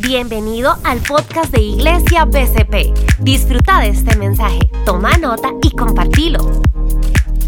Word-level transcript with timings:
Bienvenido 0.00 0.76
al 0.84 1.00
podcast 1.00 1.52
de 1.52 1.60
Iglesia 1.60 2.24
BCP. 2.24 3.18
Disfruta 3.18 3.80
de 3.80 3.88
este 3.88 4.16
mensaje, 4.16 4.60
toma 4.86 5.18
nota 5.18 5.50
y 5.60 5.74
compartilo. 5.74 6.62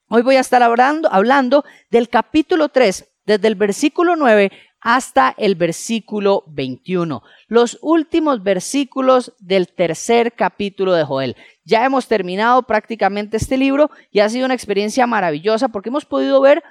Hoy 0.08 0.22
voy 0.22 0.36
a 0.36 0.40
estar 0.40 0.62
hablando, 0.62 1.08
hablando 1.12 1.64
del 1.90 2.08
capítulo 2.08 2.68
3, 2.68 3.12
desde 3.24 3.48
el 3.48 3.54
versículo 3.54 4.16
9 4.16 4.50
hasta 4.84 5.34
el 5.38 5.54
versículo 5.54 6.44
21, 6.46 7.22
los 7.48 7.78
últimos 7.80 8.42
versículos 8.42 9.32
del 9.38 9.68
tercer 9.68 10.34
capítulo 10.34 10.92
de 10.92 11.04
Joel. 11.04 11.36
Ya 11.64 11.86
hemos 11.86 12.06
terminado 12.06 12.64
prácticamente 12.64 13.38
este 13.38 13.56
libro 13.56 13.90
y 14.10 14.20
ha 14.20 14.28
sido 14.28 14.44
una 14.44 14.52
experiencia 14.52 15.06
maravillosa 15.06 15.68
porque 15.68 15.88
hemos 15.88 16.04
podido 16.04 16.38
ver 16.42 16.62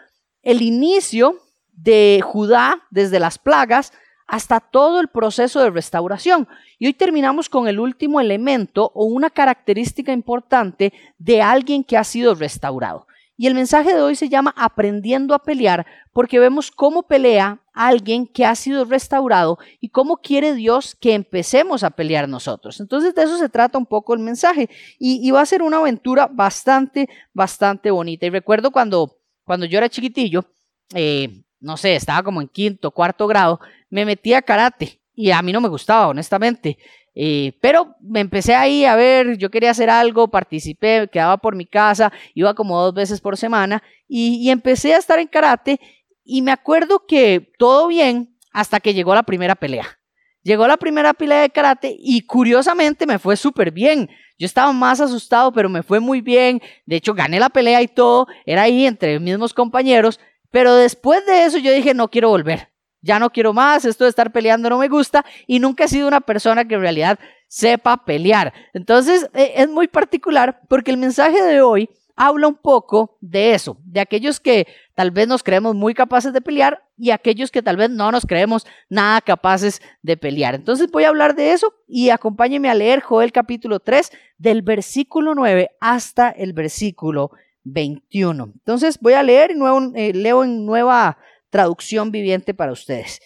el 0.44 0.61
inicio 0.61 1.39
de 1.73 2.22
Judá 2.23 2.84
desde 2.89 3.20
las 3.20 3.38
plagas 3.38 3.94
hasta 4.28 4.60
todo 4.60 5.00
el 5.00 5.10
proceso 5.10 5.61
de 5.61 5.70
restauración. 5.70 6.48
Y 6.80 6.88
hoy 6.88 6.94
terminamos 6.94 7.50
con 7.50 7.67
el 7.67 7.80
último 7.80 8.20
elemento 8.20 8.92
o 8.95 9.06
una 9.06 9.30
característica 9.30 10.11
importante 10.11 10.94
de 11.17 11.42
alguien 11.42 11.84
que 11.84 11.98
ha 11.98 12.04
sido 12.04 12.34
restaurado. 12.36 13.08
Y 13.36 13.48
el 13.48 13.56
mensaje 13.56 13.94
de 13.94 14.02
hoy 14.02 14.16
se 14.16 14.30
llama 14.30 14.54
Aprendiendo 14.56 15.34
a 15.34 15.44
pelear 15.44 15.86
porque 16.14 16.39
vemos 16.39 16.70
cómo 16.70 17.04
pelea 17.04 17.60
alguien 17.73 18.28
que 18.28 18.45
ha 18.45 18.54
sido 18.54 18.86
restaurado 18.86 19.58
y 19.80 19.90
cómo 19.90 20.17
quiere 20.17 20.54
Dios 20.54 20.95
que 20.95 21.14
empecemos 21.14 21.84
a 21.84 21.90
pelear 21.90 22.30
nosotros. 22.30 22.80
Entonces 22.80 23.16
de 23.16 23.23
eso 23.23 23.38
se 23.38 23.50
trata 23.50 23.80
un 23.80 23.88
poco 23.88 24.14
el 24.14 24.20
mensaje 24.20 24.70
y, 25.00 25.30
va 25.32 25.42
a 25.42 25.45
ser 25.48 25.64
una 25.64 25.78
aventura 25.78 26.28
bastante, 26.28 27.10
bastante 27.34 27.90
bonita. 27.90 28.28
Y 28.28 28.30
recuerdo 28.30 28.72
cuando, 28.72 29.17
cuando 29.44 29.66
yo 29.66 29.80
era 29.80 29.90
chiquitillo, 29.90 30.45
eh, 30.94 31.42
no 31.63 31.77
sé, 31.77 31.95
estaba 31.95 32.21
como 32.21 32.41
en 32.41 32.49
quinto, 32.49 32.91
cuarto 32.91 33.25
grado, 33.25 33.59
me 33.89 34.05
metí 34.05 34.33
a 34.33 34.41
karate 34.41 34.99
y 35.15 35.31
a 35.31 35.41
mí 35.41 35.53
no 35.53 35.61
me 35.61 35.69
gustaba, 35.69 36.09
honestamente. 36.09 36.77
Eh, 37.15 37.53
pero 37.61 37.95
me 38.01 38.19
empecé 38.19 38.53
ahí 38.55 38.85
a 38.85 38.95
ver, 38.95 39.37
yo 39.37 39.49
quería 39.49 39.71
hacer 39.71 39.89
algo, 39.89 40.29
participé, 40.29 41.07
quedaba 41.11 41.37
por 41.37 41.55
mi 41.55 41.65
casa, 41.65 42.11
iba 42.33 42.53
como 42.53 42.81
dos 42.81 42.93
veces 42.93 43.21
por 43.21 43.37
semana 43.37 43.81
y, 44.07 44.49
empecé 44.49 44.93
a 44.93 44.97
estar 44.97 45.19
en 45.19 45.27
karate 45.27 45.79
y 46.25 46.41
me 46.41 46.51
acuerdo 46.51 47.05
que 47.07 47.51
todo 47.57 47.87
bien 47.87 48.35
hasta 48.51 48.80
que 48.80 48.93
llegó 48.93 49.15
la 49.15 49.23
primera 49.23 49.55
pelea. 49.55 49.99
Llegó 50.41 50.67
la 50.67 50.75
primera 50.75 51.13
pelea 51.13 51.41
de 51.41 51.49
karate 51.49 51.95
y 51.97 52.21
curiosamente 52.25 53.05
me 53.05 53.19
fue 53.19 53.37
súper 53.37 53.71
bien. 53.71 54.09
Yo 54.37 54.45
estaba 54.45 54.73
más 54.73 54.99
asustado, 54.99 55.53
pero 55.53 55.69
me 55.69 55.83
fue 55.83 56.01
muy 56.01 56.19
bien. 56.19 56.61
De 56.85 56.97
hecho, 56.97 57.13
gané 57.13 57.39
la 57.39 57.49
pelea 57.49 57.81
y 57.81 57.87
todo. 57.87 58.27
Era 58.45 58.63
ahí 58.63 58.85
entre 58.85 59.19
mismos 59.21 59.53
compañeros. 59.53 60.19
Pero 60.53 60.75
después 60.75 61.25
de 61.25 61.45
eso 61.45 61.58
yo 61.58 61.73
dije, 61.73 61.95
no 61.95 62.09
quiero 62.09 62.30
volver, 62.30 62.69
ya 63.02 63.17
no 63.17 63.31
quiero 63.31 63.53
más, 63.53 63.86
esto 63.86 64.03
de 64.03 64.11
estar 64.11 64.31
peleando 64.31 64.69
no 64.69 64.77
me 64.77 64.87
gusta 64.87 65.25
y 65.47 65.58
nunca 65.58 65.86
he 65.86 65.87
sido 65.87 66.08
una 66.08 66.21
persona 66.21 66.64
que 66.64 66.75
en 66.75 66.81
realidad 66.81 67.17
sepa 67.47 68.05
pelear. 68.05 68.53
Entonces 68.71 69.27
e, 69.33 69.53
es 69.55 69.67
muy 69.67 69.87
particular 69.87 70.61
porque 70.69 70.92
el 70.92 70.97
mensaje 70.97 71.42
de 71.42 71.63
hoy 71.63 71.89
habla 72.15 72.47
un 72.47 72.53
poco 72.53 73.17
de 73.19 73.55
eso, 73.55 73.77
de 73.83 73.99
aquellos 73.99 74.39
que 74.39 74.67
tal 74.93 75.09
vez 75.09 75.27
nos 75.27 75.42
creemos 75.42 75.73
muy 75.73 75.95
capaces 75.95 76.31
de 76.33 76.42
pelear 76.42 76.83
y 76.99 77.09
aquellos 77.09 77.49
que 77.49 77.63
tal 77.63 77.77
vez 77.77 77.89
no 77.89 78.11
nos 78.11 78.27
creemos 78.27 78.67
nada 78.89 79.21
capaces 79.21 79.81
de 80.03 80.17
pelear. 80.17 80.53
Entonces 80.53 80.92
voy 80.92 81.05
a 81.05 81.09
hablar 81.09 81.36
de 81.36 81.53
eso 81.53 81.73
y 81.87 82.11
acompáñenme 82.11 82.69
a 82.69 82.75
leer 82.75 83.02
Joel 83.02 83.31
capítulo 83.31 83.80
3 83.80 84.11
del 84.37 84.61
versículo 84.61 85.33
9 85.33 85.71
hasta 85.80 86.30
el 86.30 86.53
versículo 86.53 87.31
21. 87.63 88.51
Entonces 88.55 88.99
voy 88.99 89.13
a 89.13 89.23
leer, 89.23 89.55
nuevo, 89.55 89.91
eh, 89.95 90.13
leo 90.13 90.43
en 90.43 90.65
nueva 90.65 91.17
traducción 91.49 92.11
viviente 92.11 92.53
para 92.53 92.71
ustedes. 92.71 93.21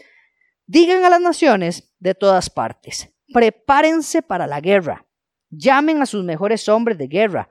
Digan 0.66 1.06
a 1.06 1.10
las 1.10 1.22
naciones 1.22 1.94
de 2.00 2.14
todas 2.14 2.50
partes, 2.50 3.10
prepárense 3.34 4.22
para 4.22 4.48
la 4.48 4.60
guerra, 4.60 5.08
llamen 5.50 6.02
a 6.02 6.06
sus 6.06 6.24
mejores 6.24 6.68
hombres 6.68 6.98
de 6.98 7.08
guerra, 7.08 7.50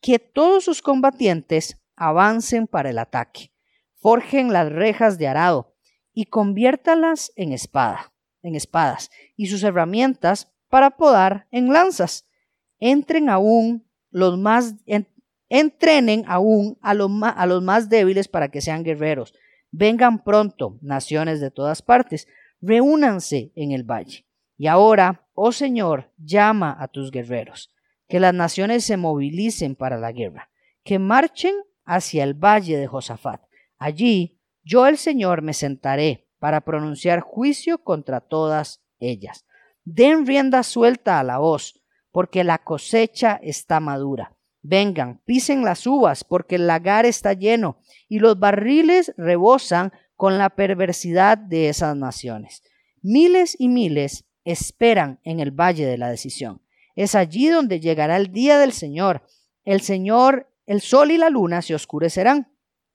que 0.00 0.18
todos 0.18 0.64
sus 0.64 0.82
combatientes 0.82 1.82
avancen 1.96 2.66
para 2.66 2.90
el 2.90 2.98
ataque, 2.98 3.52
forjen 3.96 4.52
las 4.52 4.70
rejas 4.70 5.18
de 5.18 5.28
arado 5.28 5.74
y 6.12 6.26
conviértalas 6.26 7.32
en 7.36 7.52
espada, 7.52 8.12
en 8.42 8.54
espadas, 8.54 9.10
y 9.36 9.48
sus 9.48 9.62
herramientas 9.62 10.52
para 10.68 10.96
podar 10.96 11.46
en 11.50 11.72
lanzas. 11.72 12.26
Entren 12.78 13.28
aún 13.28 13.86
los 14.10 14.38
más, 14.38 14.74
Entrenen 15.48 16.24
aún 16.26 16.76
a, 16.82 16.90
a 16.90 17.46
los 17.46 17.62
más 17.62 17.88
débiles 17.88 18.28
para 18.28 18.48
que 18.48 18.60
sean 18.60 18.82
guerreros. 18.82 19.34
Vengan 19.70 20.24
pronto, 20.24 20.78
naciones 20.80 21.40
de 21.40 21.50
todas 21.50 21.82
partes, 21.82 22.26
reúnanse 22.60 23.52
en 23.54 23.72
el 23.72 23.84
valle. 23.84 24.26
Y 24.56 24.66
ahora, 24.66 25.28
oh 25.34 25.52
Señor, 25.52 26.10
llama 26.16 26.76
a 26.78 26.88
tus 26.88 27.10
guerreros, 27.10 27.72
que 28.08 28.20
las 28.20 28.34
naciones 28.34 28.84
se 28.84 28.96
movilicen 28.96 29.76
para 29.76 29.98
la 29.98 30.12
guerra, 30.12 30.50
que 30.82 30.98
marchen 30.98 31.54
hacia 31.84 32.24
el 32.24 32.34
valle 32.34 32.76
de 32.76 32.86
Josafat. 32.86 33.42
Allí 33.78 34.40
yo 34.64 34.86
el 34.86 34.96
Señor 34.96 35.42
me 35.42 35.52
sentaré 35.52 36.26
para 36.38 36.62
pronunciar 36.62 37.20
juicio 37.20 37.78
contra 37.84 38.20
todas 38.20 38.82
ellas. 38.98 39.46
Den 39.84 40.26
rienda 40.26 40.62
suelta 40.62 41.20
a 41.20 41.22
la 41.22 41.38
voz, 41.38 41.82
porque 42.10 42.42
la 42.42 42.58
cosecha 42.58 43.38
está 43.42 43.78
madura 43.78 44.35
Vengan, 44.68 45.20
pisen 45.24 45.64
las 45.64 45.86
uvas, 45.86 46.24
porque 46.24 46.56
el 46.56 46.66
lagar 46.66 47.06
está 47.06 47.32
lleno, 47.32 47.78
y 48.08 48.18
los 48.18 48.38
barriles 48.38 49.12
rebosan 49.16 49.92
con 50.16 50.38
la 50.38 50.50
perversidad 50.50 51.38
de 51.38 51.68
esas 51.68 51.96
naciones. 51.96 52.62
Miles 53.02 53.56
y 53.58 53.68
miles 53.68 54.24
esperan 54.44 55.20
en 55.24 55.40
el 55.40 55.50
valle 55.50 55.86
de 55.86 55.98
la 55.98 56.10
decisión. 56.10 56.62
Es 56.94 57.14
allí 57.14 57.48
donde 57.48 57.80
llegará 57.80 58.16
el 58.16 58.32
día 58.32 58.58
del 58.58 58.72
Señor. 58.72 59.22
El 59.64 59.80
Señor, 59.82 60.50
el 60.66 60.80
sol 60.80 61.10
y 61.10 61.18
la 61.18 61.30
luna 61.30 61.62
se 61.62 61.74
oscurecerán, 61.74 62.48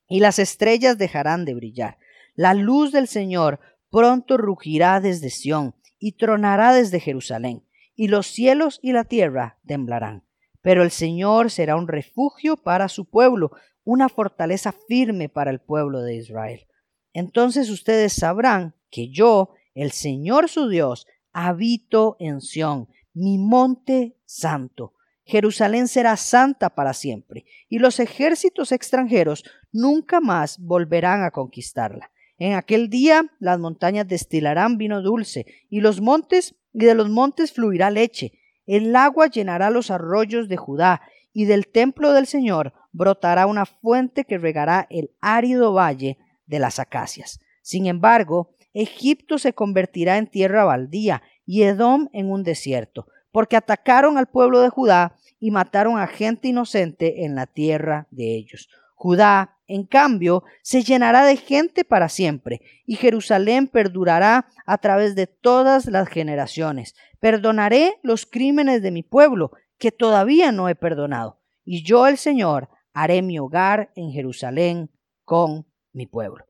y 0.10 0.20
las 0.20 0.40
estrellas 0.40 0.98
dejarán 0.98 1.46
de 1.46 1.54
brillar. 1.54 1.98
La 2.36 2.54
luz 2.54 2.92
del 2.92 3.08
Señor 3.08 3.60
pronto 3.90 4.38
rugirá 4.38 5.00
desde 5.00 5.30
Sión 5.30 5.76
y 6.00 6.14
tronará 6.14 6.74
desde 6.74 7.00
Jerusalén 7.00 7.64
y 7.96 8.08
los 8.08 8.28
cielos 8.28 8.80
y 8.82 8.94
la 8.94 9.04
tierra 9.04 9.60
temblarán. 9.66 10.24
Pero 10.62 10.84
el 10.84 10.92
Señor 10.92 11.52
será 11.52 11.76
un 11.76 11.88
refugio 11.88 12.58
para 12.58 12.88
su 12.90 13.06
pueblo, 13.06 13.52
una 13.84 14.10
fortaleza 14.10 14.72
firme 14.72 15.30
para 15.30 15.52
el 15.52 15.60
pueblo 15.60 16.02
de 16.02 16.16
Israel. 16.16 16.68
Entonces 17.14 17.70
ustedes 17.70 18.14
sabrán 18.14 18.76
que 18.90 19.10
yo, 19.10 19.54
el 19.74 19.92
Señor 19.92 20.50
su 20.50 20.70
Dios, 20.70 21.08
habito 21.34 22.16
en 22.20 22.42
Sión, 22.42 22.88
mi 23.14 23.38
monte 23.38 24.18
santo. 24.26 24.94
Jerusalén 25.24 25.88
será 25.88 26.18
santa 26.18 26.72
para 26.72 26.94
siempre, 26.94 27.46
y 27.70 27.80
los 27.80 28.00
ejércitos 28.00 28.72
extranjeros 28.72 29.44
nunca 29.72 30.20
más 30.20 30.60
volverán 30.60 31.24
a 31.24 31.32
conquistarla. 31.32 32.12
En 32.38 32.54
aquel 32.54 32.90
día 32.90 33.26
las 33.40 33.60
montañas 33.60 34.08
destilarán 34.08 34.78
vino 34.78 35.02
dulce, 35.02 35.46
y 35.70 35.82
los 35.82 36.02
montes 36.02 36.56
y 36.74 36.86
de 36.86 36.96
los 36.96 37.10
montes 37.10 37.54
fluirá 37.54 37.92
leche. 37.92 38.34
El 38.66 38.96
agua 38.96 39.28
llenará 39.28 39.70
los 39.70 39.92
arroyos 39.92 40.48
de 40.48 40.58
Judá, 40.58 41.02
y 41.34 41.46
del 41.46 41.68
templo 41.68 42.14
del 42.14 42.28
Señor 42.28 42.74
brotará 42.92 43.46
una 43.46 43.66
fuente 43.66 44.26
que 44.26 44.38
regará 44.38 44.88
el 44.90 45.12
árido 45.22 45.74
valle 45.74 46.18
de 46.46 46.60
las 46.60 46.80
acacias. 46.80 47.40
Sin 47.62 47.86
embargo, 47.86 48.56
Egipto 48.74 49.38
se 49.38 49.54
convertirá 49.54 50.18
en 50.18 50.28
tierra 50.28 50.64
baldía 50.64 51.22
y 51.46 51.64
Edom 51.64 52.10
en 52.14 52.32
un 52.32 52.44
desierto, 52.44 53.08
porque 53.32 53.56
atacaron 53.56 54.18
al 54.18 54.28
pueblo 54.28 54.60
de 54.60 54.70
Judá 54.70 55.16
y 55.40 55.52
mataron 55.52 55.98
a 55.98 56.08
gente 56.08 56.50
inocente 56.50 57.24
en 57.26 57.36
la 57.36 57.48
tierra 57.48 58.08
de 58.12 58.36
ellos. 58.36 58.70
Judá, 58.96 59.58
en 59.74 59.86
cambio, 59.86 60.44
se 60.62 60.84
llenará 60.84 61.26
de 61.26 61.38
gente 61.38 61.86
para 61.86 62.10
siempre, 62.10 62.62
y 62.86 62.98
Jerusalén 62.98 63.68
perdurará 63.68 64.48
a 64.66 64.78
través 64.80 65.16
de 65.16 65.28
todas 65.28 65.86
las 65.86 66.10
generaciones. 66.10 66.94
Perdonaré 67.22 67.98
los 68.04 68.26
crímenes 68.26 68.82
de 68.82 68.92
mi 68.92 69.02
pueblo, 69.02 69.52
que 69.78 69.94
todavía 69.94 70.52
no 70.52 70.68
he 70.68 70.76
perdonado, 70.76 71.40
y 71.64 71.84
yo 71.84 72.08
el 72.08 72.18
Señor 72.18 72.68
haré 72.94 73.22
mi 73.22 73.40
hogar 73.40 73.94
en 73.96 74.12
Jerusalén 74.12 74.92
con 75.24 75.66
mi 75.94 76.06
pueblo. 76.06 76.46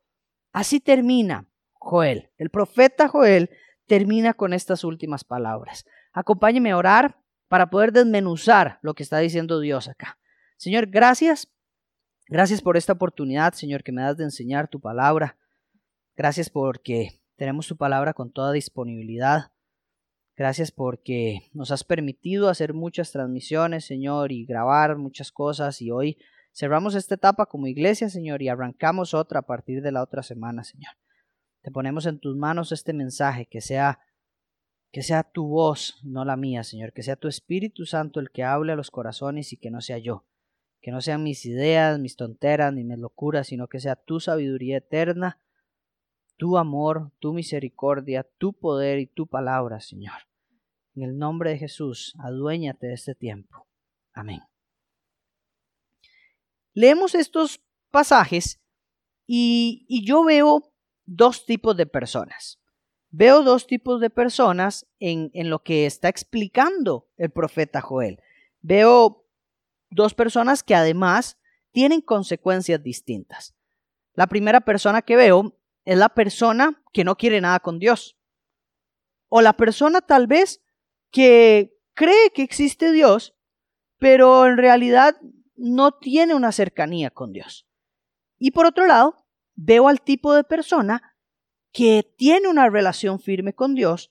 Así 0.52 0.80
termina 0.80 1.48
Joel. 1.74 2.32
El 2.40 2.50
profeta 2.50 3.08
Joel 3.08 3.52
termina 3.86 4.34
con 4.34 4.54
estas 4.54 4.84
últimas 4.84 5.24
palabras. 5.24 5.86
Acompáñeme 6.12 6.72
a 6.72 6.78
orar 6.78 7.20
para 7.48 7.70
poder 7.70 7.92
desmenuzar 7.92 8.80
lo 8.82 8.96
que 8.96 9.04
está 9.04 9.20
diciendo 9.20 9.60
Dios 9.60 9.88
acá. 9.88 10.18
Señor, 10.58 10.88
gracias 10.88 11.48
Gracias 12.28 12.62
por 12.62 12.78
esta 12.78 12.94
oportunidad, 12.94 13.54
Señor, 13.54 13.84
que 13.84 13.92
me 13.92 14.02
das 14.02 14.18
de 14.18 14.24
enseñar 14.24 14.70
tu 14.70 14.80
palabra. 14.80 15.38
Gracias 16.16 16.50
porque 16.50 17.22
tenemos 17.36 17.68
tu 17.68 17.76
palabra 17.76 18.14
con 18.14 18.32
toda 18.32 18.52
disponibilidad. 18.52 19.52
Gracias 20.38 20.72
porque 20.72 21.50
nos 21.54 21.72
has 21.72 21.84
permitido 21.84 22.50
hacer 22.50 22.74
muchas 22.74 23.12
transmisiones, 23.12 23.86
Señor, 23.86 24.32
y 24.32 24.46
grabar 24.46 24.98
muchas 24.98 25.32
cosas. 25.32 25.82
Y 25.82 25.92
hoy 25.92 26.18
cerramos 26.54 26.96
esta 26.96 27.16
etapa 27.16 27.48
como 27.48 27.68
iglesia, 27.68 28.10
Señor, 28.10 28.42
y 28.42 28.48
arrancamos 28.48 29.14
otra 29.14 29.40
a 29.40 29.46
partir 29.46 29.82
de 29.82 29.92
la 29.92 30.02
otra 30.02 30.24
semana, 30.24 30.64
Señor. 30.64 30.94
Te 31.62 31.72
ponemos 31.72 32.06
en 32.06 32.20
tus 32.20 32.38
manos 32.38 32.72
este 32.72 32.94
mensaje, 32.94 33.46
que 33.46 33.62
sea 33.62 34.00
que 34.94 35.04
sea 35.04 35.24
tu 35.24 35.48
voz, 35.48 36.00
no 36.04 36.26
la 36.26 36.36
mía, 36.36 36.64
Señor, 36.64 36.92
que 36.92 37.02
sea 37.02 37.16
tu 37.16 37.30
Espíritu 37.30 37.86
Santo 37.86 38.20
el 38.20 38.30
que 38.30 38.44
hable 38.44 38.74
a 38.74 38.76
los 38.76 38.92
corazones 38.92 39.54
y 39.54 39.58
que 39.58 39.72
no 39.72 39.80
sea 39.80 39.98
yo 40.00 40.26
que 40.82 40.92
no 40.92 41.00
sean 41.00 41.24
mis 41.24 41.46
ideas, 41.46 42.00
mis 42.00 42.16
tonteras, 42.16 42.74
ni 42.74 42.84
mis 42.84 42.98
locuras, 42.98 43.48
sino 43.48 43.68
que 43.68 43.80
sea 43.80 43.96
tu 43.96 44.20
sabiduría 44.20 44.78
eterna, 44.78 45.40
tu 46.38 46.58
amor, 46.58 47.12
tu 47.20 47.34
misericordia, 47.34 48.28
tu 48.38 48.54
poder 48.54 49.00
y 49.00 49.06
tu 49.06 49.28
palabra, 49.28 49.80
Señor. 49.80 50.28
En 50.96 51.04
el 51.04 51.18
nombre 51.18 51.52
de 51.52 51.60
Jesús, 51.60 52.16
aduéñate 52.20 52.88
de 52.88 52.94
este 52.94 53.14
tiempo. 53.14 53.68
Amén. 54.14 54.42
Leemos 56.74 57.16
estos 57.16 57.62
pasajes 57.92 58.60
y, 59.28 59.86
yo 60.04 60.24
veo 60.24 60.74
dos 61.06 61.46
tipos 61.46 61.78
de 61.78 61.86
personas. 61.86 62.60
Veo 63.12 63.44
dos 63.44 63.68
tipos 63.68 64.02
de 64.02 64.10
personas 64.10 64.88
en 65.00 65.50
lo 65.50 65.60
que 65.64 65.86
está 65.86 66.10
explicando 66.10 67.08
el 67.18 67.30
profeta 67.30 67.82
Joel. 67.82 68.22
Veo 68.62 69.21
dos 69.92 70.14
personas 70.14 70.64
que 70.64 70.74
además 70.74 71.38
tienen 71.72 72.02
consecuencias 72.02 72.82
distintas. 72.82 73.56
La 74.14 74.28
primera 74.28 74.62
persona 74.62 75.02
que 75.02 75.16
veo 75.16 75.58
es 75.86 75.98
la 75.98 76.10
persona 76.10 76.84
que 76.92 77.04
no 77.04 77.16
quiere 77.16 77.42
nada 77.42 77.60
con 77.60 77.80
Dios. 77.80 78.18
O 79.30 79.42
la 79.42 79.54
persona 79.54 80.02
tal 80.02 80.28
vez 80.28 80.62
que 81.12 81.78
cree 81.94 82.32
que 82.34 82.44
existe 82.44 82.92
Dios, 82.92 83.36
pero 83.98 84.48
en 84.48 84.58
realidad 84.58 85.16
no 85.56 85.92
tiene 85.92 86.34
una 86.34 86.52
cercanía 86.52 87.12
con 87.12 87.32
Dios. 87.32 87.68
Y 88.38 88.52
por 88.52 88.66
otro 88.66 88.88
lado, 88.88 89.26
veo 89.56 89.88
al 89.88 90.02
tipo 90.02 90.34
de 90.34 90.44
persona 90.44 91.16
que 91.72 92.12
tiene 92.18 92.50
una 92.50 92.70
relación 92.70 93.20
firme 93.20 93.54
con 93.54 93.76
Dios 93.76 94.10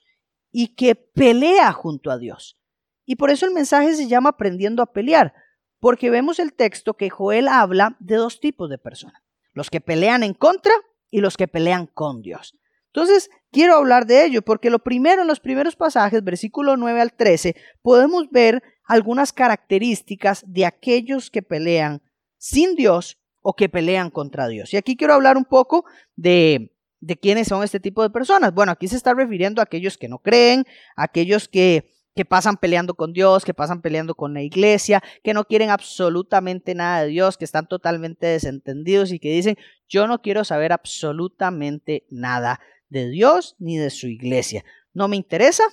y 0.50 0.74
que 0.74 0.94
pelea 0.94 1.72
junto 1.72 2.10
a 2.10 2.18
Dios. 2.18 2.58
Y 3.04 3.16
por 3.16 3.30
eso 3.30 3.46
el 3.46 3.52
mensaje 3.52 3.94
se 3.94 4.08
llama 4.08 4.30
aprendiendo 4.30 4.82
a 4.82 4.92
pelear, 4.92 5.34
porque 5.80 6.10
vemos 6.10 6.38
el 6.38 6.52
texto 6.52 6.94
que 6.94 7.10
Joel 7.10 7.48
habla 7.48 7.96
de 7.98 8.16
dos 8.16 8.38
tipos 8.38 8.70
de 8.70 8.78
personas, 8.78 9.22
los 9.52 9.70
que 9.70 9.80
pelean 9.80 10.22
en 10.22 10.34
contra 10.34 10.72
y 11.10 11.20
los 11.20 11.36
que 11.36 11.48
pelean 11.48 11.86
con 11.86 12.22
Dios. 12.22 12.54
Entonces, 12.92 13.30
quiero 13.52 13.76
hablar 13.76 14.06
de 14.06 14.24
ello, 14.24 14.42
porque 14.42 14.68
lo 14.68 14.80
primero, 14.80 15.22
en 15.22 15.28
los 15.28 15.40
primeros 15.40 15.76
pasajes, 15.76 16.24
versículo 16.24 16.76
9 16.76 17.00
al 17.00 17.12
13, 17.12 17.54
podemos 17.82 18.30
ver 18.30 18.62
algunas 18.84 19.32
características 19.32 20.44
de 20.46 20.66
aquellos 20.66 21.30
que 21.30 21.42
pelean 21.42 22.02
sin 22.36 22.74
Dios 22.74 23.18
o 23.42 23.54
que 23.54 23.68
pelean 23.68 24.10
contra 24.10 24.48
Dios. 24.48 24.74
Y 24.74 24.76
aquí 24.76 24.96
quiero 24.96 25.14
hablar 25.14 25.36
un 25.36 25.44
poco 25.44 25.84
de, 26.16 26.74
de 26.98 27.16
quiénes 27.16 27.48
son 27.48 27.62
este 27.62 27.78
tipo 27.78 28.02
de 28.02 28.10
personas. 28.10 28.52
Bueno, 28.52 28.72
aquí 28.72 28.88
se 28.88 28.96
está 28.96 29.14
refiriendo 29.14 29.62
a 29.62 29.64
aquellos 29.64 29.96
que 29.96 30.08
no 30.08 30.18
creen, 30.18 30.66
aquellos 30.96 31.48
que 31.48 31.92
que 32.14 32.24
pasan 32.24 32.56
peleando 32.56 32.94
con 32.94 33.12
Dios, 33.12 33.44
que 33.44 33.54
pasan 33.54 33.82
peleando 33.82 34.14
con 34.14 34.34
la 34.34 34.42
iglesia, 34.42 35.02
que 35.22 35.34
no 35.34 35.44
quieren 35.44 35.70
absolutamente 35.70 36.74
nada 36.74 37.02
de 37.02 37.08
Dios, 37.08 37.38
que 37.38 37.44
están 37.44 37.66
totalmente 37.66 38.26
desentendidos 38.26 39.12
y 39.12 39.18
que 39.18 39.30
dicen, 39.30 39.56
yo 39.88 40.06
no 40.06 40.20
quiero 40.20 40.44
saber 40.44 40.72
absolutamente 40.72 42.06
nada 42.10 42.60
de 42.88 43.08
Dios 43.08 43.56
ni 43.58 43.78
de 43.78 43.90
su 43.90 44.08
iglesia. 44.08 44.64
No 44.92 45.08
me 45.08 45.16
interesa, 45.16 45.64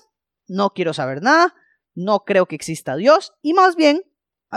no 0.47 0.71
quiero 0.71 0.93
saber 0.93 1.21
nada, 1.21 1.55
no 1.95 2.23
creo 2.25 2.45
que 2.45 2.55
exista 2.55 2.95
Dios 2.95 3.33
y 3.41 3.53
más 3.53 3.75
bien 3.75 4.03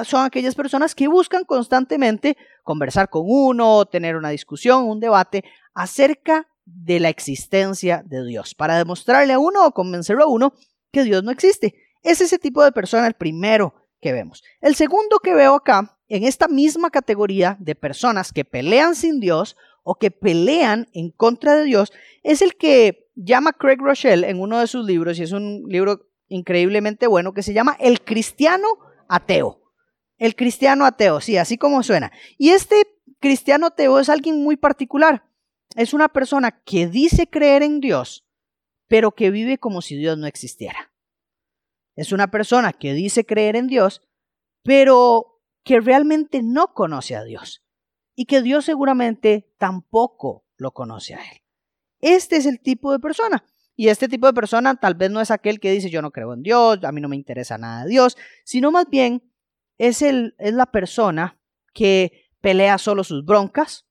son 0.05 0.25
aquellas 0.25 0.55
personas 0.55 0.95
que 0.95 1.09
buscan 1.09 1.45
constantemente 1.45 2.37
conversar 2.63 3.09
con 3.09 3.25
uno, 3.27 3.87
tener 3.87 4.17
una 4.17 4.31
discusión, 4.31 4.85
un 4.85 5.01
debate 5.01 5.43
acerca 5.75 6.47
de 6.65 7.01
la 7.01 7.09
existencia 7.09 8.05
de 8.07 8.25
Dios, 8.25 8.55
para 8.55 8.79
demostrarle 8.79 9.33
a 9.33 9.39
uno 9.39 9.67
o 9.67 9.73
convencerlo 9.73 10.25
a 10.25 10.29
uno 10.29 10.55
que 10.93 11.05
Dios 11.05 11.23
no 11.25 11.31
existe. 11.31 11.75
Es 12.03 12.21
ese 12.21 12.39
tipo 12.39 12.63
de 12.65 12.73
persona 12.73 13.07
el 13.07 13.15
primero 13.15 13.75
que 14.01 14.13
vemos. 14.13 14.43
El 14.61 14.75
segundo 14.75 15.19
que 15.19 15.35
veo 15.35 15.55
acá, 15.55 15.99
en 16.09 16.25
esta 16.25 16.49
misma 16.49 16.91
categoría 16.91 17.57
de 17.61 17.75
personas 17.75 18.33
que 18.33 18.45
pelean 18.45 18.95
sin 18.95 19.21
Dios 19.21 19.57
o 19.83 19.97
que 19.97 20.11
pelean 20.11 20.89
en 20.93 21.11
contra 21.11 21.57
de 21.57 21.65
Dios, 21.65 21.93
es 22.23 22.43
el 22.43 22.57
que 22.57 23.11
llama 23.15 23.53
Craig 23.53 23.79
Rochelle 23.79 24.29
en 24.29 24.41
uno 24.41 24.59
de 24.59 24.67
sus 24.67 24.87
libros, 24.87 25.19
y 25.19 25.23
es 25.23 25.33
un 25.33 25.65
libro 25.69 26.07
increíblemente 26.29 27.07
bueno, 27.07 27.35
que 27.35 27.43
se 27.43 27.53
llama 27.53 27.77
El 27.81 28.03
cristiano 28.03 28.67
ateo. 29.09 29.61
El 30.19 30.37
cristiano 30.37 30.85
ateo, 30.85 31.21
sí, 31.21 31.37
así 31.37 31.59
como 31.59 31.83
suena. 31.83 32.13
Y 32.39 32.51
este 32.51 32.83
cristiano 33.21 33.67
ateo 33.67 33.99
es 33.99 34.09
alguien 34.09 34.43
muy 34.43 34.57
particular. 34.57 35.25
Es 35.77 35.95
una 35.95 36.09
persona 36.09 36.63
que 36.63 36.87
dice 36.87 37.27
creer 37.27 37.63
en 37.63 37.81
Dios, 37.81 38.27
pero 38.91 39.13
que 39.13 39.31
vive 39.31 39.57
como 39.57 39.83
si 39.83 39.95
Dios 39.95 40.19
no 40.19 40.27
existiera. 40.27 40.93
Es 41.95 42.11
una 42.11 42.33
persona 42.33 42.73
que 42.73 42.93
dice 42.93 43.25
creer 43.25 43.55
en 43.55 43.69
Dios, 43.69 44.03
pero 44.65 45.41
que 45.63 45.79
realmente 45.79 46.43
no 46.43 46.75
conoce 46.75 47.15
a 47.15 47.23
Dios 47.23 47.63
y 48.17 48.25
que 48.25 48.43
Dios 48.43 48.65
seguramente 48.65 49.55
tampoco 49.59 50.45
lo 50.57 50.73
conoce 50.73 51.15
a 51.15 51.19
él. 51.19 51.41
Este 52.01 52.37
es 52.37 52.47
el 52.47 52.59
tipo 52.59 52.91
de 52.91 52.99
persona. 52.99 53.45
Y 53.77 53.91
este 53.91 54.09
tipo 54.09 54.27
de 54.27 54.33
persona 54.33 54.75
tal 54.75 54.97
vez 54.97 55.13
no 55.13 55.21
es 55.21 55.31
aquel 55.31 55.61
que 55.61 55.71
dice 55.71 55.89
yo 55.89 56.03
no 56.03 56.11
creo 56.11 56.35
en 56.35 56.43
Dios, 56.43 56.83
a 56.83 56.91
mí 56.91 57.01
no 57.01 57.09
me 57.09 57.15
interesa 57.15 57.59
nada 57.59 57.85
de 57.85 57.91
Dios, 57.91 58.17
sino 58.45 58.73
más 58.73 58.91
bien 58.91 59.23
es, 59.79 60.03
el, 60.03 60.35
es 60.39 60.53
la 60.53 60.67
persona 60.67 61.41
que 61.75 62.29
pelea 62.41 62.77
solo 62.77 63.05
sus 63.05 63.25
broncas, 63.25 63.87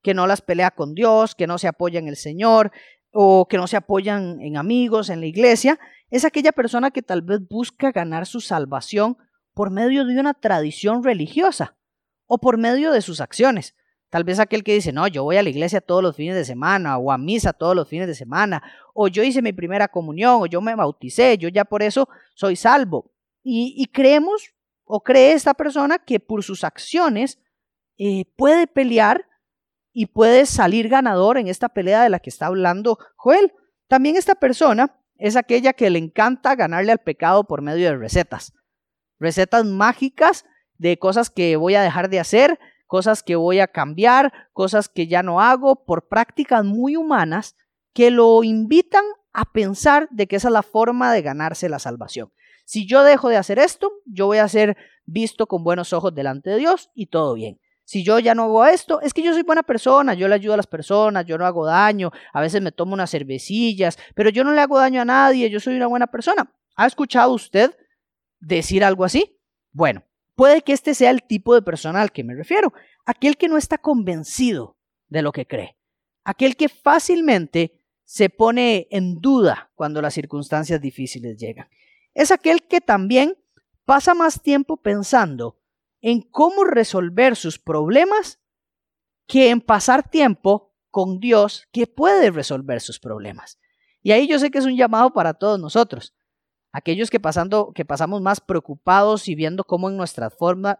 que 0.00 0.14
no 0.14 0.28
las 0.28 0.42
pelea 0.42 0.70
con 0.70 0.94
Dios, 0.94 1.34
que 1.34 1.48
no 1.48 1.58
se 1.58 1.66
apoya 1.66 1.98
en 1.98 2.06
el 2.06 2.16
Señor, 2.16 2.70
o 3.20 3.48
que 3.48 3.56
no 3.56 3.66
se 3.66 3.76
apoyan 3.76 4.40
en 4.40 4.56
amigos, 4.56 5.10
en 5.10 5.18
la 5.18 5.26
iglesia, 5.26 5.80
es 6.08 6.24
aquella 6.24 6.52
persona 6.52 6.92
que 6.92 7.02
tal 7.02 7.20
vez 7.20 7.40
busca 7.48 7.90
ganar 7.90 8.26
su 8.26 8.40
salvación 8.40 9.18
por 9.54 9.72
medio 9.72 10.04
de 10.04 10.20
una 10.20 10.34
tradición 10.34 11.02
religiosa 11.02 11.76
o 12.26 12.38
por 12.38 12.58
medio 12.58 12.92
de 12.92 13.02
sus 13.02 13.20
acciones. 13.20 13.74
Tal 14.08 14.22
vez 14.22 14.38
aquel 14.38 14.62
que 14.62 14.72
dice, 14.72 14.92
no, 14.92 15.08
yo 15.08 15.24
voy 15.24 15.36
a 15.36 15.42
la 15.42 15.48
iglesia 15.48 15.80
todos 15.80 16.00
los 16.00 16.14
fines 16.14 16.36
de 16.36 16.44
semana 16.44 16.96
o 16.96 17.10
a 17.10 17.18
misa 17.18 17.52
todos 17.52 17.74
los 17.74 17.88
fines 17.88 18.06
de 18.06 18.14
semana, 18.14 18.62
o 18.94 19.08
yo 19.08 19.24
hice 19.24 19.42
mi 19.42 19.52
primera 19.52 19.88
comunión, 19.88 20.40
o 20.40 20.46
yo 20.46 20.60
me 20.60 20.76
bauticé, 20.76 21.36
yo 21.38 21.48
ya 21.48 21.64
por 21.64 21.82
eso 21.82 22.08
soy 22.36 22.54
salvo. 22.54 23.10
Y, 23.42 23.84
creemos 23.92 24.54
o 24.84 25.02
cree 25.02 25.32
esta 25.32 25.54
persona 25.54 25.98
que 25.98 26.20
por 26.20 26.44
sus 26.44 26.62
acciones 26.62 27.40
eh, 27.96 28.26
puede 28.36 28.68
pelear 28.68 29.27
y 29.92 30.06
puede 30.06 30.46
salir 30.46 30.88
ganador 30.88 31.38
en 31.38 31.48
esta 31.48 31.68
pelea 31.68 32.02
de 32.02 32.10
la 32.10 32.20
que 32.20 32.30
está 32.30 32.46
hablando 32.46 32.98
Joel. 33.16 33.52
También 33.88 34.16
esta 34.16 34.34
persona 34.34 34.98
es 35.16 35.36
aquella 35.36 35.72
que 35.72 35.90
le 35.90 35.98
encanta 35.98 36.54
ganarle 36.54 36.92
al 36.92 36.98
pecado 36.98 37.44
por 37.44 37.62
medio 37.62 37.86
de 37.86 37.96
recetas. 37.96 38.52
Recetas 39.18 39.64
mágicas 39.64 40.44
de 40.76 40.98
cosas 40.98 41.30
que 41.30 41.56
voy 41.56 41.74
a 41.74 41.82
dejar 41.82 42.08
de 42.08 42.20
hacer, 42.20 42.58
cosas 42.86 43.22
que 43.22 43.36
voy 43.36 43.60
a 43.60 43.66
cambiar, 43.66 44.32
cosas 44.52 44.88
que 44.88 45.08
ya 45.08 45.22
no 45.22 45.40
hago, 45.40 45.84
por 45.84 46.08
prácticas 46.08 46.64
muy 46.64 46.96
humanas 46.96 47.56
que 47.92 48.10
lo 48.10 48.44
invitan 48.44 49.04
a 49.32 49.44
pensar 49.44 50.08
de 50.10 50.26
que 50.26 50.36
esa 50.36 50.48
es 50.48 50.52
la 50.52 50.62
forma 50.62 51.12
de 51.12 51.22
ganarse 51.22 51.68
la 51.68 51.78
salvación. 51.78 52.32
Si 52.64 52.86
yo 52.86 53.02
dejo 53.02 53.28
de 53.28 53.36
hacer 53.36 53.58
esto, 53.58 53.90
yo 54.04 54.26
voy 54.26 54.38
a 54.38 54.48
ser 54.48 54.76
visto 55.04 55.46
con 55.46 55.64
buenos 55.64 55.92
ojos 55.92 56.14
delante 56.14 56.50
de 56.50 56.58
Dios 56.58 56.90
y 56.94 57.06
todo 57.06 57.34
bien. 57.34 57.58
Si 57.88 58.04
yo 58.04 58.18
ya 58.18 58.34
no 58.34 58.44
hago 58.44 58.66
esto, 58.66 59.00
es 59.00 59.14
que 59.14 59.22
yo 59.22 59.32
soy 59.32 59.44
buena 59.44 59.62
persona, 59.62 60.12
yo 60.12 60.28
le 60.28 60.34
ayudo 60.34 60.52
a 60.52 60.58
las 60.58 60.66
personas, 60.66 61.24
yo 61.24 61.38
no 61.38 61.46
hago 61.46 61.64
daño, 61.64 62.10
a 62.34 62.40
veces 62.42 62.60
me 62.60 62.70
tomo 62.70 62.92
unas 62.92 63.10
cervecillas, 63.10 63.98
pero 64.14 64.28
yo 64.28 64.44
no 64.44 64.52
le 64.52 64.60
hago 64.60 64.78
daño 64.78 65.00
a 65.00 65.06
nadie, 65.06 65.48
yo 65.48 65.58
soy 65.58 65.76
una 65.76 65.86
buena 65.86 66.06
persona. 66.06 66.52
¿Ha 66.76 66.86
escuchado 66.86 67.32
usted 67.32 67.74
decir 68.40 68.84
algo 68.84 69.04
así? 69.04 69.38
Bueno, 69.72 70.02
Puede 70.38 70.62
que 70.62 70.72
este 70.72 70.94
sea 70.94 71.10
el 71.10 71.24
tipo 71.24 71.52
de 71.56 71.62
persona 71.62 72.00
al 72.00 72.12
que 72.12 72.22
me 72.22 72.32
refiero, 72.32 72.72
aquel 73.04 73.36
que 73.36 73.48
no 73.48 73.56
está 73.56 73.76
convencido 73.76 74.76
de 75.08 75.20
lo 75.20 75.32
que 75.32 75.48
cree, 75.48 75.76
aquel 76.22 76.56
que 76.56 76.68
fácilmente 76.68 77.82
se 78.04 78.30
pone 78.30 78.86
en 78.92 79.18
duda 79.18 79.72
cuando 79.74 80.00
las 80.00 80.14
circunstancias 80.14 80.80
difíciles 80.80 81.38
llegan. 81.38 81.68
Es 82.14 82.30
aquel 82.30 82.62
que 82.62 82.80
también 82.80 83.36
pasa 83.84 84.14
más 84.14 84.40
tiempo 84.40 84.76
pensando 84.76 85.58
en 86.00 86.22
cómo 86.22 86.64
resolver 86.64 87.36
sus 87.36 87.58
problemas 87.58 88.40
que 89.26 89.50
en 89.50 89.60
pasar 89.60 90.08
tiempo 90.08 90.74
con 90.90 91.20
Dios 91.20 91.68
que 91.72 91.86
puede 91.86 92.30
resolver 92.30 92.80
sus 92.80 92.98
problemas. 92.98 93.58
Y 94.02 94.12
ahí 94.12 94.26
yo 94.26 94.38
sé 94.38 94.50
que 94.50 94.58
es 94.58 94.64
un 94.64 94.76
llamado 94.76 95.12
para 95.12 95.34
todos 95.34 95.60
nosotros 95.60 96.14
aquellos 96.72 97.10
que, 97.10 97.20
pasando, 97.20 97.72
que 97.74 97.84
pasamos 97.84 98.20
más 98.20 98.40
preocupados 98.40 99.28
y 99.28 99.34
viendo 99.34 99.64
cómo 99.64 99.88
en 99.88 99.96
nuestras, 99.96 100.34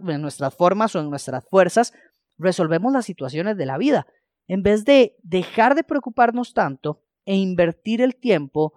en 0.07 0.23
nuestras 0.23 0.55
formas 0.55 0.95
o 0.95 1.01
en 1.01 1.11
nuestras 1.11 1.45
fuerzas 1.49 1.93
resolvemos 2.37 2.93
las 2.93 3.05
situaciones 3.05 3.57
de 3.57 3.67
la 3.67 3.79
vida, 3.79 4.07
en 4.47 4.63
vez 4.63 4.85
de 4.85 5.17
dejar 5.23 5.75
de 5.75 5.85
preocuparnos 5.85 6.55
tanto 6.55 7.03
e 7.25 7.37
invertir 7.37 8.01
el 8.01 8.17
tiempo 8.17 8.75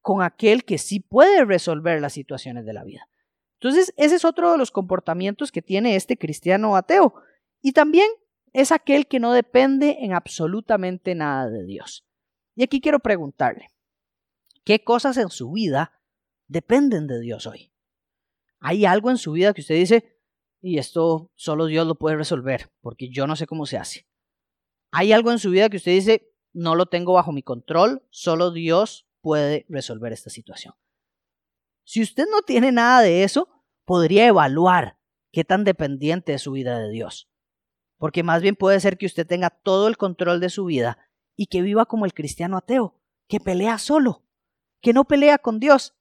con 0.00 0.22
aquel 0.22 0.64
que 0.64 0.78
sí 0.78 1.00
puede 1.00 1.44
resolver 1.44 2.00
las 2.00 2.12
situaciones 2.12 2.64
de 2.64 2.72
la 2.72 2.84
vida. 2.84 3.08
Entonces, 3.64 3.94
ese 3.96 4.16
es 4.16 4.26
otro 4.26 4.52
de 4.52 4.58
los 4.58 4.70
comportamientos 4.70 5.50
que 5.50 5.62
tiene 5.62 5.96
este 5.96 6.18
cristiano 6.18 6.76
ateo. 6.76 7.14
Y 7.62 7.72
también 7.72 8.06
es 8.52 8.72
aquel 8.72 9.06
que 9.06 9.20
no 9.20 9.32
depende 9.32 9.96
en 10.00 10.12
absolutamente 10.12 11.14
nada 11.14 11.48
de 11.48 11.64
Dios. 11.64 12.06
Y 12.54 12.62
aquí 12.62 12.82
quiero 12.82 12.98
preguntarle, 13.00 13.70
¿qué 14.64 14.84
cosas 14.84 15.16
en 15.16 15.30
su 15.30 15.50
vida 15.50 15.92
dependen 16.46 17.06
de 17.06 17.20
Dios 17.20 17.46
hoy. 17.46 17.72
Hay 18.60 18.84
algo 18.84 19.10
en 19.10 19.18
su 19.18 19.32
vida 19.32 19.52
que 19.52 19.60
usted 19.60 19.76
dice, 19.76 20.18
y 20.60 20.78
esto 20.78 21.30
solo 21.34 21.66
Dios 21.66 21.86
lo 21.86 21.94
puede 21.94 22.16
resolver, 22.16 22.70
porque 22.82 23.08
yo 23.08 23.26
no 23.26 23.34
sé 23.34 23.46
cómo 23.46 23.66
se 23.66 23.76
hace. 23.76 24.06
Hay 24.90 25.12
algo 25.12 25.30
en 25.32 25.38
su 25.38 25.50
vida 25.50 25.68
que 25.68 25.78
usted 25.78 25.92
dice, 25.92 26.34
no 26.52 26.74
lo 26.74 26.86
tengo 26.86 27.14
bajo 27.14 27.32
mi 27.32 27.42
control, 27.42 28.06
solo 28.10 28.50
Dios 28.50 29.06
puede 29.20 29.66
resolver 29.68 30.12
esta 30.12 30.30
situación. 30.30 30.74
Si 31.82 32.02
usted 32.02 32.24
no 32.30 32.42
tiene 32.42 32.72
nada 32.72 33.02
de 33.02 33.24
eso, 33.24 33.48
podría 33.84 34.26
evaluar 34.26 34.98
qué 35.32 35.44
tan 35.44 35.64
dependiente 35.64 36.34
es 36.34 36.42
su 36.42 36.52
vida 36.52 36.78
de 36.78 36.90
Dios. 36.90 37.28
Porque 37.98 38.22
más 38.22 38.42
bien 38.42 38.56
puede 38.56 38.80
ser 38.80 38.98
que 38.98 39.06
usted 39.06 39.26
tenga 39.26 39.50
todo 39.50 39.88
el 39.88 39.96
control 39.96 40.40
de 40.40 40.50
su 40.50 40.64
vida 40.64 40.98
y 41.36 41.46
que 41.46 41.62
viva 41.62 41.86
como 41.86 42.04
el 42.04 42.14
cristiano 42.14 42.56
ateo, 42.56 42.94
que 43.28 43.40
pelea 43.40 43.78
solo, 43.78 44.22
que 44.80 44.92
no 44.92 45.04
pelea 45.04 45.38
con 45.38 45.58
Dios, 45.58 45.94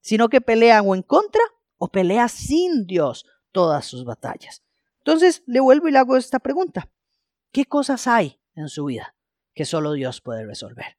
sino 0.00 0.28
que 0.28 0.40
pelea 0.40 0.82
o 0.82 0.94
en 0.94 1.02
contra 1.02 1.42
o 1.76 1.88
pelea 1.88 2.28
sin 2.28 2.86
Dios 2.86 3.26
todas 3.52 3.84
sus 3.84 4.04
batallas. 4.04 4.62
Entonces 4.98 5.42
le 5.46 5.60
vuelvo 5.60 5.88
y 5.88 5.92
le 5.92 5.98
hago 5.98 6.16
esta 6.16 6.38
pregunta. 6.38 6.90
¿Qué 7.52 7.64
cosas 7.64 8.06
hay 8.06 8.40
en 8.54 8.68
su 8.68 8.86
vida 8.86 9.14
que 9.54 9.64
solo 9.64 9.92
Dios 9.92 10.20
puede 10.20 10.44
resolver? 10.44 10.98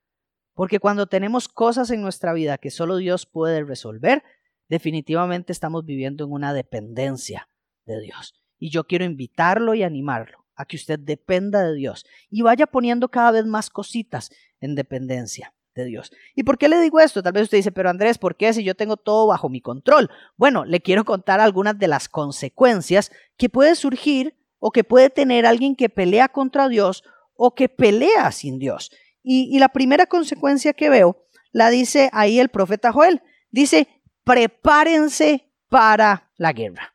Porque 0.53 0.79
cuando 0.79 1.07
tenemos 1.07 1.47
cosas 1.47 1.89
en 1.91 2.01
nuestra 2.01 2.33
vida 2.33 2.57
que 2.57 2.71
solo 2.71 2.97
Dios 2.97 3.25
puede 3.25 3.63
resolver, 3.63 4.23
definitivamente 4.69 5.51
estamos 5.51 5.85
viviendo 5.85 6.23
en 6.23 6.31
una 6.31 6.53
dependencia 6.53 7.49
de 7.85 7.99
Dios. 7.99 8.33
Y 8.57 8.69
yo 8.69 8.85
quiero 8.85 9.03
invitarlo 9.03 9.73
y 9.73 9.83
animarlo 9.83 10.45
a 10.55 10.65
que 10.65 10.75
usted 10.75 10.99
dependa 10.99 11.63
de 11.63 11.73
Dios 11.75 12.05
y 12.29 12.41
vaya 12.41 12.67
poniendo 12.67 13.09
cada 13.09 13.31
vez 13.31 13.45
más 13.45 13.69
cositas 13.69 14.29
en 14.59 14.75
dependencia 14.75 15.53
de 15.73 15.85
Dios. 15.85 16.11
¿Y 16.35 16.43
por 16.43 16.57
qué 16.57 16.67
le 16.67 16.79
digo 16.81 16.99
esto? 16.99 17.23
Tal 17.23 17.33
vez 17.33 17.43
usted 17.43 17.57
dice, 17.57 17.71
pero 17.71 17.89
Andrés, 17.89 18.17
¿por 18.17 18.35
qué 18.35 18.53
si 18.53 18.63
yo 18.63 18.75
tengo 18.75 18.97
todo 18.97 19.27
bajo 19.27 19.49
mi 19.49 19.61
control? 19.61 20.09
Bueno, 20.35 20.65
le 20.65 20.81
quiero 20.81 21.05
contar 21.05 21.39
algunas 21.39 21.77
de 21.79 21.87
las 21.87 22.09
consecuencias 22.09 23.11
que 23.37 23.49
puede 23.49 23.75
surgir 23.75 24.35
o 24.59 24.71
que 24.71 24.83
puede 24.83 25.09
tener 25.09 25.45
alguien 25.45 25.75
que 25.75 25.89
pelea 25.89 26.27
contra 26.27 26.67
Dios 26.67 27.03
o 27.33 27.55
que 27.55 27.69
pelea 27.69 28.31
sin 28.31 28.59
Dios. 28.59 28.91
Y, 29.23 29.55
y 29.55 29.59
la 29.59 29.69
primera 29.69 30.05
consecuencia 30.05 30.73
que 30.73 30.89
veo 30.89 31.23
la 31.51 31.69
dice 31.69 32.09
ahí 32.11 32.39
el 32.39 32.49
profeta 32.49 32.91
Joel. 32.91 33.21
Dice, 33.51 33.87
prepárense 34.29 35.49
para 35.69 36.29
la 36.37 36.53
guerra. 36.53 36.93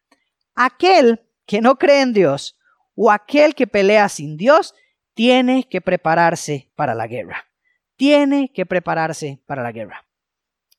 Aquel 0.55 1.21
que 1.47 1.61
no 1.61 1.77
cree 1.77 2.03
en 2.03 2.13
Dios 2.13 2.57
o 2.95 3.11
aquel 3.11 3.55
que 3.55 3.67
pelea 3.67 4.09
sin 4.09 4.37
Dios 4.37 4.75
tiene 5.15 5.67
que 5.69 5.81
prepararse 5.81 6.71
para 6.77 6.95
la 6.95 7.07
guerra 7.07 7.45
tiene 7.97 8.51
que 8.53 8.67
prepararse 8.67 9.41
para 9.47 9.63
la 9.63 9.73
guerra. 9.73 10.05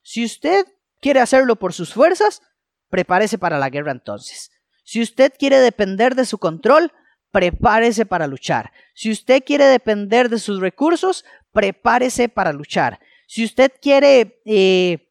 Si 0.01 0.23
usted 0.23 0.65
quiere 1.01 1.19
hacerlo 1.19 1.55
por 1.55 1.73
sus 1.73 1.93
fuerzas, 1.93 2.41
prepárese 2.89 3.37
para 3.37 3.57
la 3.57 3.69
guerra 3.69 3.91
entonces. 3.91 4.51
Si 4.83 5.01
usted 5.01 5.33
quiere 5.37 5.57
depender 5.59 6.15
de 6.15 6.25
su 6.25 6.37
control, 6.37 6.91
prepárese 7.31 8.05
para 8.05 8.27
luchar. 8.27 8.71
Si 8.93 9.11
usted 9.11 9.43
quiere 9.43 9.65
depender 9.65 10.29
de 10.29 10.39
sus 10.39 10.59
recursos, 10.59 11.25
prepárese 11.51 12.29
para 12.29 12.53
luchar. 12.53 12.99
Si 13.27 13.43
usted 13.43 13.71
quiere, 13.81 14.41
eh, 14.45 15.04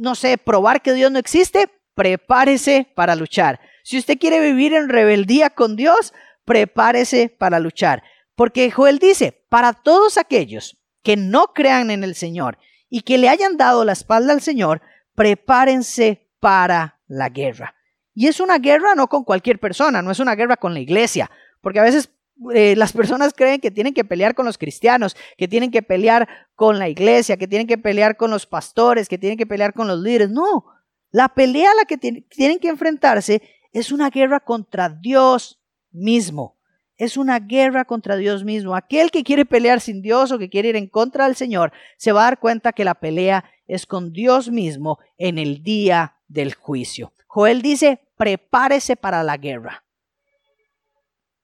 no 0.00 0.14
sé, 0.14 0.38
probar 0.38 0.80
que 0.80 0.94
Dios 0.94 1.12
no 1.12 1.18
existe, 1.18 1.68
prepárese 1.94 2.90
para 2.96 3.14
luchar. 3.14 3.60
Si 3.84 3.98
usted 3.98 4.18
quiere 4.18 4.40
vivir 4.40 4.72
en 4.72 4.88
rebeldía 4.88 5.50
con 5.50 5.76
Dios, 5.76 6.14
prepárese 6.46 7.28
para 7.28 7.60
luchar. 7.60 8.02
Porque 8.34 8.70
Joel 8.70 8.98
dice, 8.98 9.44
para 9.50 9.74
todos 9.74 10.16
aquellos 10.16 10.78
que 11.02 11.18
no 11.18 11.48
crean 11.48 11.90
en 11.90 12.02
el 12.02 12.14
Señor 12.14 12.58
y 12.88 13.02
que 13.02 13.18
le 13.18 13.28
hayan 13.28 13.58
dado 13.58 13.84
la 13.84 13.92
espalda 13.92 14.32
al 14.32 14.40
Señor, 14.40 14.80
prepárense 15.14 16.30
para 16.40 16.98
la 17.06 17.28
guerra. 17.28 17.74
Y 18.14 18.26
es 18.26 18.40
una 18.40 18.58
guerra 18.58 18.94
no 18.94 19.08
con 19.08 19.24
cualquier 19.24 19.60
persona, 19.60 20.00
no 20.00 20.10
es 20.10 20.18
una 20.18 20.34
guerra 20.34 20.56
con 20.56 20.72
la 20.72 20.80
iglesia, 20.80 21.30
porque 21.60 21.78
a 21.78 21.84
veces 21.84 22.10
eh, 22.54 22.74
las 22.76 22.92
personas 22.92 23.32
creen 23.34 23.60
que 23.60 23.70
tienen 23.70 23.94
que 23.94 24.04
pelear 24.04 24.34
con 24.34 24.46
los 24.46 24.58
cristianos, 24.58 25.16
que 25.36 25.48
tienen 25.48 25.70
que 25.70 25.82
pelear 25.82 26.28
con 26.54 26.78
la 26.78 26.88
iglesia, 26.88 27.36
que 27.36 27.48
tienen 27.48 27.66
que 27.66 27.78
pelear 27.78 28.16
con 28.16 28.30
los 28.30 28.46
pastores, 28.46 29.08
que 29.08 29.18
tienen 29.18 29.38
que 29.38 29.46
pelear 29.46 29.72
con 29.74 29.88
los 29.88 30.00
líderes. 30.00 30.30
No, 30.30 30.64
la 31.10 31.28
pelea 31.28 31.70
a 31.70 31.74
la 31.74 31.84
que 31.84 31.98
tienen 31.98 32.58
que 32.58 32.68
enfrentarse 32.68 33.42
es 33.72 33.92
una 33.92 34.10
guerra 34.10 34.40
contra 34.40 34.88
Dios 34.88 35.60
mismo 35.90 36.60
es 37.00 37.16
una 37.16 37.40
guerra 37.40 37.86
contra 37.86 38.16
Dios 38.16 38.44
mismo. 38.44 38.76
Aquel 38.76 39.10
que 39.10 39.24
quiere 39.24 39.46
pelear 39.46 39.80
sin 39.80 40.02
Dios 40.02 40.32
o 40.32 40.38
que 40.38 40.50
quiere 40.50 40.68
ir 40.68 40.76
en 40.76 40.86
contra 40.86 41.24
del 41.24 41.34
Señor, 41.34 41.72
se 41.96 42.12
va 42.12 42.20
a 42.20 42.24
dar 42.24 42.38
cuenta 42.38 42.74
que 42.74 42.84
la 42.84 42.94
pelea 42.94 43.42
es 43.66 43.86
con 43.86 44.12
Dios 44.12 44.50
mismo 44.50 44.98
en 45.16 45.38
el 45.38 45.62
día 45.62 46.16
del 46.28 46.52
juicio. 46.52 47.14
Joel 47.26 47.62
dice, 47.62 48.00
prepárese 48.18 48.96
para 48.96 49.22
la 49.22 49.38
guerra. 49.38 49.82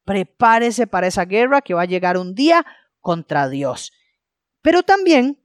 Prepárese 0.06 0.86
para 0.86 1.08
esa 1.08 1.26
guerra 1.26 1.60
que 1.60 1.74
va 1.74 1.82
a 1.82 1.86
llegar 1.86 2.16
un 2.16 2.34
día 2.34 2.64
contra 3.00 3.50
Dios. 3.50 3.92
Pero 4.62 4.82
también, 4.82 5.38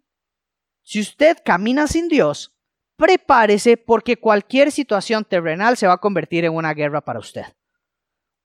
si 0.83 1.01
usted 1.01 1.37
camina 1.43 1.87
sin 1.87 2.07
Dios, 2.07 2.55
prepárese 2.95 3.75
porque 3.75 4.17
cualquier 4.17 4.71
situación 4.71 5.25
terrenal 5.25 5.75
se 5.75 5.87
va 5.87 5.93
a 5.93 5.97
convertir 5.97 6.45
en 6.45 6.55
una 6.55 6.73
guerra 6.73 7.01
para 7.01 7.19
usted. 7.19 7.43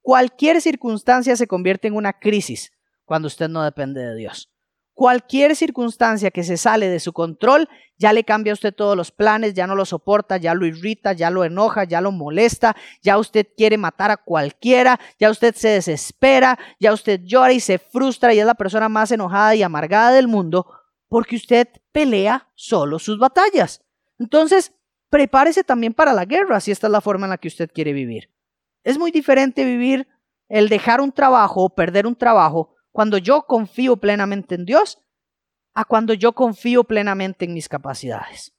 Cualquier 0.01 0.59
circunstancia 0.61 1.35
se 1.35 1.47
convierte 1.47 1.87
en 1.87 1.95
una 1.95 2.13
crisis 2.13 2.73
cuando 3.05 3.27
usted 3.27 3.47
no 3.47 3.63
depende 3.63 4.01
de 4.01 4.15
Dios. 4.15 4.51
Cualquier 4.97 5.55
circunstancia 5.55 6.31
que 6.31 6.43
se 6.43 6.57
sale 6.57 6.89
de 6.89 6.99
su 6.99 7.13
control, 7.13 7.69
ya 7.99 8.13
le 8.13 8.23
cambia 8.23 8.51
a 8.51 8.55
usted 8.55 8.73
todos 8.73 8.97
los 8.97 9.11
planes, 9.11 9.53
ya 9.53 9.67
no 9.67 9.75
lo 9.75 9.85
soporta, 9.85 10.37
ya 10.37 10.55
lo 10.55 10.65
irrita, 10.65 11.13
ya 11.13 11.29
lo 11.29 11.43
enoja, 11.43 11.83
ya 11.83 12.01
lo 12.01 12.11
molesta, 12.11 12.75
ya 13.03 13.19
usted 13.19 13.45
quiere 13.55 13.77
matar 13.77 14.09
a 14.09 14.17
cualquiera, 14.17 14.99
ya 15.19 15.29
usted 15.29 15.53
se 15.53 15.67
desespera, 15.67 16.57
ya 16.79 16.93
usted 16.93 17.21
llora 17.23 17.53
y 17.53 17.59
se 17.59 17.77
frustra 17.77 18.33
y 18.33 18.39
es 18.39 18.45
la 18.47 18.55
persona 18.55 18.89
más 18.89 19.11
enojada 19.11 19.53
y 19.53 19.61
amargada 19.61 20.13
del 20.13 20.27
mundo 20.27 20.65
porque 21.09 21.35
usted 21.35 21.67
pelea 21.91 22.49
solo 22.55 22.97
sus 22.97 23.19
batallas. 23.19 23.85
Entonces, 24.17 24.73
prepárese 25.11 25.63
también 25.63 25.93
para 25.93 26.11
la 26.11 26.25
guerra 26.25 26.59
si 26.59 26.71
esta 26.71 26.87
es 26.87 26.91
la 26.91 27.01
forma 27.01 27.27
en 27.27 27.29
la 27.29 27.37
que 27.37 27.49
usted 27.49 27.69
quiere 27.71 27.93
vivir. 27.93 28.31
Es 28.83 28.97
muy 28.97 29.11
diferente 29.11 29.63
vivir 29.63 30.07
el 30.49 30.69
dejar 30.69 31.01
un 31.01 31.11
trabajo 31.11 31.65
o 31.65 31.69
perder 31.69 32.07
un 32.07 32.15
trabajo 32.15 32.76
cuando 32.97 33.19
yo 33.19 33.43
confío 33.43 33.97
plenamente 33.97 34.55
en 34.55 34.65
Dios 34.65 34.97
a 35.75 35.85
cuando 35.85 36.15
yo 36.15 36.33
confío 36.33 36.83
plenamente 36.83 37.45
en 37.45 37.53
mis 37.53 37.69
capacidades. 37.69 38.55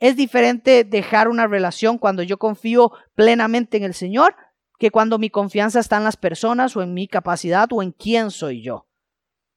Es 0.00 0.16
diferente 0.16 0.82
dejar 0.82 1.28
una 1.28 1.46
relación 1.46 1.96
cuando 1.96 2.24
yo 2.24 2.38
confío 2.38 2.90
plenamente 3.14 3.76
en 3.76 3.84
el 3.84 3.94
Señor 3.94 4.34
que 4.80 4.90
cuando 4.90 5.20
mi 5.20 5.30
confianza 5.30 5.78
está 5.78 5.96
en 5.96 6.02
las 6.02 6.16
personas 6.16 6.76
o 6.76 6.82
en 6.82 6.92
mi 6.92 7.06
capacidad 7.06 7.68
o 7.70 7.80
en 7.80 7.92
quién 7.92 8.32
soy 8.32 8.64
yo. 8.64 8.88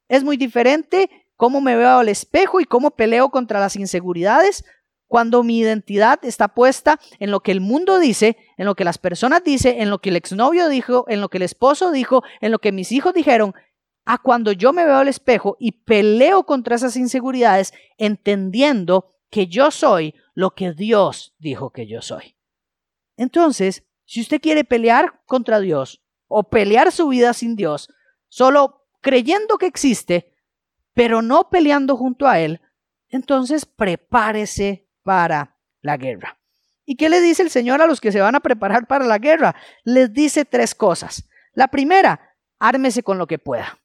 Es 0.07 0.23
muy 0.23 0.37
diferente 0.37 1.09
cómo 1.35 1.59
me 1.59 1.75
veo 1.75 1.97
al 1.97 2.09
espejo 2.09 2.59
y 2.59 2.65
cómo 2.65 2.91
peleo 2.91 3.29
contra 3.29 3.59
las 3.59 3.75
inseguridades 3.75 4.63
cuando 5.07 5.41
mi 5.41 5.57
identidad 5.57 6.23
está 6.23 6.49
puesta 6.49 6.99
en 7.17 7.31
lo 7.31 7.39
que 7.39 7.51
el 7.51 7.59
mundo 7.59 7.97
dice, 7.97 8.37
en 8.55 8.67
lo 8.67 8.75
que 8.75 8.85
las 8.85 8.99
personas 8.99 9.43
dicen, 9.43 9.81
en 9.81 9.89
lo 9.89 9.97
que 9.97 10.09
el 10.09 10.15
exnovio 10.15 10.69
dijo, 10.69 11.05
en 11.07 11.21
lo 11.21 11.29
que 11.29 11.37
el 11.39 11.41
esposo 11.41 11.91
dijo, 11.91 12.23
en 12.39 12.51
lo 12.51 12.59
que 12.59 12.71
mis 12.71 12.91
hijos 12.91 13.15
dijeron, 13.15 13.55
a 14.11 14.17
cuando 14.17 14.51
yo 14.51 14.73
me 14.73 14.83
veo 14.83 14.97
al 14.97 15.07
espejo 15.07 15.55
y 15.57 15.71
peleo 15.71 16.43
contra 16.43 16.75
esas 16.75 16.97
inseguridades 16.97 17.73
entendiendo 17.97 19.07
que 19.29 19.47
yo 19.47 19.71
soy 19.71 20.15
lo 20.33 20.53
que 20.53 20.73
Dios 20.73 21.33
dijo 21.39 21.69
que 21.69 21.87
yo 21.87 22.01
soy. 22.01 22.35
Entonces, 23.15 23.85
si 24.03 24.19
usted 24.19 24.41
quiere 24.41 24.65
pelear 24.65 25.21
contra 25.25 25.61
Dios 25.61 26.03
o 26.27 26.43
pelear 26.43 26.91
su 26.91 27.07
vida 27.07 27.33
sin 27.33 27.55
Dios, 27.55 27.87
solo 28.27 28.85
creyendo 28.99 29.57
que 29.57 29.67
existe, 29.67 30.35
pero 30.93 31.21
no 31.21 31.49
peleando 31.49 31.95
junto 31.95 32.27
a 32.27 32.37
Él, 32.41 32.59
entonces 33.07 33.65
prepárese 33.65 34.89
para 35.03 35.57
la 35.79 35.95
guerra. 35.95 36.37
¿Y 36.83 36.97
qué 36.97 37.07
le 37.07 37.21
dice 37.21 37.43
el 37.43 37.49
Señor 37.49 37.81
a 37.81 37.87
los 37.87 38.01
que 38.01 38.11
se 38.11 38.19
van 38.19 38.35
a 38.35 38.41
preparar 38.41 38.87
para 38.87 39.05
la 39.05 39.19
guerra? 39.19 39.55
Les 39.85 40.11
dice 40.11 40.43
tres 40.43 40.75
cosas. 40.75 41.29
La 41.53 41.69
primera, 41.69 42.35
ármese 42.59 43.03
con 43.03 43.17
lo 43.17 43.25
que 43.25 43.39
pueda. 43.39 43.80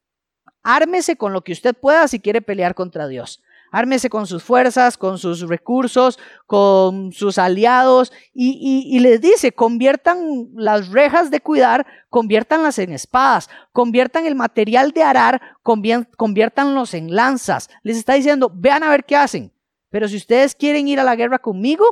Ármese 0.69 1.15
con 1.15 1.33
lo 1.33 1.45
que 1.45 1.53
usted 1.53 1.77
pueda 1.77 2.09
si 2.09 2.19
quiere 2.19 2.43
pelear 2.43 2.75
contra 2.75 3.07
Dios. 3.07 3.41
Ármese 3.71 4.11
con 4.11 4.27
sus 4.27 4.43
fuerzas, 4.43 4.99
con 4.99 5.17
sus 5.17 5.43
recursos, 5.43 6.19
con 6.47 7.13
sus 7.13 7.39
aliados 7.39 8.13
y, 8.35 8.99
les 8.99 9.21
dice, 9.21 9.53
conviertan 9.53 10.49
las 10.57 10.89
rejas 10.89 11.31
de 11.31 11.41
cuidar, 11.41 11.87
conviértanlas 12.11 12.81
en 12.81 12.93
espadas, 12.93 13.49
conviertan 13.71 14.27
el 14.27 14.35
material 14.35 14.91
de 14.91 15.05
arar, 15.05 15.41
conviértanlos 15.63 16.95
en 16.95 17.15
lanzas. 17.15 17.71
Les 17.85 17.97
está 17.97 18.15
diciendo, 18.15 18.51
vean 18.53 18.83
a 18.83 18.91
ver 18.91 19.05
qué 19.05 19.15
hacen. 19.15 19.53
Pero 19.89 20.09
si 20.09 20.17
ustedes 20.17 20.57
quieren 20.57 20.89
ir 20.89 20.99
a 20.99 21.05
la 21.05 21.15
guerra 21.15 21.39
conmigo, 21.39 21.85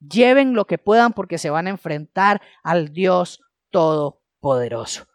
lleven 0.00 0.54
lo 0.54 0.66
que 0.66 0.78
puedan 0.78 1.12
porque 1.12 1.38
se 1.38 1.50
van 1.50 1.68
a 1.68 1.70
enfrentar 1.70 2.42
al 2.64 2.92
Dios 2.92 3.40
Todopoderoso. 3.70 5.06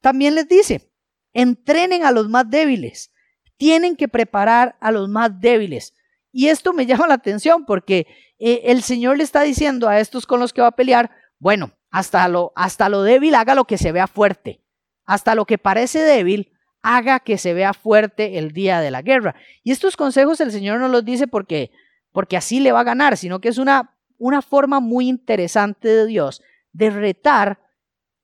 También 0.00 0.34
les 0.34 0.48
dice, 0.48 0.90
entrenen 1.36 2.02
a 2.02 2.12
los 2.12 2.30
más 2.30 2.48
débiles, 2.48 3.12
tienen 3.58 3.94
que 3.94 4.08
preparar 4.08 4.76
a 4.80 4.90
los 4.90 5.06
más 5.10 5.38
débiles. 5.38 5.94
Y 6.32 6.48
esto 6.48 6.72
me 6.72 6.86
llama 6.86 7.06
la 7.06 7.14
atención 7.14 7.66
porque 7.66 8.06
eh, 8.38 8.62
el 8.64 8.82
Señor 8.82 9.18
le 9.18 9.24
está 9.24 9.42
diciendo 9.42 9.86
a 9.88 10.00
estos 10.00 10.26
con 10.26 10.40
los 10.40 10.54
que 10.54 10.62
va 10.62 10.68
a 10.68 10.76
pelear, 10.76 11.10
bueno, 11.38 11.72
hasta 11.90 12.26
lo, 12.28 12.52
hasta 12.56 12.88
lo 12.88 13.02
débil 13.02 13.34
haga 13.34 13.54
lo 13.54 13.66
que 13.66 13.76
se 13.76 13.92
vea 13.92 14.06
fuerte, 14.06 14.62
hasta 15.04 15.34
lo 15.34 15.44
que 15.44 15.58
parece 15.58 16.00
débil 16.00 16.52
haga 16.80 17.20
que 17.20 17.36
se 17.36 17.52
vea 17.52 17.74
fuerte 17.74 18.38
el 18.38 18.52
día 18.52 18.80
de 18.80 18.90
la 18.90 19.02
guerra. 19.02 19.34
Y 19.62 19.72
estos 19.72 19.96
consejos 19.96 20.40
el 20.40 20.52
Señor 20.52 20.80
no 20.80 20.88
los 20.88 21.04
dice 21.04 21.26
porque, 21.26 21.70
porque 22.12 22.38
así 22.38 22.60
le 22.60 22.72
va 22.72 22.80
a 22.80 22.84
ganar, 22.84 23.18
sino 23.18 23.40
que 23.42 23.50
es 23.50 23.58
una, 23.58 23.94
una 24.16 24.40
forma 24.40 24.80
muy 24.80 25.08
interesante 25.08 25.88
de 25.88 26.06
Dios 26.06 26.42
de 26.72 26.88
retar 26.88 27.60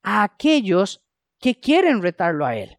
a 0.02 0.22
aquellos 0.22 1.04
que 1.38 1.60
quieren 1.60 2.00
retarlo 2.00 2.46
a 2.46 2.56
Él 2.56 2.78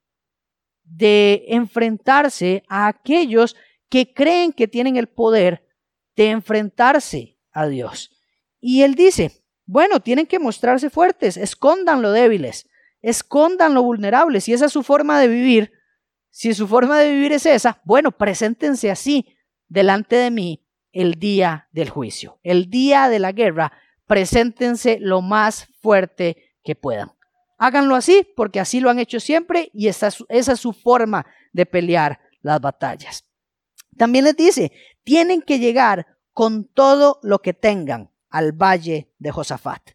de 0.83 1.45
enfrentarse 1.47 2.63
a 2.67 2.87
aquellos 2.87 3.55
que 3.89 4.13
creen 4.13 4.53
que 4.53 4.67
tienen 4.67 4.97
el 4.97 5.07
poder 5.07 5.67
de 6.15 6.29
enfrentarse 6.29 7.37
a 7.51 7.67
Dios. 7.67 8.11
Y 8.59 8.81
él 8.83 8.95
dice, 8.95 9.43
bueno, 9.65 9.99
tienen 9.99 10.25
que 10.25 10.39
mostrarse 10.39 10.89
fuertes, 10.89 11.37
escondan 11.37 12.01
lo 12.01 12.11
débiles, 12.11 12.69
escondan 13.01 13.73
lo 13.73 13.83
vulnerables. 13.83 14.45
Si 14.45 14.53
esa 14.53 14.65
es 14.65 14.71
su 14.71 14.83
forma 14.83 15.19
de 15.19 15.27
vivir, 15.27 15.71
si 16.29 16.53
su 16.53 16.67
forma 16.67 16.99
de 16.99 17.11
vivir 17.11 17.31
es 17.33 17.45
esa, 17.45 17.81
bueno, 17.83 18.11
preséntense 18.11 18.89
así 18.89 19.35
delante 19.67 20.15
de 20.15 20.31
mí 20.31 20.65
el 20.91 21.15
día 21.15 21.67
del 21.71 21.89
juicio, 21.89 22.39
el 22.43 22.69
día 22.69 23.09
de 23.09 23.19
la 23.19 23.31
guerra, 23.31 23.73
preséntense 24.07 24.97
lo 24.99 25.21
más 25.21 25.67
fuerte 25.81 26.55
que 26.63 26.75
puedan. 26.75 27.11
Háganlo 27.63 27.95
así 27.95 28.27
porque 28.35 28.59
así 28.59 28.81
lo 28.81 28.89
han 28.89 28.99
hecho 28.99 29.21
siempre 29.21 29.71
y 29.73 29.87
esa, 29.87 30.09
es 30.27 30.47
su 30.59 30.73
forma 30.73 31.25
de 31.53 31.65
pelear 31.65 32.19
las 32.41 32.59
batallas. 32.59 33.23
También 33.97 34.25
les 34.25 34.35
dice, 34.35 34.73
tienen 35.05 35.41
que 35.41 35.59
llegar 35.59 36.17
con 36.33 36.65
todo 36.65 37.21
lo 37.23 37.39
que 37.39 37.53
tengan 37.53 38.11
al 38.29 38.51
valle 38.51 39.13
de 39.17 39.31
Josafat. 39.31 39.91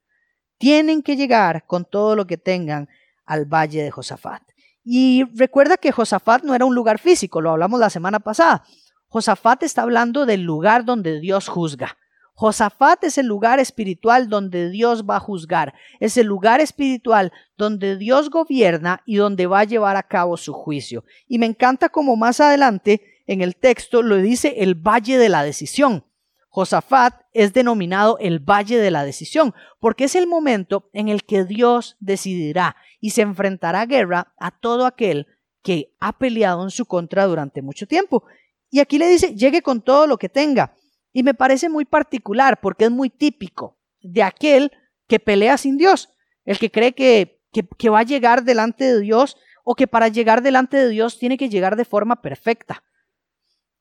Tienen 0.56 1.02
que 1.02 1.14
llegar 1.14 1.66
con 1.66 1.84
todo 1.84 2.16
lo 2.16 2.26
que 2.26 2.38
tengan 2.38 2.88
al 3.26 3.44
valle 3.44 3.82
de 3.82 3.90
Josafat. 3.90 4.44
Y 4.82 5.24
recuerda 5.34 5.76
que 5.76 5.92
Josafat 5.92 6.44
no 6.44 6.54
era 6.54 6.64
un 6.64 6.74
lugar 6.74 6.98
físico, 6.98 7.42
lo 7.42 7.50
hablamos 7.50 7.78
la 7.80 7.90
semana 7.90 8.18
pasada. 8.18 8.64
Josafat 9.08 9.62
está 9.64 9.82
hablando 9.82 10.24
del 10.24 10.42
lugar 10.42 10.86
donde 10.86 11.20
Dios 11.20 11.48
juzga. 11.48 11.98
Josafat 12.40 13.02
es 13.02 13.18
el 13.18 13.26
lugar 13.26 13.58
espiritual 13.58 14.28
donde 14.28 14.70
Dios 14.70 15.04
va 15.04 15.16
a 15.16 15.20
juzgar, 15.20 15.74
es 15.98 16.16
el 16.16 16.28
lugar 16.28 16.60
espiritual 16.60 17.32
donde 17.56 17.96
Dios 17.96 18.30
gobierna 18.30 19.02
y 19.06 19.16
donde 19.16 19.48
va 19.48 19.58
a 19.58 19.64
llevar 19.64 19.96
a 19.96 20.04
cabo 20.04 20.36
su 20.36 20.52
juicio. 20.52 21.02
Y 21.26 21.40
me 21.40 21.46
encanta 21.46 21.88
como 21.88 22.14
más 22.14 22.38
adelante 22.38 23.02
en 23.26 23.40
el 23.40 23.56
texto 23.56 24.02
lo 24.02 24.18
dice 24.18 24.54
el 24.58 24.76
valle 24.76 25.18
de 25.18 25.28
la 25.28 25.42
decisión. 25.42 26.04
Josafat 26.48 27.22
es 27.32 27.54
denominado 27.54 28.18
el 28.20 28.38
valle 28.38 28.78
de 28.78 28.92
la 28.92 29.04
decisión, 29.04 29.52
porque 29.80 30.04
es 30.04 30.14
el 30.14 30.28
momento 30.28 30.90
en 30.92 31.08
el 31.08 31.24
que 31.24 31.42
Dios 31.42 31.96
decidirá 31.98 32.76
y 33.00 33.10
se 33.10 33.22
enfrentará 33.22 33.80
a 33.80 33.86
guerra 33.86 34.32
a 34.38 34.52
todo 34.52 34.86
aquel 34.86 35.26
que 35.64 35.92
ha 35.98 36.16
peleado 36.16 36.62
en 36.62 36.70
su 36.70 36.86
contra 36.86 37.26
durante 37.26 37.62
mucho 37.62 37.88
tiempo. 37.88 38.22
Y 38.70 38.78
aquí 38.78 38.96
le 38.96 39.08
dice, 39.08 39.34
llegue 39.34 39.60
con 39.60 39.82
todo 39.82 40.06
lo 40.06 40.18
que 40.18 40.28
tenga. 40.28 40.74
Y 41.18 41.24
me 41.24 41.34
parece 41.34 41.68
muy 41.68 41.84
particular 41.84 42.60
porque 42.60 42.84
es 42.84 42.92
muy 42.92 43.10
típico 43.10 43.76
de 44.00 44.22
aquel 44.22 44.70
que 45.08 45.18
pelea 45.18 45.58
sin 45.58 45.76
Dios, 45.76 46.10
el 46.44 46.60
que 46.60 46.70
cree 46.70 46.92
que, 46.94 47.42
que, 47.76 47.90
va 47.90 47.98
a 47.98 48.04
llegar 48.04 48.44
delante 48.44 48.84
de 48.84 49.00
Dios 49.00 49.36
o 49.64 49.74
que 49.74 49.88
para 49.88 50.06
llegar 50.06 50.42
delante 50.42 50.76
de 50.76 50.88
Dios 50.88 51.18
tiene 51.18 51.36
que 51.36 51.48
llegar 51.48 51.74
de 51.74 51.84
forma 51.84 52.22
perfecta. 52.22 52.84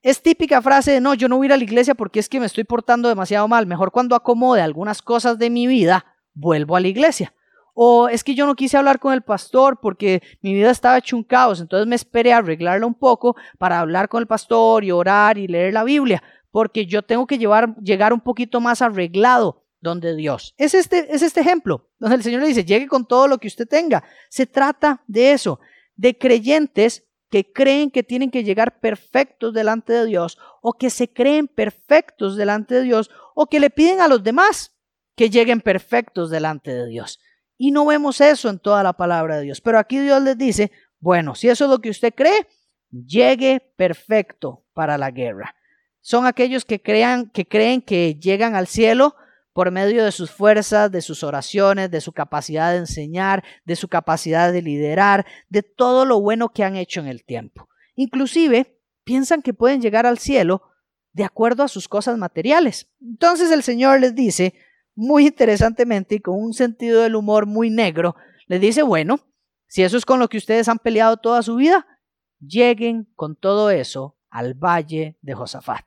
Es 0.02 0.24
típica 0.24 0.64
frase 0.64 0.94
de 0.94 1.00
no, 1.00 1.14
yo 1.14 1.28
no 1.28 1.38
voy 1.38 1.46
a 1.46 1.50
ir 1.50 1.54
a 1.54 1.58
la 1.58 1.64
iglesia 1.64 1.94
porque 1.94 2.20
es 2.20 2.28
que 2.28 2.40
me 2.40 2.48
estoy 2.48 2.64
portando 2.64 3.08
demasiado 3.08 3.48
mal. 3.48 3.68
Mejor 3.68 3.92
cuando 3.92 4.16
acomode 4.16 4.64
algunas 4.64 5.04
cosas 5.04 5.38
de 5.38 5.52
mi 5.52 5.68
vida, 5.68 6.18
vuelvo 6.34 6.76
a 6.76 6.80
la 6.80 6.88
iglesia. 6.88 7.36
O 7.76 8.10
es 8.10 8.24
que 8.24 8.34
yo 8.34 8.48
no 8.48 8.56
quise 8.56 8.78
hablar 8.78 8.98
con 8.98 9.14
el 9.14 9.22
pastor 9.22 9.80
porque 9.80 10.24
mi 10.42 10.56
vida 10.56 10.72
estaba 10.72 10.98
hecho 10.98 11.16
un 11.16 11.24
caos, 11.24 11.62
entonces 11.62 11.86
me 11.86 11.96
esperé 11.96 12.34
a 12.34 12.38
arreglarla 12.38 12.88
un 12.88 12.96
poco 12.96 13.36
para 13.60 13.80
hablar 13.80 14.10
con 14.10 14.22
el 14.22 14.26
pastor 14.26 14.84
y 14.84 14.90
orar 14.90 15.38
y 15.38 15.48
leer 15.48 15.76
la 15.76 15.84
Biblia 15.84 16.24
porque 16.52 16.86
yo 16.86 17.04
tengo 17.04 17.28
que 17.28 17.38
llevar, 17.38 17.76
llegar 17.78 18.14
un 18.14 18.22
poquito 18.22 18.60
más 18.60 18.82
arreglado 18.82 19.64
donde 19.80 20.16
Dios. 20.16 20.54
Es 20.58 20.74
este, 20.74 21.14
es 21.14 21.22
este 21.22 21.42
ejemplo, 21.42 21.90
donde 22.00 22.18
el 22.18 22.24
Señor 22.24 22.42
le 22.42 22.48
dice, 22.48 22.66
llegue 22.66 22.88
con 22.88 23.08
todo 23.08 23.28
lo 23.28 23.38
que 23.38 23.48
usted 23.48 23.68
tenga. 23.68 24.04
Se 24.30 24.46
trata 24.46 25.04
de 25.08 25.32
eso, 25.32 25.60
de 25.96 26.18
creyentes 26.18 27.06
que 27.30 27.52
creen 27.52 27.92
que 27.92 28.04
tienen 28.04 28.32
que 28.32 28.44
llegar 28.44 28.80
perfectos 28.80 29.54
delante 29.54 29.94
de 29.94 30.06
Dios 30.06 30.38
o 30.62 30.74
que 30.74 30.90
se 30.90 31.12
creen 31.12 31.48
perfectos 31.48 32.38
delante 32.38 32.76
de 32.76 32.84
Dios 32.84 33.10
o 33.36 33.48
que 33.48 33.60
le 33.60 33.70
piden 33.70 34.00
a 34.02 34.08
los 34.08 34.24
demás 34.24 34.74
que 35.16 35.30
lleguen 35.30 35.62
perfectos 35.62 36.30
delante 36.30 36.74
de 36.74 36.88
Dios. 36.88 37.20
Y 37.58 37.72
no 37.72 37.86
vemos 37.86 38.22
eso 38.22 38.50
en 38.50 38.60
toda 38.60 38.84
la 38.84 38.94
palabra 38.94 39.38
de 39.38 39.44
Dios. 39.44 39.62
Pero 39.62 39.80
aquí 39.80 40.00
Dios 40.00 40.22
les 40.22 40.38
dice, 40.38 40.72
bueno, 41.00 41.36
si 41.36 41.50
eso 41.50 41.66
es 41.66 41.72
lo 41.72 41.80
que 41.80 41.90
usted 41.90 42.14
cree, 42.14 42.48
llegue 42.92 43.74
perfecto 43.76 44.64
para 44.74 44.98
la 44.98 45.12
guerra 45.12 45.57
son 46.08 46.26
aquellos 46.26 46.64
que, 46.64 46.82
crean, 46.82 47.30
que 47.32 47.46
creen 47.46 47.82
que 47.82 48.16
llegan 48.16 48.56
al 48.56 48.68
cielo 48.68 49.18
por 49.52 49.72
medio 49.72 50.06
de 50.06 50.14
sus 50.14 50.32
fuerzas, 50.32 50.90
de 50.90 51.02
sus 51.02 51.22
oraciones, 51.22 51.92
de 51.92 52.00
su 52.00 52.14
capacidad 52.14 52.72
de 52.72 52.78
enseñar, 52.78 53.44
de 53.66 53.76
su 53.76 53.90
capacidad 53.90 54.54
de 54.54 54.62
liderar, 54.62 55.26
de 55.50 55.64
todo 55.64 56.06
lo 56.06 56.22
bueno 56.22 56.48
que 56.48 56.64
han 56.64 56.78
hecho 56.78 57.02
en 57.02 57.08
el 57.08 57.26
tiempo. 57.26 57.68
Inclusive 57.96 58.80
piensan 59.04 59.42
que 59.42 59.54
pueden 59.54 59.82
llegar 59.82 60.06
al 60.06 60.18
cielo 60.18 60.62
de 61.12 61.26
acuerdo 61.26 61.62
a 61.64 61.68
sus 61.68 61.90
cosas 61.90 62.18
materiales. 62.18 62.88
Entonces 63.02 63.52
el 63.52 63.62
Señor 63.62 64.00
les 64.00 64.16
dice, 64.16 64.54
muy 64.96 65.28
interesantemente 65.28 66.16
y 66.16 66.20
con 66.22 66.42
un 66.42 66.54
sentido 66.54 67.02
del 67.02 67.18
humor 67.18 67.48
muy 67.48 67.70
negro, 67.70 68.16
les 68.46 68.62
dice, 68.62 68.82
bueno, 68.82 69.20
si 69.68 69.84
eso 69.84 69.98
es 69.98 70.06
con 70.06 70.22
lo 70.22 70.30
que 70.30 70.38
ustedes 70.38 70.70
han 70.70 70.80
peleado 70.80 71.18
toda 71.18 71.44
su 71.44 71.58
vida, 71.58 71.86
lleguen 72.40 73.10
con 73.18 73.36
todo 73.36 73.72
eso 73.72 74.18
al 74.30 74.54
valle 74.54 75.18
de 75.22 75.34
Josafat, 75.34 75.86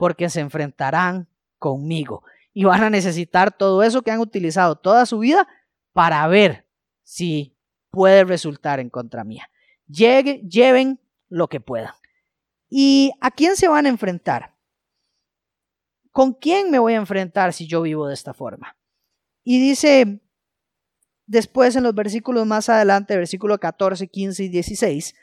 porque 0.00 0.30
se 0.30 0.40
enfrentarán 0.40 1.28
conmigo 1.58 2.24
y 2.54 2.64
van 2.64 2.82
a 2.82 2.88
necesitar 2.88 3.54
todo 3.54 3.82
eso 3.82 4.00
que 4.00 4.10
han 4.10 4.20
utilizado 4.20 4.74
toda 4.76 5.04
su 5.04 5.18
vida 5.18 5.46
para 5.92 6.26
ver 6.26 6.66
si 7.02 7.54
puede 7.90 8.24
resultar 8.24 8.80
en 8.80 8.88
contra 8.88 9.24
mía. 9.24 9.50
lleven 9.86 11.00
lo 11.28 11.48
que 11.48 11.60
puedan. 11.60 11.92
¿Y 12.70 13.12
a 13.20 13.30
quién 13.30 13.56
se 13.56 13.68
van 13.68 13.84
a 13.84 13.90
enfrentar? 13.90 14.56
¿Con 16.12 16.32
quién 16.32 16.70
me 16.70 16.78
voy 16.78 16.94
a 16.94 16.96
enfrentar 16.96 17.52
si 17.52 17.66
yo 17.66 17.82
vivo 17.82 18.06
de 18.06 18.14
esta 18.14 18.32
forma? 18.32 18.78
Y 19.44 19.60
dice 19.60 20.22
después 21.26 21.76
en 21.76 21.82
los 21.82 21.94
versículos 21.94 22.46
más 22.46 22.70
adelante, 22.70 23.18
versículo 23.18 23.60
14, 23.60 24.08
15 24.08 24.44
y 24.44 24.48
16, 24.48 25.14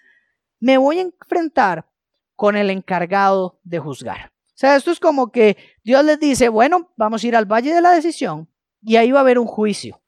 me 0.59 0.77
voy 0.77 0.99
a 0.99 1.01
enfrentar 1.01 1.89
con 2.35 2.55
el 2.55 2.69
encargado 2.69 3.59
de 3.63 3.79
juzgar. 3.79 4.37
Sea, 4.57 4.75
esto 4.75 4.89
es 4.89 4.99
como 4.99 5.31
que 5.31 5.55
Dios 5.83 6.03
les 6.03 6.19
dice, 6.19 6.49
bueno, 6.49 6.91
vamos 6.97 7.23
a 7.23 7.27
ir 7.27 7.35
al 7.35 7.45
valle 7.45 7.71
de 7.75 7.79
la 7.79 7.91
decisión 7.91 8.49
y 8.81 8.95
ahí 8.95 9.11
va 9.11 9.19
a 9.19 9.21
haber 9.21 9.37
un 9.37 9.45
juicio. 9.45 10.01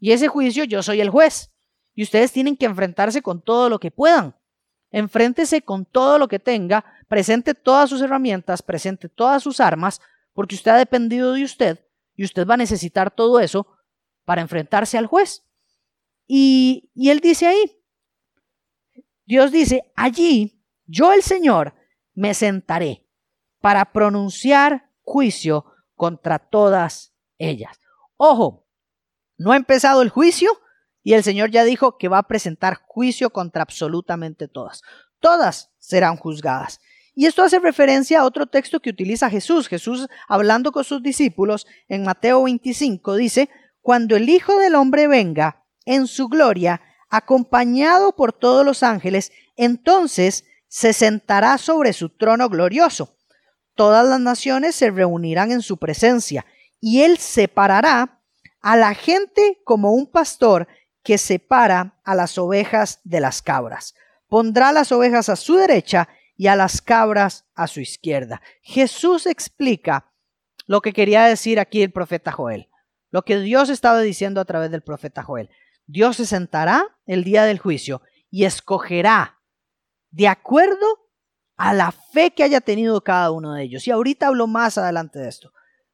Y 0.00 0.10
ese 0.10 0.26
juicio 0.26 0.64
yo 0.64 0.82
soy 0.82 1.00
el 1.00 1.10
juez. 1.10 1.52
Y 1.94 2.02
ustedes 2.02 2.32
tienen 2.32 2.56
que 2.56 2.66
enfrentarse 2.66 3.22
con 3.22 3.40
todo 3.40 3.68
lo 3.68 3.78
que 3.78 3.92
puedan. 3.92 4.34
Enfréntese 4.90 5.62
con 5.62 5.84
todo 5.84 6.18
lo 6.18 6.26
que 6.26 6.40
tenga, 6.40 6.84
presente 7.06 7.54
todas 7.54 7.88
sus 7.88 8.02
herramientas, 8.02 8.62
presente 8.62 9.08
todas 9.08 9.44
sus 9.44 9.60
armas, 9.60 10.00
porque 10.32 10.56
usted 10.56 10.72
ha 10.72 10.76
dependido 10.76 11.32
de 11.32 11.44
usted 11.44 11.86
y 12.16 12.24
usted 12.24 12.44
va 12.44 12.54
a 12.54 12.56
necesitar 12.56 13.12
todo 13.14 13.38
eso 13.38 13.68
para 14.24 14.42
enfrentarse 14.42 14.98
al 14.98 15.06
juez. 15.06 15.44
Y, 16.26 16.90
y 16.96 17.10
él 17.10 17.20
dice 17.20 17.46
ahí, 17.46 17.80
Dios 19.24 19.52
dice, 19.52 19.84
allí 19.94 20.60
yo 20.84 21.12
el 21.12 21.22
Señor 21.22 21.76
me 22.12 22.34
sentaré 22.34 23.01
para 23.62 23.92
pronunciar 23.92 24.90
juicio 25.00 25.64
contra 25.94 26.38
todas 26.38 27.14
ellas. 27.38 27.78
Ojo, 28.18 28.66
no 29.38 29.52
ha 29.52 29.56
empezado 29.56 30.02
el 30.02 30.10
juicio 30.10 30.50
y 31.02 31.14
el 31.14 31.22
Señor 31.22 31.50
ya 31.50 31.64
dijo 31.64 31.96
que 31.96 32.08
va 32.08 32.18
a 32.18 32.28
presentar 32.28 32.80
juicio 32.86 33.30
contra 33.30 33.62
absolutamente 33.62 34.48
todas. 34.48 34.82
Todas 35.20 35.70
serán 35.78 36.16
juzgadas. 36.16 36.80
Y 37.14 37.26
esto 37.26 37.42
hace 37.42 37.58
referencia 37.58 38.20
a 38.20 38.24
otro 38.24 38.46
texto 38.46 38.80
que 38.80 38.90
utiliza 38.90 39.30
Jesús. 39.30 39.68
Jesús, 39.68 40.08
hablando 40.28 40.72
con 40.72 40.84
sus 40.84 41.02
discípulos 41.02 41.66
en 41.88 42.04
Mateo 42.04 42.42
25, 42.44 43.16
dice, 43.16 43.50
cuando 43.80 44.16
el 44.16 44.28
Hijo 44.28 44.58
del 44.58 44.74
Hombre 44.74 45.08
venga 45.08 45.64
en 45.84 46.06
su 46.06 46.28
gloria, 46.28 46.80
acompañado 47.10 48.16
por 48.16 48.32
todos 48.32 48.64
los 48.64 48.82
ángeles, 48.82 49.32
entonces 49.56 50.44
se 50.68 50.92
sentará 50.94 51.58
sobre 51.58 51.92
su 51.92 52.08
trono 52.08 52.48
glorioso. 52.48 53.18
Todas 53.74 54.06
las 54.06 54.20
naciones 54.20 54.74
se 54.74 54.90
reunirán 54.90 55.52
en 55.52 55.62
su 55.62 55.78
presencia, 55.78 56.46
y 56.80 57.02
él 57.02 57.18
separará 57.18 58.20
a 58.60 58.76
la 58.76 58.94
gente 58.94 59.60
como 59.64 59.92
un 59.92 60.06
pastor 60.06 60.68
que 61.02 61.18
separa 61.18 62.00
a 62.04 62.14
las 62.14 62.38
ovejas 62.38 63.00
de 63.04 63.20
las 63.20 63.42
cabras. 63.42 63.94
Pondrá 64.28 64.72
las 64.72 64.92
ovejas 64.92 65.28
a 65.28 65.36
su 65.36 65.56
derecha 65.56 66.08
y 66.36 66.46
a 66.46 66.56
las 66.56 66.80
cabras 66.80 67.44
a 67.54 67.66
su 67.66 67.80
izquierda. 67.80 68.40
Jesús 68.62 69.26
explica 69.26 70.12
lo 70.66 70.80
que 70.80 70.92
quería 70.92 71.24
decir 71.24 71.60
aquí 71.60 71.82
el 71.82 71.92
profeta 71.92 72.32
Joel. 72.32 72.68
Lo 73.10 73.22
que 73.22 73.38
Dios 73.38 73.68
estaba 73.68 74.00
diciendo 74.00 74.40
a 74.40 74.44
través 74.44 74.70
del 74.70 74.82
profeta 74.82 75.22
Joel. 75.22 75.50
Dios 75.86 76.16
se 76.16 76.26
sentará 76.26 76.96
el 77.06 77.24
día 77.24 77.44
del 77.44 77.58
juicio 77.58 78.00
y 78.30 78.44
escogerá 78.44 79.40
de 80.10 80.28
acuerdo 80.28 81.10
a 81.56 81.72
la 81.72 81.92
fe 81.92 82.32
que 82.32 82.42
haya 82.42 82.60
tenido 82.60 83.02
cada 83.02 83.30
uno 83.30 83.54
de 83.54 83.64
ellos. 83.64 83.86
Y 83.86 83.90
ahorita 83.90 84.28
hablo 84.28 84.46
más 84.46 84.78
adelante 84.78 85.18
de 85.18 85.28
esto. 85.28 85.52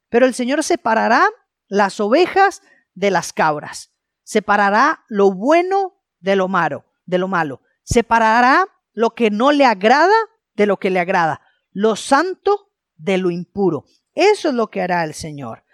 Pero 0.08 0.26
el 0.26 0.34
Señor 0.34 0.62
separará 0.62 1.28
las 1.66 2.00
ovejas 2.00 2.62
de 2.94 3.10
las 3.10 3.32
cabras. 3.32 3.92
Separará 4.22 5.04
lo 5.08 5.32
bueno 5.32 6.00
de 6.20 6.36
lo 6.36 6.48
malo, 6.48 6.84
de 7.06 7.18
lo 7.18 7.28
malo. 7.28 7.60
Separará 7.82 8.66
lo 8.92 9.10
que 9.10 9.30
no 9.30 9.52
le 9.52 9.64
agrada 9.64 10.14
de 10.54 10.66
lo 10.66 10.78
que 10.78 10.90
le 10.90 11.00
agrada. 11.00 11.40
Lo 11.72 11.96
santo 11.96 12.72
de 12.96 13.18
lo 13.18 13.30
impuro. 13.30 13.84
Eso 14.14 14.48
es 14.48 14.54
lo 14.54 14.68
que 14.68 14.82
hará 14.82 15.04
el 15.04 15.14
Señor. 15.14 15.64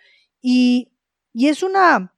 Y 0.40 0.94
y 1.36 1.48
es 1.48 1.64
una, 1.64 2.14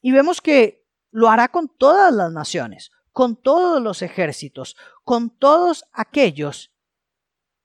y 0.00 0.12
vemos 0.12 0.40
que 0.40 0.86
lo 1.10 1.28
hará 1.28 1.48
con 1.48 1.68
todas 1.68 2.14
las 2.14 2.30
naciones, 2.30 2.92
con 3.10 3.34
todos 3.34 3.82
los 3.82 4.02
ejércitos, 4.02 4.76
con 5.02 5.36
todos 5.36 5.84
aquellos 5.92 6.72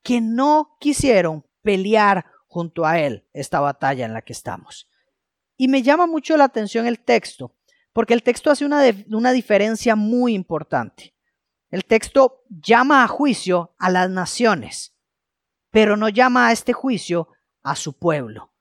que 0.03 0.21
no 0.21 0.77
quisieron 0.79 1.45
pelear 1.61 2.25
junto 2.47 2.85
a 2.85 2.99
él 2.99 3.27
esta 3.33 3.59
batalla 3.59 4.05
en 4.05 4.13
la 4.13 4.21
que 4.21 4.33
estamos. 4.33 4.89
Y 5.57 5.67
me 5.67 5.83
llama 5.83 6.07
mucho 6.07 6.37
la 6.37 6.45
atención 6.45 6.87
el 6.87 6.99
texto, 6.99 7.55
porque 7.93 8.13
el 8.13 8.23
texto 8.23 8.49
hace 8.49 8.65
una, 8.65 8.81
una 9.09 9.31
diferencia 9.31 9.95
muy 9.95 10.33
importante. 10.33 11.13
El 11.69 11.85
texto 11.85 12.43
llama 12.49 13.03
a 13.03 13.07
juicio 13.07 13.75
a 13.77 13.89
las 13.89 14.09
naciones, 14.09 14.95
pero 15.69 15.95
no 15.97 16.09
llama 16.09 16.47
a 16.47 16.51
este 16.51 16.73
juicio 16.73 17.29
a 17.63 17.75
su 17.75 17.97
pueblo 17.97 18.51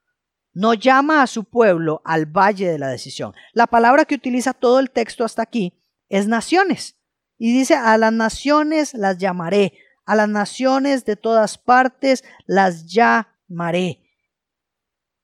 no 0.53 0.73
llama 0.73 1.21
a 1.21 1.27
su 1.27 1.45
pueblo 1.45 2.01
al 2.03 2.25
valle 2.25 2.69
de 2.69 2.79
la 2.79 2.87
decisión. 2.87 3.33
La 3.53 3.67
palabra 3.67 4.05
que 4.05 4.15
utiliza 4.15 4.53
todo 4.53 4.79
el 4.79 4.91
texto 4.91 5.23
hasta 5.23 5.41
aquí 5.41 5.73
es 6.09 6.27
naciones. 6.27 6.97
Y 7.37 7.53
dice, 7.53 7.75
a 7.75 7.97
las 7.97 8.13
naciones 8.13 8.93
las 8.93 9.17
llamaré, 9.17 9.73
a 10.05 10.15
las 10.15 10.29
naciones 10.29 11.05
de 11.05 11.15
todas 11.15 11.57
partes 11.57 12.23
las 12.45 12.85
llamaré. 12.85 14.01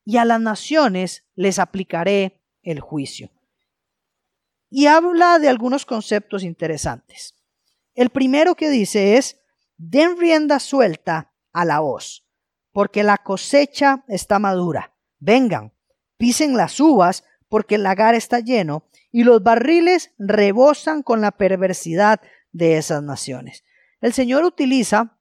Y 0.04 0.16
a 0.16 0.24
las 0.24 0.40
naciones 0.40 1.24
les 1.34 1.58
aplicaré 1.58 2.40
el 2.62 2.80
juicio. 2.80 3.30
Y 4.70 4.86
habla 4.86 5.38
de 5.38 5.48
algunos 5.48 5.86
conceptos 5.86 6.42
interesantes. 6.42 7.34
El 7.94 8.10
primero 8.10 8.54
que 8.54 8.70
dice 8.70 9.16
es, 9.16 9.40
den 9.76 10.18
rienda 10.18 10.60
suelta 10.60 11.32
a 11.52 11.64
la 11.64 11.80
hoz, 11.80 12.26
porque 12.72 13.02
la 13.02 13.18
cosecha 13.18 14.04
está 14.08 14.38
madura 14.38 14.94
Vengan, 15.20 15.72
pisen 16.16 16.56
las 16.56 16.78
uvas, 16.80 17.24
porque 17.48 17.74
el 17.76 17.82
lagar 17.82 18.14
está 18.14 18.40
lleno, 18.40 18.84
y 19.10 19.24
los 19.24 19.42
barriles 19.42 20.12
rebosan 20.18 21.02
con 21.02 21.20
la 21.20 21.32
perversidad 21.32 22.20
de 22.52 22.76
esas 22.76 23.02
naciones. 23.02 23.64
El 24.00 24.12
Señor 24.12 24.44
utiliza 24.44 25.18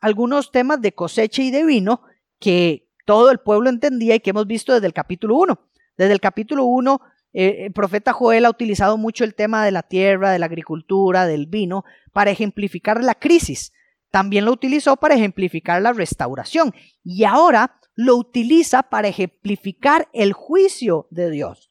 algunos 0.00 0.50
temas 0.50 0.80
de 0.80 0.92
cosecha 0.92 1.42
y 1.42 1.50
de 1.50 1.64
vino 1.64 2.02
que 2.38 2.88
todo 3.04 3.30
el 3.30 3.38
pueblo 3.38 3.70
entendía 3.70 4.16
y 4.16 4.20
que 4.20 4.30
hemos 4.30 4.46
visto 4.46 4.72
desde 4.72 4.86
el 4.86 4.92
capítulo 4.92 5.36
1. 5.36 5.58
Desde 5.96 6.12
el 6.12 6.20
capítulo 6.20 6.64
1, 6.64 7.00
eh, 7.32 7.66
el 7.66 7.72
profeta 7.72 8.12
Joel 8.12 8.44
ha 8.44 8.50
utilizado 8.50 8.96
mucho 8.96 9.24
el 9.24 9.34
tema 9.34 9.64
de 9.64 9.70
la 9.70 9.82
tierra, 9.82 10.30
de 10.30 10.38
la 10.38 10.46
agricultura, 10.46 11.26
del 11.26 11.46
vino, 11.46 11.84
para 12.12 12.30
ejemplificar 12.30 13.02
la 13.02 13.14
crisis. 13.14 13.72
También 14.10 14.44
lo 14.44 14.52
utilizó 14.52 14.96
para 14.96 15.14
ejemplificar 15.14 15.82
la 15.82 15.92
restauración. 15.92 16.74
Y 17.04 17.24
ahora 17.24 17.80
lo 17.94 18.16
utiliza 18.16 18.84
para 18.84 19.08
ejemplificar 19.08 20.08
el 20.12 20.32
juicio 20.32 21.08
de 21.10 21.30
Dios. 21.30 21.68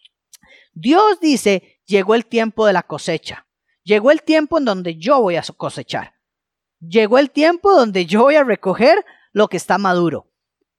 Dios 0.74 1.20
dice, 1.20 1.80
llegó 1.86 2.16
el 2.16 2.26
tiempo 2.26 2.66
de 2.66 2.74
la 2.74 2.84
cosecha. 2.84 3.48
Llegó 3.84 4.12
el 4.12 4.22
tiempo 4.22 4.58
en 4.58 4.66
donde 4.66 4.98
yo 4.98 5.22
voy 5.22 5.38
a 5.38 5.44
cosechar. 5.56 6.17
Llegó 6.80 7.18
el 7.18 7.32
tiempo 7.32 7.74
donde 7.74 8.06
yo 8.06 8.24
voy 8.24 8.36
a 8.36 8.44
recoger 8.44 9.06
lo 9.32 9.48
que 9.48 9.58
está 9.58 9.78
maduro. 9.78 10.28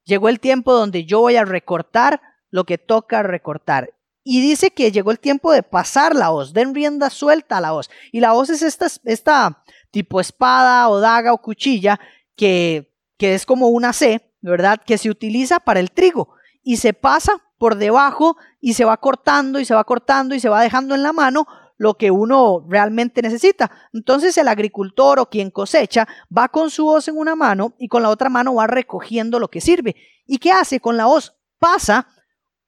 Llegó 0.05 0.29
el 0.29 0.41
tiempo 0.41 0.73
donde 0.73 1.05
yo 1.05 1.21
voy 1.21 1.37
a 1.37 1.45
recortar 1.45 2.21
lo 2.51 2.65
que 2.65 2.79
toca 2.79 3.23
recortar. 3.23 3.95
Y 4.25 4.41
dice 4.41 4.71
que 4.71 4.93
llegó 4.93 5.11
el 5.11 5.19
tiempo 5.19 5.53
de 5.53 5.63
pasar 5.63 6.15
la 6.15 6.31
hoz, 6.31 6.53
den 6.53 6.75
rienda 6.75 7.11
suelta 7.11 7.59
a 7.59 7.61
la 7.61 7.73
hoz. 7.73 7.91
Y 8.13 8.21
la 8.21 8.35
hoz 8.35 8.51
es 8.51 8.63
esta, 8.63 8.87
esta 9.05 9.65
tipo 9.91 10.21
espada 10.21 10.89
o 10.89 11.01
daga 11.01 11.33
o 11.33 11.43
cuchilla 11.43 11.99
que, 12.37 12.95
que 13.17 13.35
es 13.35 13.47
como 13.47 13.69
una 13.69 13.93
C, 13.93 14.33
¿verdad? 14.41 14.81
Que 14.85 14.99
se 14.99 15.11
utiliza 15.11 15.61
para 15.61 15.81
el 15.81 15.91
trigo 15.91 16.35
y 16.63 16.77
se 16.77 16.93
pasa 16.93 17.43
por 17.59 17.77
debajo 17.77 18.37
y 18.61 18.75
se 18.75 18.85
va 18.85 18.99
cortando 18.99 19.61
y 19.61 19.65
se 19.65 19.75
va 19.75 19.85
cortando 19.85 20.35
y 20.35 20.41
se 20.41 20.49
va 20.49 20.63
dejando 20.63 20.95
en 20.95 21.03
la 21.03 21.13
mano 21.13 21.47
lo 21.79 21.95
que 21.95 22.11
uno 22.11 22.67
realmente 22.69 23.23
necesita. 23.23 23.71
Entonces 23.93 24.37
el 24.37 24.49
agricultor 24.49 25.21
o 25.21 25.31
quien 25.31 25.51
cosecha 25.51 26.07
va 26.37 26.49
con 26.49 26.71
su 26.71 26.87
hoz 26.87 27.09
en 27.09 27.17
una 27.17 27.37
mano 27.37 27.75
y 27.79 27.89
con 27.89 28.03
la 28.03 28.11
otra 28.11 28.29
mano 28.29 28.55
va 28.55 28.67
recogiendo 28.67 29.39
lo 29.39 29.49
que 29.49 29.63
sirve. 29.63 29.97
¿Y 30.27 30.39
qué 30.39 30.53
hace? 30.53 30.81
Con 30.81 30.97
la 30.97 31.07
hoz 31.07 31.37
pasa, 31.59 32.09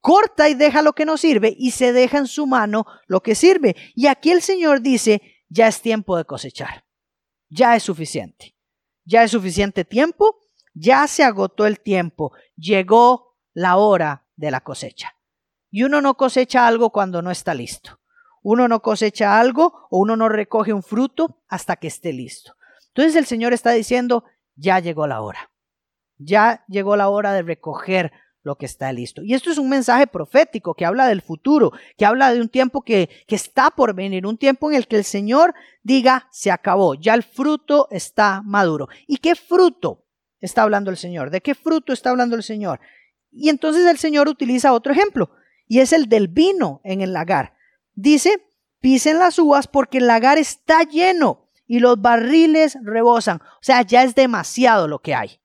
corta 0.01 0.49
y 0.49 0.55
deja 0.55 0.81
lo 0.81 0.95
que 0.95 1.05
no 1.05 1.17
sirve 1.17 1.55
y 1.59 1.73
se 1.73 1.93
deja 1.93 2.19
en 2.19 2.27
su 2.27 2.47
mano 2.47 2.87
lo 3.07 3.21
que 3.21 3.35
sirve. 3.35 3.77
Y 3.95 4.07
aquí 4.07 4.31
el 4.31 4.41
Señor 4.41 4.81
dice, 4.81 5.21
ya 5.49 5.67
es 5.67 5.83
tiempo 5.83 6.17
de 6.17 6.25
cosechar, 6.25 6.85
ya 7.49 7.77
es 7.77 7.83
suficiente. 7.83 8.57
ya 9.05 9.25
es 9.25 9.33
suficiente 9.33 9.85
tiempo, 9.85 10.39
ya 10.73 11.07
se 11.09 11.25
agotó 11.25 11.67
el 11.67 11.81
tiempo, 11.81 12.33
llegó 12.57 13.37
la 13.53 13.77
hora 13.77 14.29
de 14.37 14.53
la 14.53 14.61
cosecha. 14.61 15.17
Y 15.71 15.83
uno 15.83 16.01
no 16.01 16.17
cosecha 16.17 16.67
algo 16.67 16.91
cuando 16.91 17.21
no 17.23 17.31
está 17.31 17.55
listo. 17.55 18.00
Uno 18.43 18.69
no 18.69 18.81
cosecha 18.81 19.39
algo 19.39 19.87
o 19.91 19.99
uno 19.99 20.17
no 20.17 20.29
recoge 20.29 20.73
un 20.73 20.83
fruto 20.83 21.43
hasta 21.49 21.77
que 21.77 21.89
esté 21.89 22.13
listo. 22.13 22.55
Entonces 22.89 23.17
el 23.17 23.27
Señor 23.27 23.53
está 23.53 23.73
diciendo, 23.73 24.25
ya 24.57 24.79
llegó 24.81 25.07
la 25.07 25.21
hora. 25.21 25.51
Ya 26.19 26.65
llegó 26.69 26.97
la 26.97 27.09
hora 27.09 27.33
de 27.33 27.43
recoger 27.43 28.13
lo 28.43 28.57
que 28.57 28.67
está 28.67 28.93
listo. 28.93 29.23
Y 29.23 29.35
esto 29.35 29.51
es 29.51 29.59
un 29.59 29.69
mensaje 29.69 30.07
profético 30.07 30.75
que 30.75 30.87
habla 30.87 31.07
del 31.07 31.23
futuro, 31.23 31.73
que 31.97 32.07
habla 32.07 32.33
de 32.33 32.41
un 32.41 32.49
tiempo 32.49 32.83
que, 32.83 33.11
que, 33.27 33.35
está 33.35 33.71
por 33.71 33.95
venir, 33.95 34.27
un 34.27 34.39
tiempo 34.39 34.71
en 34.71 34.77
el 34.77 34.87
que 34.87 34.97
el 34.97 35.05
Señor 35.05 35.55
diga, 35.83 36.29
se 36.31 36.51
acabó, 36.51 36.95
ya 36.95 37.15
el 37.15 37.23
fruto 37.23 37.89
está 37.91 38.43
maduro. 38.43 38.89
¿Y 39.07 39.19
qué 39.19 39.35
fruto 39.35 40.05
está 40.41 40.63
hablando 40.63 40.91
el 40.91 40.97
Señor? 40.97 41.31
¿De 41.31 41.43
qué 41.43 41.55
fruto 41.55 41.93
está 41.93 42.11
hablando 42.11 42.37
el 42.37 42.43
Señor? 42.43 42.81
Y 43.31 43.49
entonces 43.49 43.87
el 43.87 43.99
Señor 43.99 44.29
utiliza 44.29 44.73
otro 44.73 44.93
ejemplo, 44.93 45.31
y 45.67 45.81
es 45.81 45.93
el 45.93 46.09
del 46.09 46.29
vino 46.29 46.81
en 46.83 47.01
el 47.01 47.13
lagar. 47.13 47.55
Dice, 48.01 48.47
pisen 48.81 49.19
las 49.19 49.39
uvas 49.39 49.67
porque 49.67 49.99
el 49.99 50.07
lagar 50.07 50.39
está 50.39 50.83
lleno 50.83 51.49
y 51.67 51.81
los 51.81 52.01
barriles 52.01 52.79
rebosan. 52.83 53.37
O 53.39 53.63
sea, 53.63 53.83
ya 53.83 54.03
es 54.03 54.15
demasiado 54.15 54.89
lo 54.89 55.01
que 55.01 55.15
hay 55.15 55.41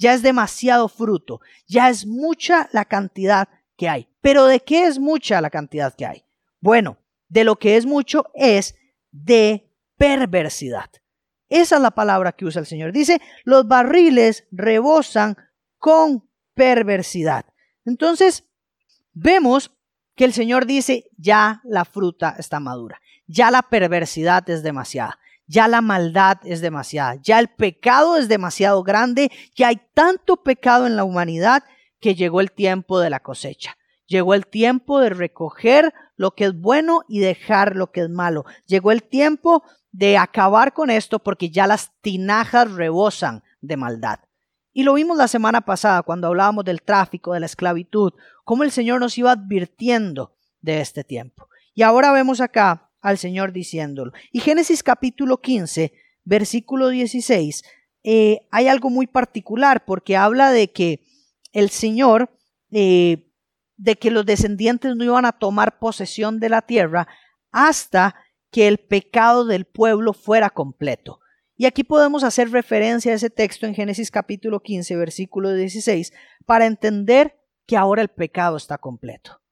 ya 0.00 0.14
es 0.14 0.22
demasiado 0.22 0.88
fruto, 0.88 1.40
ya 1.66 1.90
es 1.90 2.06
mucha 2.06 2.70
la 2.72 2.86
cantidad 2.86 3.48
que 3.76 3.88
hay. 3.88 4.08
Pero 4.22 4.46
¿de 4.46 4.60
qué 4.60 4.86
es 4.86 4.98
mucha 4.98 5.42
la 5.42 5.50
cantidad 5.50 5.94
que 5.94 6.06
hay? 6.06 6.24
Bueno, 6.58 6.96
de 7.28 7.44
lo 7.44 7.56
que 7.56 7.76
es 7.76 7.84
mucho 7.84 8.24
es 8.34 8.74
de 9.12 9.70
perversidad. 9.98 10.90
Esa 11.50 11.76
es 11.76 11.82
la 11.82 11.90
palabra 11.90 12.32
que 12.32 12.46
usa 12.46 12.60
el 12.60 12.66
Señor. 12.66 12.92
Dice, 12.92 13.20
los 13.44 13.68
barriles 13.68 14.46
rebosan 14.50 15.36
con 15.76 16.26
perversidad. 16.54 17.44
Entonces, 17.84 18.44
vemos 19.12 19.70
que 20.20 20.26
el 20.26 20.34
Señor 20.34 20.66
dice, 20.66 21.06
ya 21.16 21.62
la 21.64 21.86
fruta 21.86 22.36
está 22.38 22.60
madura, 22.60 23.00
ya 23.26 23.50
la 23.50 23.62
perversidad 23.62 24.50
es 24.50 24.62
demasiada 24.62 25.18
ya 25.46 25.66
la 25.66 25.80
maldad 25.80 26.36
es 26.44 26.60
demasiada, 26.60 27.14
ya 27.22 27.40
el 27.40 27.48
pecado 27.48 28.18
es 28.18 28.28
demasiado 28.28 28.82
grande, 28.82 29.32
ya 29.56 29.68
hay 29.68 29.80
tanto 29.94 30.44
pecado 30.44 30.86
en 30.86 30.94
la 30.94 31.04
humanidad 31.04 31.64
que 32.00 32.14
llegó 32.14 32.40
el 32.40 32.52
tiempo 32.52 33.00
de 33.00 33.08
la 33.08 33.18
cosecha. 33.18 33.76
Llegó 34.06 34.34
el 34.34 34.46
tiempo 34.46 35.00
de 35.00 35.08
recoger 35.10 35.92
lo 36.16 36.36
que 36.36 36.44
es 36.44 36.54
bueno 36.54 37.00
y 37.08 37.18
dejar 37.18 37.74
lo 37.74 37.90
que 37.90 38.02
es 38.02 38.10
malo. 38.10 38.44
Llegó 38.66 38.92
el 38.92 39.02
tiempo 39.02 39.64
de 39.90 40.18
acabar 40.18 40.72
con 40.72 40.90
esto 40.90 41.18
porque 41.18 41.50
ya 41.50 41.66
las 41.66 41.90
tinajas 42.00 42.70
rebosan 42.70 43.42
de 43.60 43.76
maldad. 43.76 44.20
Y 44.72 44.84
lo 44.84 44.94
vimos 44.94 45.16
la 45.16 45.28
semana 45.28 45.62
pasada 45.62 46.02
cuando 46.02 46.28
hablábamos 46.28 46.64
del 46.64 46.82
tráfico, 46.82 47.32
de 47.32 47.40
la 47.40 47.46
esclavitud, 47.46 48.12
cómo 48.44 48.62
el 48.62 48.70
Señor 48.70 49.00
nos 49.00 49.18
iba 49.18 49.32
advirtiendo 49.32 50.36
de 50.60 50.80
este 50.80 51.04
tiempo. 51.04 51.48
Y 51.74 51.82
ahora 51.82 52.12
vemos 52.12 52.40
acá 52.40 52.90
al 53.00 53.18
Señor 53.18 53.52
diciéndolo. 53.52 54.12
Y 54.32 54.40
Génesis 54.40 54.82
capítulo 54.82 55.40
15, 55.40 55.92
versículo 56.24 56.88
16, 56.88 57.64
eh, 58.02 58.46
hay 58.50 58.68
algo 58.68 58.90
muy 58.90 59.06
particular 59.06 59.84
porque 59.84 60.16
habla 60.16 60.50
de 60.50 60.70
que 60.70 61.04
el 61.52 61.70
Señor, 61.70 62.30
eh, 62.70 63.32
de 63.76 63.96
que 63.96 64.10
los 64.10 64.24
descendientes 64.24 64.94
no 64.94 65.04
iban 65.04 65.24
a 65.24 65.32
tomar 65.32 65.78
posesión 65.78 66.38
de 66.38 66.48
la 66.48 66.62
tierra 66.62 67.08
hasta 67.50 68.14
que 68.50 68.68
el 68.68 68.78
pecado 68.78 69.44
del 69.44 69.64
pueblo 69.64 70.12
fuera 70.12 70.50
completo. 70.50 71.20
Y 71.60 71.66
aquí 71.66 71.84
podemos 71.84 72.24
hacer 72.24 72.50
referencia 72.50 73.12
a 73.12 73.16
ese 73.16 73.28
texto 73.28 73.66
en 73.66 73.74
Génesis 73.74 74.10
capítulo 74.10 74.60
15, 74.60 74.96
versículo 74.96 75.52
16, 75.52 76.10
para 76.46 76.64
entender 76.64 77.36
que 77.66 77.76
ahora 77.76 78.00
el 78.00 78.08
pecado 78.08 78.56
está 78.56 78.78
completo, 78.78 79.42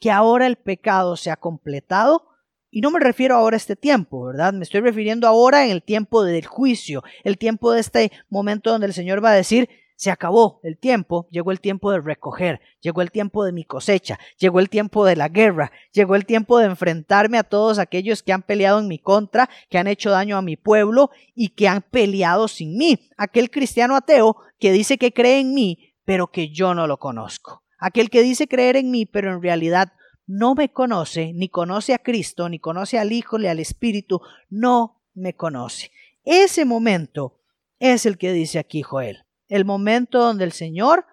que 0.00 0.10
ahora 0.10 0.48
el 0.48 0.56
pecado 0.56 1.14
se 1.14 1.30
ha 1.30 1.36
completado 1.36 2.24
y 2.68 2.80
no 2.80 2.90
me 2.90 2.98
refiero 2.98 3.36
ahora 3.36 3.54
a 3.54 3.58
este 3.58 3.76
tiempo, 3.76 4.24
¿verdad? 4.24 4.52
Me 4.52 4.64
estoy 4.64 4.80
refiriendo 4.80 5.28
ahora 5.28 5.64
en 5.64 5.70
el 5.70 5.84
tiempo 5.84 6.24
del 6.24 6.46
juicio, 6.46 7.04
el 7.22 7.38
tiempo 7.38 7.70
de 7.70 7.78
este 7.78 8.10
momento 8.28 8.72
donde 8.72 8.88
el 8.88 8.92
Señor 8.92 9.24
va 9.24 9.30
a 9.30 9.34
decir, 9.34 9.68
se 9.96 10.10
acabó 10.10 10.60
el 10.62 10.78
tiempo, 10.78 11.28
llegó 11.30 11.52
el 11.52 11.60
tiempo 11.60 11.92
de 11.92 12.00
recoger, 12.00 12.60
llegó 12.80 13.02
el 13.02 13.10
tiempo 13.10 13.44
de 13.44 13.52
mi 13.52 13.64
cosecha, 13.64 14.18
llegó 14.38 14.60
el 14.60 14.68
tiempo 14.68 15.04
de 15.04 15.16
la 15.16 15.28
guerra, 15.28 15.72
llegó 15.92 16.16
el 16.16 16.26
tiempo 16.26 16.58
de 16.58 16.66
enfrentarme 16.66 17.38
a 17.38 17.44
todos 17.44 17.78
aquellos 17.78 18.22
que 18.22 18.32
han 18.32 18.42
peleado 18.42 18.80
en 18.80 18.88
mi 18.88 18.98
contra, 18.98 19.48
que 19.68 19.78
han 19.78 19.86
hecho 19.86 20.10
daño 20.10 20.36
a 20.36 20.42
mi 20.42 20.56
pueblo 20.56 21.10
y 21.34 21.50
que 21.50 21.68
han 21.68 21.82
peleado 21.82 22.48
sin 22.48 22.76
mí. 22.76 23.10
Aquel 23.16 23.50
cristiano 23.50 23.96
ateo 23.96 24.36
que 24.58 24.72
dice 24.72 24.98
que 24.98 25.12
cree 25.12 25.40
en 25.40 25.54
mí, 25.54 25.94
pero 26.04 26.28
que 26.28 26.50
yo 26.50 26.74
no 26.74 26.86
lo 26.86 26.98
conozco. 26.98 27.62
Aquel 27.78 28.10
que 28.10 28.22
dice 28.22 28.46
creer 28.46 28.76
en 28.76 28.90
mí, 28.90 29.06
pero 29.06 29.32
en 29.32 29.42
realidad 29.42 29.92
no 30.26 30.54
me 30.54 30.70
conoce, 30.70 31.32
ni 31.34 31.48
conoce 31.48 31.94
a 31.94 31.98
Cristo, 31.98 32.48
ni 32.48 32.58
conoce 32.58 32.98
al 32.98 33.12
Hijo, 33.12 33.38
ni 33.38 33.48
al 33.48 33.58
Espíritu, 33.58 34.20
no 34.48 35.02
me 35.14 35.34
conoce. 35.34 35.90
Ese 36.24 36.64
momento 36.64 37.40
es 37.78 38.06
el 38.06 38.18
que 38.18 38.32
dice 38.32 38.58
aquí 38.58 38.82
Joel, 38.82 39.24
el 39.52 39.66
momento 39.66 40.18
donde 40.18 40.44
el 40.44 40.52
Señor 40.52 41.04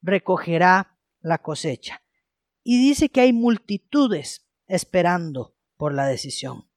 recogerá 0.00 0.96
la 1.20 1.38
cosecha. 1.38 2.02
Y 2.62 2.78
dice 2.78 3.08
que 3.08 3.20
hay 3.20 3.32
multitudes 3.32 4.46
esperando 4.68 5.56
por 5.76 5.92
la 5.92 6.06
decisión. 6.06 6.70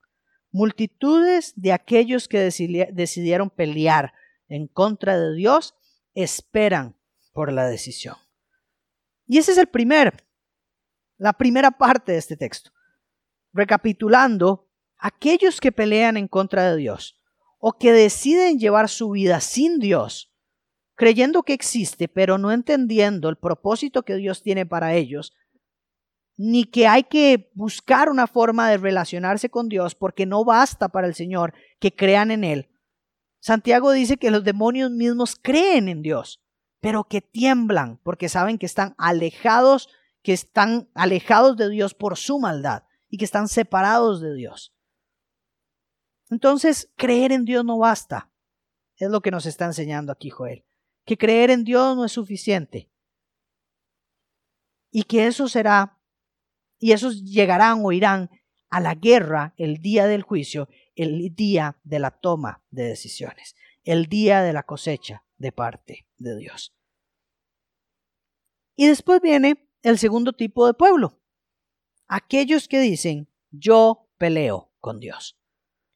Multitudes 0.50 1.54
de 1.56 1.72
aquellos 1.72 2.28
que 2.28 2.40
decidieron 2.40 3.52
pelear 3.52 4.14
en 4.48 4.66
contra 4.66 5.20
de 5.20 5.36
Dios 5.36 5.76
esperan 6.16 6.98
por 7.32 7.54
la 7.54 7.68
decisión. 7.68 8.16
Y 9.28 9.38
ese 9.38 9.52
es 9.52 9.60
el 9.60 9.68
primer 9.68 10.26
la 11.20 11.34
primera 11.34 11.70
parte 11.70 12.14
de 12.14 12.18
este 12.18 12.38
texto. 12.38 12.72
Recapitulando, 13.54 14.68
aquellos 14.98 15.62
que 15.62 15.72
pelean 15.72 16.18
en 16.18 16.28
contra 16.28 16.72
de 16.72 16.78
Dios 16.78 17.20
o 17.60 17.78
que 17.78 17.92
deciden 17.92 18.58
llevar 18.58 18.90
su 18.90 19.12
vida 19.12 19.42
sin 19.42 19.78
Dios, 19.78 20.34
creyendo 20.98 21.44
que 21.44 21.54
existe, 21.54 22.10
pero 22.10 22.38
no 22.38 22.52
entendiendo 22.52 23.30
el 23.30 23.38
propósito 23.38 24.04
que 24.04 24.16
Dios 24.16 24.44
tiene 24.44 24.66
para 24.66 24.96
ellos, 24.96 25.34
ni 26.36 26.66
que 26.66 26.88
hay 26.88 27.04
que 27.04 27.50
buscar 27.54 28.10
una 28.10 28.28
forma 28.28 28.70
de 28.70 28.78
relacionarse 28.78 29.50
con 29.50 29.70
Dios 29.70 29.96
porque 29.96 30.26
no 30.26 30.44
basta 30.44 30.90
para 30.90 31.08
el 31.08 31.16
Señor 31.16 31.54
que 31.80 31.96
crean 31.96 32.32
en 32.32 32.44
Él. 32.44 32.70
Santiago 33.40 33.92
dice 33.92 34.18
que 34.18 34.32
los 34.32 34.44
demonios 34.44 34.92
mismos 34.92 35.38
creen 35.42 35.88
en 35.88 36.02
Dios, 36.02 36.44
pero 36.82 37.06
que 37.06 37.22
tiemblan 37.22 38.00
porque 38.04 38.28
saben 38.28 38.58
que 38.58 38.66
están 38.66 38.94
alejados 38.98 39.90
que 40.28 40.34
están 40.34 40.90
alejados 40.94 41.56
de 41.56 41.70
Dios 41.70 41.94
por 41.94 42.18
su 42.18 42.38
maldad 42.38 42.84
y 43.08 43.18
que 43.18 43.24
están 43.24 43.48
separados 43.48 44.20
de 44.20 44.34
Dios. 44.34 44.76
Entonces, 46.30 46.92
creer 46.98 47.32
en 47.32 47.46
Dios 47.46 47.64
no 47.64 47.78
basta. 47.78 48.30
Es 48.98 49.10
lo 49.10 49.22
que 49.22 49.32
nos 49.32 49.46
está 49.46 49.64
enseñando 49.64 50.12
aquí 50.12 50.30
Joel. 50.30 50.66
Que 51.08 51.18
creer 51.18 51.52
en 51.52 51.64
Dios 51.64 51.96
no 51.96 52.04
es 52.04 52.12
suficiente. 52.12 52.92
Y 54.92 55.04
que 55.04 55.26
eso 55.26 55.48
será, 55.48 55.98
y 56.80 56.92
esos 56.92 57.24
llegarán 57.24 57.80
o 57.84 57.94
irán 57.94 58.30
a 58.70 58.82
la 58.82 58.94
guerra 58.94 59.54
el 59.56 59.78
día 59.78 60.06
del 60.06 60.22
juicio, 60.22 60.68
el 60.96 61.34
día 61.34 61.78
de 61.86 62.00
la 62.00 62.12
toma 62.12 62.62
de 62.72 62.84
decisiones, 62.84 63.56
el 63.86 64.08
día 64.08 64.42
de 64.42 64.52
la 64.52 64.64
cosecha 64.64 65.24
de 65.38 65.54
parte 65.54 66.08
de 66.18 66.36
Dios. 66.36 66.76
Y 68.76 68.88
después 68.88 69.22
viene 69.22 69.66
el 69.84 69.98
segundo 70.00 70.34
tipo 70.34 70.68
de 70.68 70.74
pueblo. 70.74 71.22
Aquellos 72.08 72.68
que 72.68 72.82
dicen, 72.82 73.30
yo 73.52 74.10
peleo 74.18 74.74
con 74.82 75.00
Dios. 75.00 75.40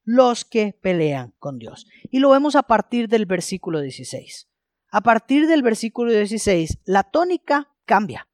Los 0.06 0.46
que 0.46 0.72
pelean 0.72 1.34
con 1.38 1.60
Dios. 1.60 1.86
Y 2.10 2.20
lo 2.20 2.30
vemos 2.30 2.56
a 2.56 2.64
partir 2.64 3.10
del 3.10 3.26
versículo 3.26 3.82
16. 3.82 4.48
A 4.94 5.02
partir 5.02 5.48
del 5.48 5.64
versículo 5.64 6.12
16, 6.12 6.80
la 6.84 7.04
tónica 7.04 7.70
cambia. 7.86 8.28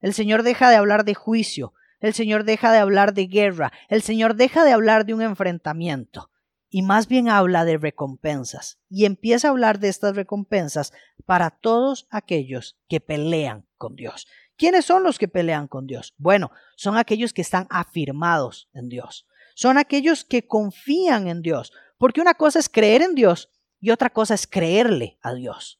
El 0.00 0.12
Señor 0.12 0.42
deja 0.42 0.68
de 0.68 0.74
hablar 0.74 1.04
de 1.04 1.14
juicio, 1.14 1.72
el 2.00 2.14
Señor 2.14 2.42
deja 2.42 2.72
de 2.72 2.78
hablar 2.78 3.14
de 3.14 3.26
guerra, 3.26 3.72
el 3.88 4.02
Señor 4.02 4.34
deja 4.34 4.64
de 4.64 4.72
hablar 4.72 5.06
de 5.06 5.14
un 5.14 5.22
enfrentamiento 5.22 6.30
y 6.68 6.82
más 6.82 7.06
bien 7.06 7.28
habla 7.28 7.64
de 7.64 7.78
recompensas 7.78 8.80
y 8.88 9.04
empieza 9.04 9.46
a 9.46 9.50
hablar 9.52 9.78
de 9.78 9.88
estas 9.88 10.16
recompensas 10.16 10.92
para 11.26 11.50
todos 11.50 12.08
aquellos 12.10 12.76
que 12.88 13.00
pelean 13.00 13.68
con 13.76 13.94
Dios. 13.94 14.26
¿Quiénes 14.56 14.84
son 14.84 15.04
los 15.04 15.16
que 15.18 15.28
pelean 15.28 15.68
con 15.68 15.86
Dios? 15.86 16.14
Bueno, 16.18 16.50
son 16.76 16.96
aquellos 16.96 17.32
que 17.32 17.42
están 17.42 17.68
afirmados 17.70 18.68
en 18.72 18.88
Dios. 18.88 19.28
Son 19.54 19.78
aquellos 19.78 20.24
que 20.24 20.46
confían 20.46 21.28
en 21.28 21.40
Dios. 21.40 21.72
Porque 21.98 22.20
una 22.20 22.34
cosa 22.34 22.58
es 22.58 22.68
creer 22.68 23.02
en 23.02 23.14
Dios 23.14 23.50
y 23.80 23.90
otra 23.90 24.10
cosa 24.10 24.34
es 24.34 24.46
creerle 24.46 25.18
a 25.22 25.32
Dios. 25.32 25.79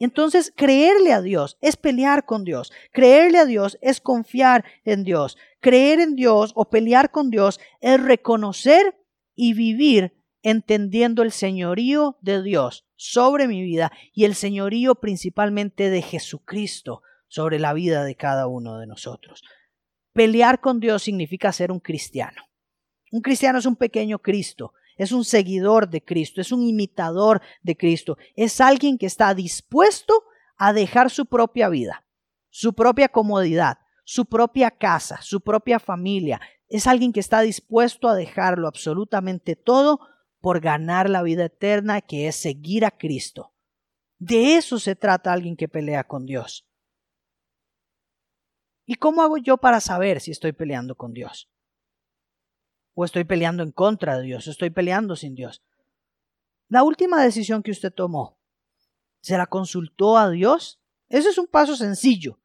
Entonces, 0.00 0.52
creerle 0.56 1.12
a 1.12 1.20
Dios 1.20 1.58
es 1.60 1.76
pelear 1.76 2.24
con 2.24 2.42
Dios. 2.42 2.72
Creerle 2.90 3.38
a 3.38 3.44
Dios 3.44 3.78
es 3.82 4.00
confiar 4.00 4.64
en 4.84 5.04
Dios. 5.04 5.36
Creer 5.60 6.00
en 6.00 6.16
Dios 6.16 6.52
o 6.54 6.70
pelear 6.70 7.10
con 7.10 7.30
Dios 7.30 7.60
es 7.80 8.02
reconocer 8.02 8.98
y 9.36 9.52
vivir 9.52 10.16
entendiendo 10.42 11.22
el 11.22 11.32
señorío 11.32 12.16
de 12.22 12.42
Dios 12.42 12.86
sobre 12.96 13.46
mi 13.46 13.62
vida 13.62 13.92
y 14.14 14.24
el 14.24 14.34
señorío 14.34 14.94
principalmente 14.94 15.90
de 15.90 16.00
Jesucristo 16.00 17.02
sobre 17.28 17.58
la 17.58 17.74
vida 17.74 18.02
de 18.02 18.16
cada 18.16 18.46
uno 18.46 18.78
de 18.78 18.86
nosotros. 18.86 19.44
Pelear 20.14 20.60
con 20.60 20.80
Dios 20.80 21.02
significa 21.02 21.52
ser 21.52 21.70
un 21.70 21.78
cristiano. 21.78 22.48
Un 23.12 23.20
cristiano 23.20 23.58
es 23.58 23.66
un 23.66 23.76
pequeño 23.76 24.18
Cristo, 24.20 24.72
es 25.00 25.12
un 25.12 25.24
seguidor 25.24 25.88
de 25.88 26.04
Cristo, 26.04 26.42
es 26.42 26.52
un 26.52 26.62
imitador 26.62 27.40
de 27.62 27.74
Cristo, 27.74 28.18
es 28.36 28.60
alguien 28.60 28.98
que 28.98 29.06
está 29.06 29.32
dispuesto 29.32 30.12
a 30.58 30.74
dejar 30.74 31.08
su 31.08 31.24
propia 31.24 31.70
vida, 31.70 32.04
su 32.50 32.74
propia 32.74 33.08
comodidad, 33.08 33.78
su 34.04 34.26
propia 34.26 34.70
casa, 34.70 35.22
su 35.22 35.40
propia 35.40 35.78
familia. 35.78 36.38
Es 36.68 36.86
alguien 36.86 37.14
que 37.14 37.20
está 37.20 37.40
dispuesto 37.40 38.10
a 38.10 38.14
dejarlo 38.14 38.68
absolutamente 38.68 39.56
todo 39.56 40.00
por 40.38 40.60
ganar 40.60 41.08
la 41.08 41.22
vida 41.22 41.46
eterna, 41.46 42.02
que 42.02 42.28
es 42.28 42.36
seguir 42.36 42.84
a 42.84 42.90
Cristo. 42.90 43.54
De 44.18 44.56
eso 44.56 44.78
se 44.78 44.96
trata 44.96 45.32
alguien 45.32 45.56
que 45.56 45.66
pelea 45.66 46.04
con 46.04 46.26
Dios. 46.26 46.68
¿Y 48.84 48.96
cómo 48.96 49.22
hago 49.22 49.38
yo 49.38 49.56
para 49.56 49.80
saber 49.80 50.20
si 50.20 50.30
estoy 50.30 50.52
peleando 50.52 50.94
con 50.94 51.14
Dios? 51.14 51.49
¿O 53.00 53.04
estoy 53.06 53.24
peleando 53.24 53.62
en 53.62 53.72
contra 53.72 54.18
de 54.18 54.24
Dios? 54.24 54.46
¿O 54.46 54.50
estoy 54.50 54.68
peleando 54.68 55.16
sin 55.16 55.34
Dios? 55.34 55.62
La 56.68 56.82
última 56.82 57.22
decisión 57.22 57.62
que 57.62 57.70
usted 57.70 57.90
tomó, 57.90 58.38
¿se 59.22 59.38
la 59.38 59.46
consultó 59.46 60.18
a 60.18 60.28
Dios? 60.28 60.82
Ese 61.08 61.30
es 61.30 61.38
un 61.38 61.46
paso 61.46 61.76
sencillo 61.76 62.40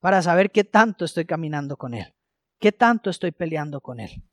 para 0.00 0.22
saber 0.22 0.50
qué 0.50 0.64
tanto 0.64 1.04
estoy 1.04 1.26
caminando 1.26 1.76
con 1.76 1.92
Él, 1.92 2.14
qué 2.58 2.72
tanto 2.72 3.10
estoy 3.10 3.32
peleando 3.32 3.82
con 3.82 4.00
Él. 4.00 4.24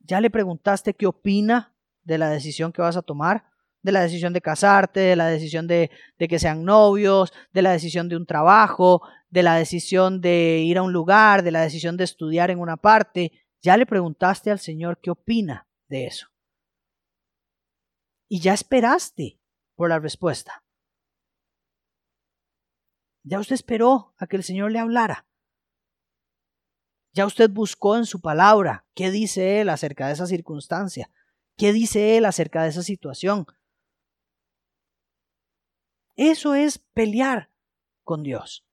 ¿Ya 0.00 0.20
le 0.20 0.28
preguntaste 0.28 0.94
qué 0.94 1.06
opina 1.06 1.72
de 2.02 2.18
la 2.18 2.30
decisión 2.30 2.72
que 2.72 2.82
vas 2.82 2.96
a 2.96 3.02
tomar? 3.02 3.44
De 3.80 3.92
la 3.92 4.02
decisión 4.02 4.32
de 4.32 4.40
casarte, 4.40 4.98
de 4.98 5.14
la 5.14 5.28
decisión 5.28 5.68
de, 5.68 5.88
de, 6.18 6.26
que 6.26 6.40
sean 6.40 6.64
novios, 6.64 7.32
de 7.52 7.62
la 7.62 7.70
decisión 7.70 8.08
de 8.08 8.16
un 8.16 8.26
trabajo, 8.26 9.02
de 9.28 9.44
la 9.44 9.54
decisión 9.54 10.20
de 10.20 10.64
ir 10.64 10.78
a 10.78 10.82
un 10.82 10.92
lugar, 10.92 11.44
de 11.44 11.52
la 11.52 11.60
decisión 11.60 11.96
de 11.96 12.02
estudiar 12.02 12.50
en 12.50 12.58
una 12.58 12.76
parte. 12.76 13.30
¿Ya 13.62 13.76
le 13.76 13.86
preguntaste 13.86 14.50
al 14.50 14.58
Señor 14.58 15.00
qué 15.00 15.10
opina 15.10 15.68
de 15.88 16.06
eso? 16.06 16.28
Y 18.28 18.40
ya 18.40 18.54
esperaste 18.54 19.40
por 19.74 19.88
la 19.88 19.98
respuesta. 19.98 20.64
Ya 23.22 23.38
usted 23.38 23.54
esperó 23.54 24.14
a 24.16 24.26
que 24.26 24.36
el 24.36 24.44
Señor 24.44 24.72
le 24.72 24.78
hablara. 24.78 25.26
Ya 27.12 27.26
usted 27.26 27.50
buscó 27.50 27.96
en 27.96 28.06
su 28.06 28.20
palabra 28.20 28.86
qué 28.94 29.10
dice 29.10 29.60
Él 29.60 29.68
acerca 29.68 30.06
de 30.06 30.12
esa 30.14 30.26
circunstancia, 30.26 31.10
qué 31.56 31.72
dice 31.72 32.16
Él 32.16 32.24
acerca 32.24 32.62
de 32.62 32.70
esa 32.70 32.82
situación. 32.82 33.46
Eso 36.16 36.54
es 36.54 36.78
pelear 36.78 37.50
con 38.04 38.22
Dios. 38.22 38.64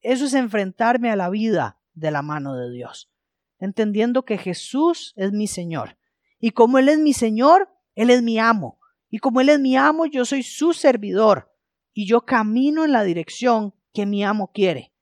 Eso 0.00 0.26
es 0.26 0.34
enfrentarme 0.34 1.10
a 1.10 1.16
la 1.16 1.28
vida 1.28 1.80
de 1.94 2.10
la 2.10 2.22
mano 2.22 2.54
de 2.54 2.70
Dios, 2.70 3.10
entendiendo 3.58 4.24
que 4.24 4.38
Jesús 4.38 5.12
es 5.16 5.32
mi 5.32 5.46
Señor. 5.46 5.98
Y 6.38 6.52
como 6.52 6.78
Él 6.78 6.88
es 6.88 6.98
mi 6.98 7.12
Señor, 7.12 7.68
Él 7.94 8.10
es 8.10 8.22
mi 8.22 8.38
amo. 8.38 8.78
Y 9.10 9.18
como 9.18 9.40
Él 9.40 9.48
es 9.48 9.58
mi 9.58 9.76
amo, 9.76 10.06
yo 10.06 10.24
soy 10.24 10.42
su 10.42 10.72
servidor. 10.72 11.52
Y 11.92 12.06
yo 12.06 12.22
camino 12.22 12.84
en 12.84 12.92
la 12.92 13.02
dirección 13.02 13.74
que 13.92 14.06
mi 14.06 14.24
amo 14.24 14.52
quiere. 14.52 14.92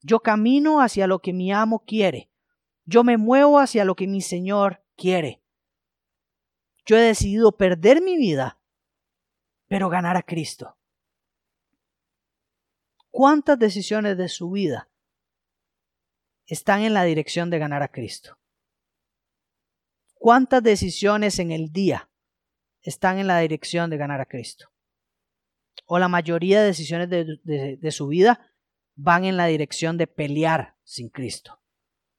Yo 0.00 0.20
camino 0.20 0.80
hacia 0.80 1.06
lo 1.06 1.20
que 1.20 1.32
mi 1.32 1.52
amo 1.52 1.84
quiere. 1.86 2.30
Yo 2.84 3.04
me 3.04 3.16
muevo 3.16 3.60
hacia 3.60 3.84
lo 3.84 3.94
que 3.94 4.08
mi 4.08 4.20
Señor 4.20 4.82
quiere. 4.96 5.42
Yo 6.84 6.96
he 6.96 7.00
decidido 7.00 7.56
perder 7.56 8.02
mi 8.02 8.16
vida, 8.16 8.60
pero 9.68 9.88
ganar 9.88 10.16
a 10.16 10.22
Cristo. 10.22 10.76
¿Cuántas 13.10 13.58
decisiones 13.58 14.16
de 14.16 14.28
su 14.28 14.50
vida 14.50 14.91
están 16.52 16.82
en 16.82 16.92
la 16.92 17.04
dirección 17.04 17.48
de 17.48 17.58
ganar 17.58 17.82
a 17.82 17.88
Cristo? 17.88 18.38
¿Cuántas 20.14 20.62
decisiones 20.62 21.38
en 21.38 21.50
el 21.50 21.72
día 21.72 22.10
están 22.82 23.18
en 23.18 23.26
la 23.26 23.38
dirección 23.38 23.88
de 23.88 23.96
ganar 23.96 24.20
a 24.20 24.26
Cristo? 24.26 24.70
O 25.86 25.98
la 25.98 26.08
mayoría 26.08 26.60
de 26.60 26.66
decisiones 26.66 27.08
de, 27.08 27.78
de 27.80 27.90
su 27.90 28.06
vida 28.06 28.52
van 28.94 29.24
en 29.24 29.38
la 29.38 29.46
dirección 29.46 29.96
de 29.96 30.06
pelear 30.06 30.76
sin 30.84 31.08
Cristo, 31.08 31.60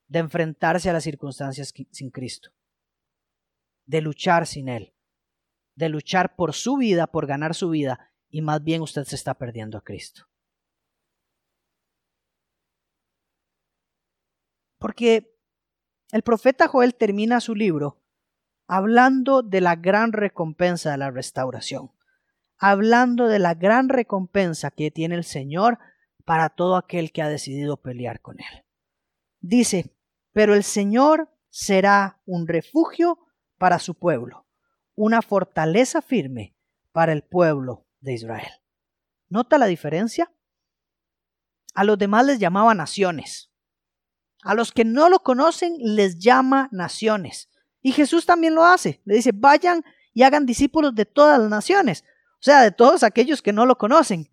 de 0.07 0.19
enfrentarse 0.19 0.89
a 0.89 0.93
las 0.93 1.03
circunstancias 1.03 1.71
sin 1.91 2.09
Cristo, 2.09 2.49
de 3.85 4.01
luchar 4.01 4.47
sin 4.47 4.67
Él, 4.67 4.95
de 5.75 5.89
luchar 5.89 6.35
por 6.35 6.53
su 6.53 6.77
vida, 6.77 7.05
por 7.05 7.27
ganar 7.27 7.53
su 7.53 7.69
vida, 7.69 8.11
y 8.29 8.41
más 8.41 8.63
bien 8.63 8.81
usted 8.81 9.03
se 9.03 9.15
está 9.15 9.35
perdiendo 9.35 9.77
a 9.77 9.83
Cristo. 9.83 10.27
Porque 14.83 15.33
el 16.11 16.23
profeta 16.23 16.67
Joel 16.67 16.93
termina 16.95 17.39
su 17.39 17.55
libro 17.55 18.01
hablando 18.67 19.41
de 19.41 19.61
la 19.61 19.77
gran 19.77 20.11
recompensa 20.11 20.91
de 20.91 20.97
la 20.97 21.09
restauración, 21.09 21.93
hablando 22.57 23.29
de 23.29 23.39
la 23.39 23.53
gran 23.53 23.87
recompensa 23.87 24.71
que 24.71 24.91
tiene 24.91 25.15
el 25.15 25.23
Señor 25.23 25.79
para 26.25 26.49
todo 26.49 26.75
aquel 26.75 27.13
que 27.13 27.21
ha 27.21 27.29
decidido 27.29 27.77
pelear 27.77 28.19
con 28.19 28.41
él. 28.41 28.65
Dice, 29.39 29.95
pero 30.33 30.53
el 30.53 30.65
Señor 30.65 31.29
será 31.49 32.19
un 32.25 32.45
refugio 32.45 33.19
para 33.57 33.79
su 33.79 33.95
pueblo, 33.95 34.47
una 34.95 35.21
fortaleza 35.21 36.01
firme 36.01 36.57
para 36.91 37.13
el 37.13 37.23
pueblo 37.23 37.87
de 38.01 38.15
Israel. 38.15 38.51
¿Nota 39.29 39.57
la 39.57 39.67
diferencia? 39.67 40.29
A 41.73 41.85
los 41.85 41.97
demás 41.97 42.25
les 42.25 42.37
llamaba 42.37 42.73
naciones. 42.73 43.52
A 44.43 44.53
los 44.55 44.71
que 44.71 44.85
no 44.85 45.09
lo 45.09 45.19
conocen 45.19 45.75
les 45.79 46.19
llama 46.19 46.69
naciones. 46.71 47.49
Y 47.81 47.91
Jesús 47.91 48.25
también 48.25 48.55
lo 48.55 48.65
hace. 48.65 49.01
Le 49.05 49.15
dice, 49.15 49.31
vayan 49.33 49.83
y 50.13 50.23
hagan 50.23 50.45
discípulos 50.45 50.95
de 50.95 51.05
todas 51.05 51.39
las 51.39 51.49
naciones. 51.49 52.03
O 52.33 52.43
sea, 52.43 52.61
de 52.61 52.71
todos 52.71 53.03
aquellos 53.03 53.41
que 53.41 53.53
no 53.53 53.65
lo 53.65 53.77
conocen. 53.77 54.29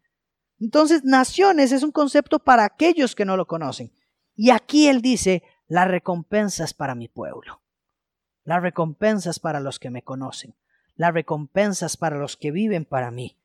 Entonces, 0.59 1.05
naciones 1.05 1.73
es 1.73 1.83
un 1.83 1.93
concepto 1.93 2.39
para 2.39 2.65
aquellos 2.65 3.15
que 3.15 3.25
no 3.25 3.37
lo 3.37 3.47
conocen. 3.47 3.93
Y 4.35 4.51
aquí 4.51 4.89
él 4.89 5.01
dice, 5.01 5.43
las 5.69 5.89
recompensas 5.89 6.75
para 6.75 6.95
mi 6.95 7.09
pueblo. 7.09 7.63
Las 8.45 8.63
recompensas 8.63 9.39
para 9.39 9.61
los 9.61 9.79
que 9.79 9.91
me 9.91 10.03
conocen. 10.03 10.55
Las 10.97 11.15
recompensas 11.15 11.97
para 11.97 12.19
los 12.19 12.37
que 12.37 12.51
viven 12.51 12.85
para 12.85 13.11
mí. 13.11 13.39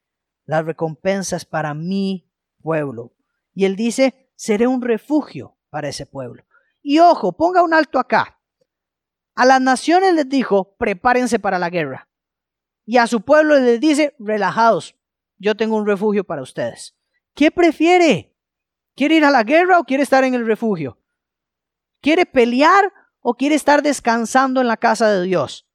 Las 0.46 0.66
recompensas 0.66 1.46
para 1.46 1.74
mi 1.74 2.28
pueblo. 2.62 3.14
Y 3.54 3.66
él 3.66 3.76
dice, 3.76 4.32
seré 4.36 4.68
un 4.68 4.82
refugio 4.82 5.56
para 5.70 5.90
ese 5.90 6.06
pueblo. 6.06 6.44
Y 6.88 7.00
ojo, 7.00 7.32
ponga 7.32 7.64
un 7.64 7.74
alto 7.74 7.98
acá. 7.98 8.40
A 9.34 9.44
las 9.44 9.60
naciones 9.60 10.14
les 10.14 10.30
dijo, 10.30 10.76
prepárense 10.78 11.40
para 11.40 11.58
la 11.58 11.72
guerra. 11.72 12.08
Y 12.86 12.98
a 12.98 13.08
su 13.08 13.22
pueblo 13.22 13.60
les 13.60 13.80
dice, 13.80 14.16
relajados, 14.20 14.96
yo 15.40 15.58
tengo 15.58 15.78
un 15.78 15.88
refugio 15.88 16.24
para 16.24 16.44
ustedes. 16.44 16.96
¿Qué 17.34 17.50
prefiere? 17.50 18.38
¿Quiere 18.96 19.16
ir 19.16 19.26
a 19.26 19.32
la 19.32 19.42
guerra 19.42 19.80
o 19.80 19.84
quiere 19.84 20.04
estar 20.04 20.24
en 20.26 20.36
el 20.36 20.46
refugio? 20.46 21.00
¿Quiere 22.02 22.28
pelear 22.28 22.94
o 23.20 23.34
quiere 23.34 23.56
estar 23.56 23.82
descansando 23.82 24.62
en 24.62 24.68
la 24.68 24.78
casa 24.78 25.10
de 25.10 25.24
Dios? 25.24 25.68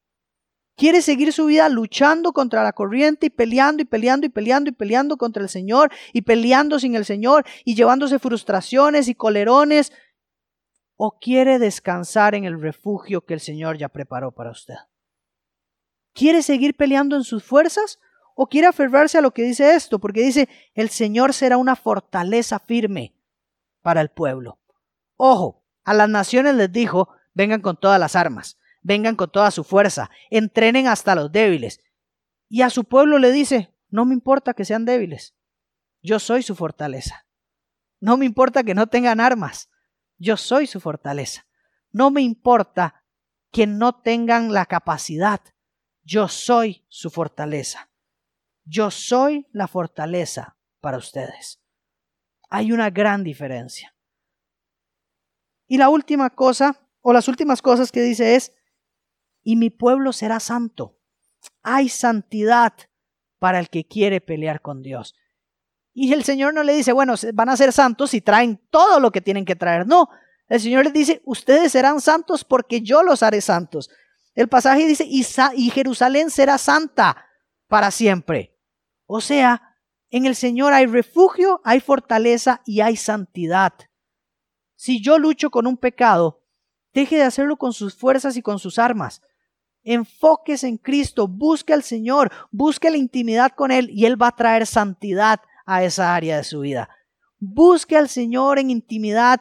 ¿Quiere 0.77 1.03
seguir 1.03 1.33
su 1.33 1.47
vida 1.47 1.69
luchando 1.69 2.33
contra 2.33 2.63
la 2.63 2.73
corriente 2.73 3.27
y 3.27 3.31
peleando 3.31 3.83
y 3.83 3.85
peleando 3.85 4.27
y 4.27 4.31
peleando 4.31 4.71
y 4.71 4.73
peleando 4.75 5.17
contra 5.17 5.43
el 5.43 5.49
Señor 5.49 5.91
y 6.13 6.23
peleando 6.23 6.79
sin 6.79 6.95
el 6.95 7.05
Señor 7.05 7.45
y 7.65 7.75
llevándose 7.75 8.21
frustraciones 8.21 9.09
y 9.09 9.17
colerones? 9.17 9.93
¿O 11.03 11.19
quiere 11.19 11.59
descansar 11.59 12.35
en 12.35 12.45
el 12.45 12.61
refugio 12.61 13.25
que 13.25 13.33
el 13.33 13.41
Señor 13.41 13.79
ya 13.79 13.89
preparó 13.89 14.33
para 14.33 14.51
usted? 14.51 14.75
¿Quiere 16.13 16.43
seguir 16.43 16.77
peleando 16.77 17.17
en 17.17 17.25
sus 17.25 17.43
fuerzas 17.43 17.99
o 18.35 18.49
quiere 18.49 18.67
aferrarse 18.67 19.17
a 19.17 19.23
lo 19.23 19.31
que 19.31 19.43
dice 19.43 19.75
esto, 19.75 19.99
porque 19.99 20.21
dice, 20.21 20.51
el 20.75 20.91
Señor 20.91 21.33
será 21.33 21.57
una 21.57 21.75
fortaleza 21.75 22.59
firme 22.59 23.15
para 23.81 24.03
el 24.03 24.11
pueblo. 24.11 24.59
Ojo, 25.17 25.65
a 25.85 25.95
las 25.95 26.11
naciones 26.11 26.55
les 26.57 26.71
dijo, 26.71 27.09
vengan 27.33 27.63
con 27.63 27.81
todas 27.81 27.99
las 27.99 28.15
armas, 28.15 28.59
vengan 28.83 29.17
con 29.17 29.31
toda 29.31 29.51
su 29.51 29.65
fuerza, 29.65 30.11
entrenen 30.29 30.87
hasta 30.87 31.15
los 31.15 31.33
débiles. 31.33 31.81
Y 32.51 32.61
a 32.61 32.69
su 32.69 32.85
pueblo 32.85 33.17
le 33.17 33.33
dice, 33.33 33.75
no 33.89 34.05
me 34.05 34.13
importa 34.13 34.53
que 34.53 34.67
sean 34.67 34.85
débiles, 34.85 35.35
yo 36.03 36.19
soy 36.19 36.43
su 36.43 36.55
fortaleza. 36.55 37.25
No 38.01 38.19
me 38.19 38.27
importa 38.27 38.65
que 38.65 38.75
no 38.75 38.87
tengan 38.89 39.19
armas, 39.19 39.71
yo 40.21 40.37
soy 40.37 40.67
su 40.67 40.81
fortaleza. 40.81 41.47
No 41.91 42.11
me 42.11 42.21
importa 42.21 43.03
que 43.51 43.67
no 43.67 44.01
tengan 44.01 44.53
la 44.53 44.67
capacidad, 44.67 45.41
yo 46.03 46.29
soy 46.29 46.85
su 46.89 47.11
fortaleza. 47.11 47.91
Yo 48.65 48.91
soy 48.91 49.49
la 49.51 49.67
fortaleza 49.67 50.57
para 50.81 50.99
ustedes. 50.99 51.61
Hay 52.51 52.71
una 52.71 52.91
gran 52.91 53.25
diferencia. 53.25 53.97
Y 55.67 55.79
la 55.79 55.89
última 55.89 56.31
cosa, 56.31 56.89
o 57.01 57.13
las 57.13 57.27
últimas 57.27 57.63
cosas 57.63 57.91
que 57.91 58.03
dice 58.03 58.37
es, 58.37 58.53
y 59.43 59.57
mi 59.57 59.71
pueblo 59.71 60.13
será 60.13 60.39
santo. 60.39 60.99
hay 61.63 61.89
santidad 61.89 62.75
para 63.39 63.59
el 63.59 63.71
que 63.71 63.87
quiere 63.87 64.21
pelear 64.21 64.61
con 64.61 64.83
Dios. 64.83 65.15
Y 65.93 66.13
el 66.13 66.25
Señor 66.25 66.55
no 66.55 66.63
le 66.63 66.75
dice, 66.75 66.93
bueno, 66.93 67.15
van 67.35 67.49
a 67.49 67.57
ser 67.57 67.73
santos 67.73 68.15
y 68.15 68.21
traen 68.21 68.61
todo 68.71 69.01
lo 69.01 69.11
que 69.11 69.21
tienen 69.21 69.45
que 69.45 69.57
traer. 69.57 69.87
No, 69.87 70.09
el 70.49 70.61
Señor 70.61 70.85
les 70.85 70.93
dice, 70.93 71.23
ustedes 71.25 71.73
serán 71.73 72.01
santos 72.01 72.45
porque 72.45 72.81
yo 72.81 73.03
los 73.03 73.23
haré 73.23 73.41
santos. 73.41 73.91
El 74.35 74.49
pasaje 74.49 74.87
dice, 74.87 75.05
y, 75.05 75.27
y 75.55 75.71
Jerusalén 75.71 76.31
será 76.31 76.59
santa 76.59 77.27
para 77.67 77.91
siempre. 77.91 78.57
O 79.07 79.21
sea, 79.21 79.77
en 80.11 80.27
el 80.27 80.35
Señor 80.35 80.73
hay 80.73 80.87
refugio, 80.87 81.61
hay 81.65 81.81
fortaleza 81.81 82.63
y 82.65 82.81
hay 82.81 82.97
santidad. 82.97 83.73
Si 84.75 85.03
yo 85.03 85.19
lucho 85.19 85.51
con 85.51 85.67
un 85.67 85.77
pecado, 85.77 86.43
deje 86.93 87.17
de 87.17 87.23
hacerlo 87.23 87.57
con 87.57 87.73
sus 87.73 87.95
fuerzas 87.95 88.37
y 88.37 88.43
con 88.43 88.59
sus 88.59 88.79
armas. 88.79 89.23
Enfóquese 89.83 90.69
en 90.69 90.79
Cristo, 90.79 91.29
busque 91.29 91.73
al 91.73 91.83
Señor, 91.83 92.31
busque 92.51 92.91
la 92.91 92.97
intimidad 92.97 93.53
con 93.53 93.71
Él 93.71 93.89
y 93.91 94.07
Él 94.07 94.21
va 94.21 94.29
a 94.29 94.37
traer 94.37 94.67
santidad 94.67 95.41
a 95.71 95.85
esa 95.85 96.17
área 96.17 96.37
de 96.37 96.45
su 96.45 96.61
vida. 96.61 96.89
Busque 97.39 97.97
al 97.97 98.09
Señor 98.09 98.59
en 98.59 98.71
intimidad 98.71 99.41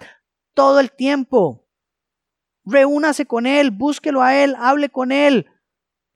todo 0.53 0.79
el 0.79 0.91
tiempo. 0.91 1.65
Reúnase 2.63 3.25
con 3.25 3.47
Él, 3.47 3.71
búsquelo 3.71 4.21
a 4.21 4.35
Él, 4.35 4.55
hable 4.59 4.89
con 4.89 5.11
Él, 5.11 5.47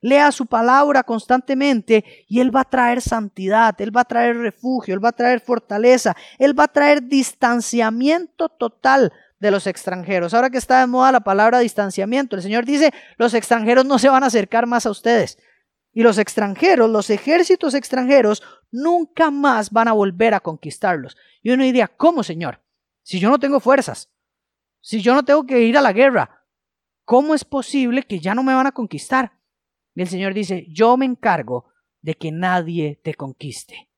lea 0.00 0.30
su 0.30 0.46
palabra 0.46 1.02
constantemente 1.02 2.04
y 2.28 2.38
Él 2.38 2.54
va 2.54 2.60
a 2.60 2.70
traer 2.70 3.00
santidad, 3.00 3.74
Él 3.80 3.94
va 3.94 4.02
a 4.02 4.04
traer 4.04 4.36
refugio, 4.36 4.94
Él 4.94 5.04
va 5.04 5.08
a 5.08 5.12
traer 5.12 5.40
fortaleza, 5.40 6.14
Él 6.38 6.56
va 6.56 6.64
a 6.64 6.68
traer 6.68 7.02
distanciamiento 7.02 8.48
total 8.48 9.12
de 9.40 9.50
los 9.50 9.66
extranjeros. 9.66 10.32
Ahora 10.32 10.48
que 10.48 10.58
está 10.58 10.78
de 10.78 10.86
moda 10.86 11.10
la 11.10 11.20
palabra 11.20 11.58
distanciamiento, 11.58 12.36
el 12.36 12.42
Señor 12.42 12.64
dice, 12.64 12.92
los 13.18 13.34
extranjeros 13.34 13.84
no 13.84 13.98
se 13.98 14.08
van 14.08 14.22
a 14.22 14.28
acercar 14.28 14.66
más 14.66 14.86
a 14.86 14.90
ustedes. 14.90 15.38
Y 15.92 16.02
los 16.02 16.18
extranjeros, 16.18 16.90
los 16.90 17.08
ejércitos 17.10 17.74
extranjeros, 17.74 18.42
nunca 18.74 19.30
más 19.30 19.70
van 19.70 19.86
a 19.86 19.92
volver 19.92 20.34
a 20.34 20.40
conquistarlos. 20.40 21.16
Y 21.42 21.50
uno 21.50 21.62
diría, 21.62 21.86
¿cómo, 21.86 22.24
Señor? 22.24 22.60
Si 23.02 23.20
yo 23.20 23.30
no 23.30 23.38
tengo 23.38 23.60
fuerzas, 23.60 24.12
si 24.80 25.00
yo 25.00 25.14
no 25.14 25.24
tengo 25.24 25.46
que 25.46 25.60
ir 25.62 25.78
a 25.78 25.80
la 25.80 25.92
guerra, 25.92 26.44
¿cómo 27.04 27.36
es 27.36 27.44
posible 27.44 28.02
que 28.02 28.18
ya 28.18 28.34
no 28.34 28.42
me 28.42 28.52
van 28.52 28.66
a 28.66 28.72
conquistar? 28.72 29.38
Y 29.94 30.02
el 30.02 30.08
Señor 30.08 30.34
dice, 30.34 30.66
yo 30.68 30.96
me 30.96 31.06
encargo 31.06 31.66
de 32.02 32.14
que 32.16 32.32
nadie 32.32 33.00
te 33.04 33.14
conquiste. 33.14 33.90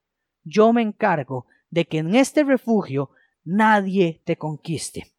Yo 0.45 0.75
me 0.75 0.83
encargo 0.83 1.47
de 1.71 1.87
que 1.87 1.99
en 1.99 2.15
este 2.15 2.45
refugio 2.45 3.11
nadie 3.45 4.23
te 4.27 4.37
conquiste. 4.37 5.15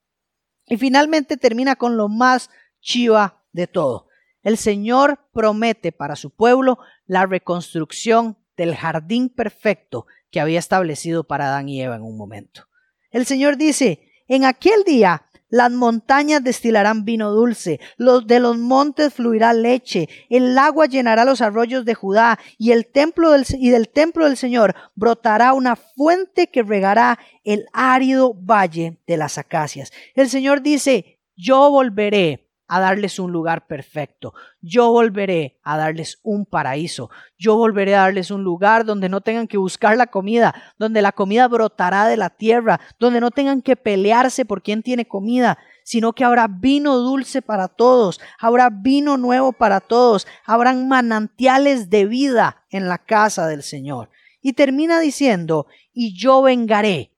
Y 0.67 0.77
finalmente 0.77 1.35
termina 1.35 1.75
con 1.77 1.97
lo 1.97 2.09
más 2.09 2.51
chiva 2.79 3.43
de 3.53 3.65
todo. 3.65 4.07
El 4.43 4.57
Señor 4.57 5.27
promete 5.33 5.91
para 5.91 6.15
su 6.15 6.29
pueblo 6.29 6.77
la 7.07 7.25
reconstrucción 7.25 8.37
del 8.57 8.75
jardín 8.75 9.29
perfecto 9.29 10.07
que 10.31 10.39
había 10.39 10.59
establecido 10.59 11.23
para 11.23 11.47
Adán 11.47 11.69
y 11.69 11.81
Eva 11.81 11.95
en 11.95 12.01
un 12.01 12.17
momento. 12.17 12.67
El 13.11 13.25
Señor 13.25 13.55
dice, 13.57 14.11
en 14.27 14.43
aquel 14.43 14.83
día 14.83 15.23
las 15.49 15.71
montañas 15.71 16.43
destilarán 16.43 17.05
vino 17.05 17.31
dulce, 17.31 17.79
los 17.95 18.27
de 18.27 18.41
los 18.41 18.57
montes 18.57 19.13
fluirá 19.13 19.53
leche, 19.53 20.09
el 20.29 20.57
agua 20.57 20.87
llenará 20.87 21.23
los 21.23 21.39
arroyos 21.41 21.85
de 21.85 21.93
Judá, 21.93 22.37
y 22.57 22.71
el 22.71 22.85
templo 22.85 23.31
del, 23.31 23.45
y 23.57 23.69
del 23.69 23.87
templo 23.87 24.25
del 24.25 24.35
Señor 24.35 24.75
brotará 24.95 25.53
una 25.53 25.77
fuente 25.77 26.47
que 26.47 26.63
regará 26.63 27.17
el 27.45 27.65
árido 27.71 28.33
valle 28.33 28.99
de 29.07 29.15
las 29.15 29.37
acacias. 29.37 29.93
El 30.15 30.29
Señor 30.29 30.61
dice, 30.61 31.19
yo 31.37 31.69
volveré 31.71 32.46
a 32.67 32.79
darles 32.79 33.19
un 33.19 33.31
lugar 33.31 33.67
perfecto. 33.67 34.33
Yo 34.61 34.91
volveré 34.91 35.59
a 35.63 35.77
darles 35.77 36.19
un 36.23 36.45
paraíso. 36.45 37.09
Yo 37.37 37.55
volveré 37.55 37.95
a 37.95 38.01
darles 38.01 38.31
un 38.31 38.43
lugar 38.43 38.85
donde 38.85 39.09
no 39.09 39.21
tengan 39.21 39.47
que 39.47 39.57
buscar 39.57 39.97
la 39.97 40.07
comida, 40.07 40.53
donde 40.77 41.01
la 41.01 41.11
comida 41.11 41.47
brotará 41.47 42.07
de 42.07 42.17
la 42.17 42.29
tierra, 42.29 42.79
donde 42.99 43.21
no 43.21 43.31
tengan 43.31 43.61
que 43.61 43.75
pelearse 43.75 44.45
por 44.45 44.61
quién 44.61 44.83
tiene 44.83 45.07
comida, 45.07 45.57
sino 45.83 46.13
que 46.13 46.25
habrá 46.25 46.47
vino 46.47 46.97
dulce 46.97 47.41
para 47.41 47.69
todos, 47.69 48.19
habrá 48.39 48.69
vino 48.69 49.17
nuevo 49.17 49.53
para 49.53 49.79
todos, 49.79 50.27
habrán 50.45 50.87
manantiales 50.87 51.89
de 51.89 52.05
vida 52.05 52.65
en 52.69 52.89
la 52.89 52.97
casa 52.97 53.47
del 53.47 53.63
Señor. 53.63 54.09
Y 54.41 54.53
termina 54.53 54.99
diciendo, 54.99 55.67
y 55.93 56.17
yo 56.17 56.41
vengaré 56.41 57.13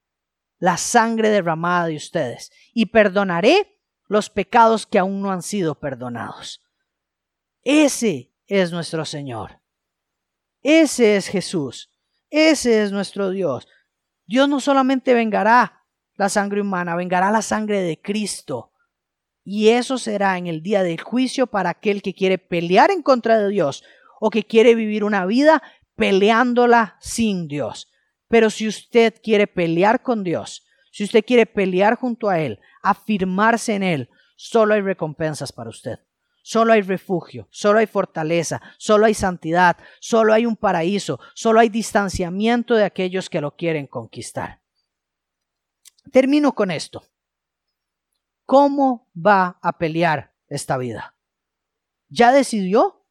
la 0.60 0.78
sangre 0.78 1.30
derramada 1.30 1.88
de 1.88 1.95
ustedes 1.95 2.52
y 2.74 2.88
perdonaré 2.88 3.78
los 4.10 4.30
pecados 4.30 4.86
que 4.86 4.99
aún 4.99 5.22
no 5.22 5.32
han 5.32 5.43
sido 5.43 5.76
perdonados. 5.76 6.62
Ese 7.64 8.34
es 8.47 8.72
nuestro 8.72 9.05
Señor. 9.05 9.62
Ese 10.62 11.16
es 11.16 11.28
Jesús. 11.28 11.89
Ese 12.30 12.84
es 12.84 12.91
nuestro 12.91 13.30
Dios. 13.30 13.68
Dios 14.26 14.49
no 14.49 14.60
solamente 14.60 15.14
vengará 15.14 15.86
la 16.16 16.28
sangre 16.28 16.62
humana, 16.62 16.95
vengará 16.95 17.32
la 17.32 17.43
sangre 17.43 17.82
de 17.82 18.01
Cristo. 18.01 18.74
Y 19.43 19.70
eso 19.70 19.97
será 19.97 20.38
en 20.38 20.47
el 20.47 20.62
día 20.62 20.84
del 20.84 20.99
juicio 20.99 21.47
para 21.47 21.70
aquel 21.70 22.01
que 22.01 22.14
quiere 22.14 22.39
pelear 22.39 22.91
en 22.91 23.03
contra 23.03 23.38
de 23.38 23.49
Dios 23.49 23.84
o 24.20 24.32
que 24.32 24.43
quiere 24.43 24.76
vivir 24.76 25.03
una 25.03 25.26
vida 25.26 25.62
peleándola 25.95 26.97
sin 26.99 27.47
Dios. 27.47 27.91
Pero 28.28 28.49
si 28.49 28.68
usted 28.68 29.16
quiere 29.24 29.47
pelear 29.47 30.01
con 30.01 30.24
Dios, 30.24 30.66
si 30.92 31.04
usted 31.04 31.24
quiere 31.26 31.46
pelear 31.46 31.96
junto 31.96 32.30
a 32.30 32.40
Él, 32.40 32.60
afirmarse 32.82 33.76
en 33.76 33.84
Él, 33.84 34.10
solo 34.36 34.74
hay 34.74 34.82
recompensas 34.82 35.52
para 35.52 35.70
usted. 35.70 36.00
Solo 36.42 36.74
hay 36.74 36.82
refugio, 36.82 37.48
solo 37.52 37.80
hay 37.80 37.86
fortaleza, 37.86 38.62
solo 38.78 39.06
hay 39.06 39.14
santidad, 39.14 39.78
solo 40.00 40.34
hay 40.34 40.46
un 40.46 40.56
paraíso, 40.56 41.20
solo 41.36 41.60
hay 41.60 41.70
distanciamiento 41.70 42.76
de 42.76 42.86
aquellos 42.86 43.30
que 43.30 43.42
lo 43.42 43.56
quieren 43.56 43.88
conquistar. 43.88 44.62
Termino 46.12 46.56
con 46.56 46.72
esto. 46.72 47.04
¿Cómo 48.46 49.08
va 49.16 49.60
a 49.62 49.78
pelear 49.78 50.34
esta 50.48 50.78
vida? 50.78 51.16
¿Ya 52.08 52.32
decidió 52.32 53.06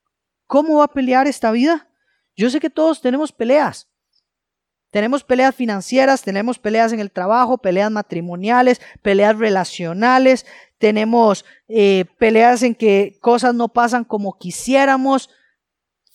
cómo 0.47 0.79
va 0.79 0.85
a 0.87 0.93
pelear 0.93 1.29
esta 1.29 1.53
vida? 1.53 1.93
Yo 2.35 2.51
sé 2.51 2.59
que 2.59 2.71
todos 2.71 3.01
tenemos 3.01 3.31
peleas. 3.31 3.88
Tenemos 4.91 5.23
peleas 5.23 5.55
financieras, 5.55 6.23
tenemos 6.23 6.59
peleas 6.59 6.93
en 6.93 7.01
el 7.01 7.11
trabajo, 7.11 7.59
peleas 7.59 7.91
matrimoniales, 7.91 8.81
peleas 9.03 9.39
relacionales, 9.39 10.47
tenemos 10.79 11.45
eh, 11.69 12.07
peleas 12.19 12.63
en 12.63 12.75
que 12.75 13.19
cosas 13.21 13.55
no 13.55 13.69
pasan 13.69 14.05
como 14.05 14.39
quisiéramos, 14.39 15.29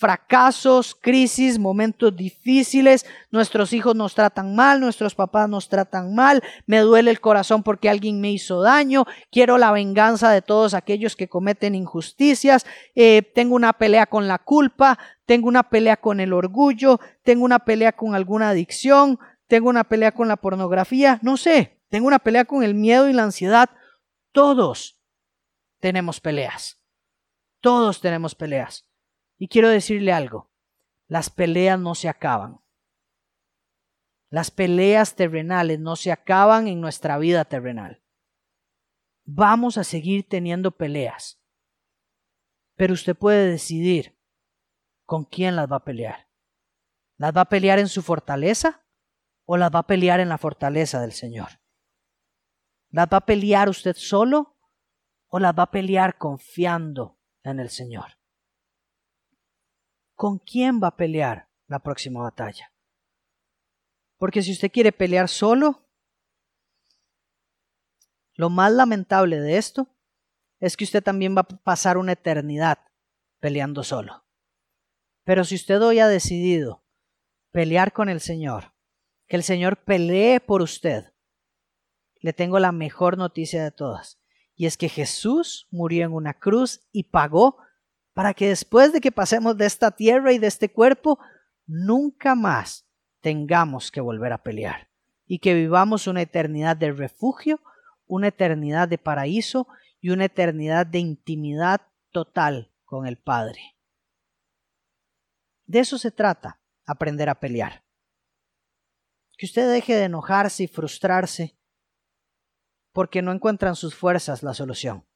fracasos, 0.03 0.95
crisis, 0.99 1.57
momentos 1.57 2.13
difíciles, 2.13 3.05
nuestros 3.31 3.71
hijos 3.71 3.95
nos 3.95 4.15
tratan 4.15 4.53
mal, 4.53 4.81
nuestros 4.81 5.15
papás 5.15 5.47
nos 5.47 5.69
tratan 5.69 6.13
mal, 6.13 6.43
me 6.65 6.79
duele 6.79 7.09
el 7.09 7.21
corazón 7.21 7.63
porque 7.63 7.89
alguien 7.89 8.19
me 8.19 8.29
hizo 8.29 8.61
daño, 8.61 9.05
quiero 9.31 9.57
la 9.57 9.71
venganza 9.71 10.29
de 10.29 10.41
todos 10.41 10.73
aquellos 10.73 11.15
que 11.15 11.29
cometen 11.29 11.73
injusticias, 11.73 12.65
eh, 12.95 13.21
tengo 13.33 13.55
una 13.55 13.71
pelea 13.71 14.05
con 14.05 14.27
la 14.27 14.39
culpa, 14.39 14.99
tengo 15.25 15.47
una 15.47 15.69
pelea 15.69 15.97
con 15.97 16.19
el 16.19 16.33
orgullo, 16.33 16.99
tengo 17.23 17.45
una 17.45 17.59
pelea 17.59 17.93
con 17.93 18.15
alguna 18.15 18.49
adicción, 18.49 19.19
tengo 19.47 19.69
una 19.69 19.83
pelea 19.83 20.11
con 20.11 20.27
la 20.27 20.37
pornografía, 20.37 21.19
no 21.21 21.37
sé, 21.37 21.81
tengo 21.89 22.07
una 22.07 22.19
pelea 22.19 22.45
con 22.45 22.63
el 22.63 22.73
miedo 22.73 23.07
y 23.07 23.13
la 23.13 23.23
ansiedad. 23.23 23.69
Todos 24.31 24.99
tenemos 25.79 26.19
peleas. 26.19 26.81
Todos 27.61 28.01
tenemos 28.01 28.35
peleas. 28.35 28.87
Y 29.37 29.47
quiero 29.47 29.69
decirle 29.69 30.11
algo, 30.11 30.51
las 31.07 31.29
peleas 31.29 31.79
no 31.79 31.95
se 31.95 32.09
acaban. 32.09 32.59
Las 34.29 34.49
peleas 34.49 35.15
terrenales 35.15 35.79
no 35.79 35.95
se 35.95 36.11
acaban 36.11 36.67
en 36.67 36.81
nuestra 36.81 37.17
vida 37.19 37.45
terrenal. 37.45 38.01
Vamos 39.25 39.77
a 39.77 39.83
seguir 39.83 40.27
teniendo 40.27 40.71
peleas. 40.71 41.39
Pero 42.75 42.93
usted 42.95 43.15
puede 43.15 43.47
decidir 43.47 44.17
con 45.05 45.25
quién 45.25 45.55
las 45.55 45.71
va 45.71 45.77
a 45.77 45.83
pelear. 45.83 46.27
¿Las 47.17 47.35
va 47.35 47.41
a 47.41 47.49
pelear 47.49 47.79
en 47.79 47.87
su 47.87 48.01
fortaleza 48.01 48.85
o 49.45 49.57
las 49.57 49.71
va 49.71 49.79
a 49.79 49.87
pelear 49.87 50.19
en 50.19 50.29
la 50.29 50.37
fortaleza 50.37 51.01
del 51.01 51.11
Señor? 51.11 51.59
¿Las 52.89 53.07
va 53.07 53.17
a 53.17 53.25
pelear 53.25 53.69
usted 53.69 53.95
solo 53.95 54.57
o 55.27 55.39
las 55.39 55.53
va 55.57 55.63
a 55.63 55.71
pelear 55.71 56.17
confiando 56.17 57.19
en 57.43 57.59
el 57.59 57.69
Señor? 57.69 58.17
¿Con 60.15 60.39
quién 60.39 60.79
va 60.81 60.89
a 60.89 60.95
pelear 60.95 61.49
la 61.67 61.79
próxima 61.79 62.21
batalla? 62.21 62.71
Porque 64.17 64.41
si 64.41 64.51
usted 64.51 64.71
quiere 64.71 64.91
pelear 64.91 65.27
solo, 65.27 65.89
lo 68.35 68.49
más 68.49 68.71
lamentable 68.71 69.39
de 69.39 69.57
esto 69.57 69.87
es 70.59 70.77
que 70.77 70.85
usted 70.85 71.03
también 71.03 71.35
va 71.35 71.41
a 71.41 71.43
pasar 71.43 71.97
una 71.97 72.13
eternidad 72.13 72.79
peleando 73.39 73.83
solo. 73.83 74.22
Pero 75.23 75.43
si 75.43 75.55
usted 75.55 75.81
hoy 75.81 75.99
ha 75.99 76.07
decidido 76.07 76.83
pelear 77.51 77.93
con 77.93 78.09
el 78.09 78.19
Señor, 78.19 78.73
que 79.27 79.35
el 79.35 79.43
Señor 79.43 79.77
pelee 79.77 80.39
por 80.39 80.61
usted, 80.61 81.13
le 82.19 82.33
tengo 82.33 82.59
la 82.59 82.71
mejor 82.71 83.17
noticia 83.17 83.63
de 83.63 83.71
todas. 83.71 84.19
Y 84.55 84.65
es 84.65 84.77
que 84.77 84.89
Jesús 84.89 85.67
murió 85.71 86.05
en 86.05 86.13
una 86.13 86.33
cruz 86.33 86.81
y 86.91 87.03
pagó 87.03 87.57
para 88.13 88.33
que 88.33 88.47
después 88.47 88.93
de 88.93 89.01
que 89.01 89.11
pasemos 89.11 89.57
de 89.57 89.65
esta 89.65 89.91
tierra 89.91 90.33
y 90.33 90.37
de 90.37 90.47
este 90.47 90.69
cuerpo, 90.69 91.19
nunca 91.65 92.35
más 92.35 92.87
tengamos 93.21 93.91
que 93.91 94.01
volver 94.01 94.33
a 94.33 94.43
pelear 94.43 94.89
y 95.25 95.39
que 95.39 95.53
vivamos 95.53 96.07
una 96.07 96.21
eternidad 96.21 96.77
de 96.77 96.91
refugio, 96.91 97.61
una 98.05 98.27
eternidad 98.27 98.87
de 98.87 98.97
paraíso 98.97 99.67
y 99.99 100.09
una 100.09 100.25
eternidad 100.25 100.85
de 100.85 100.99
intimidad 100.99 101.81
total 102.11 102.71
con 102.85 103.07
el 103.07 103.17
Padre. 103.17 103.72
De 105.65 105.79
eso 105.79 105.97
se 105.97 106.11
trata, 106.11 106.61
aprender 106.85 107.29
a 107.29 107.39
pelear. 107.39 107.83
Que 109.37 109.45
usted 109.45 109.71
deje 109.71 109.95
de 109.95 110.05
enojarse 110.05 110.63
y 110.63 110.67
frustrarse 110.67 111.57
porque 112.91 113.21
no 113.21 113.31
encuentran 113.31 113.75
sus 113.75 113.95
fuerzas 113.95 114.43
la 114.43 114.53
solución. 114.53 115.07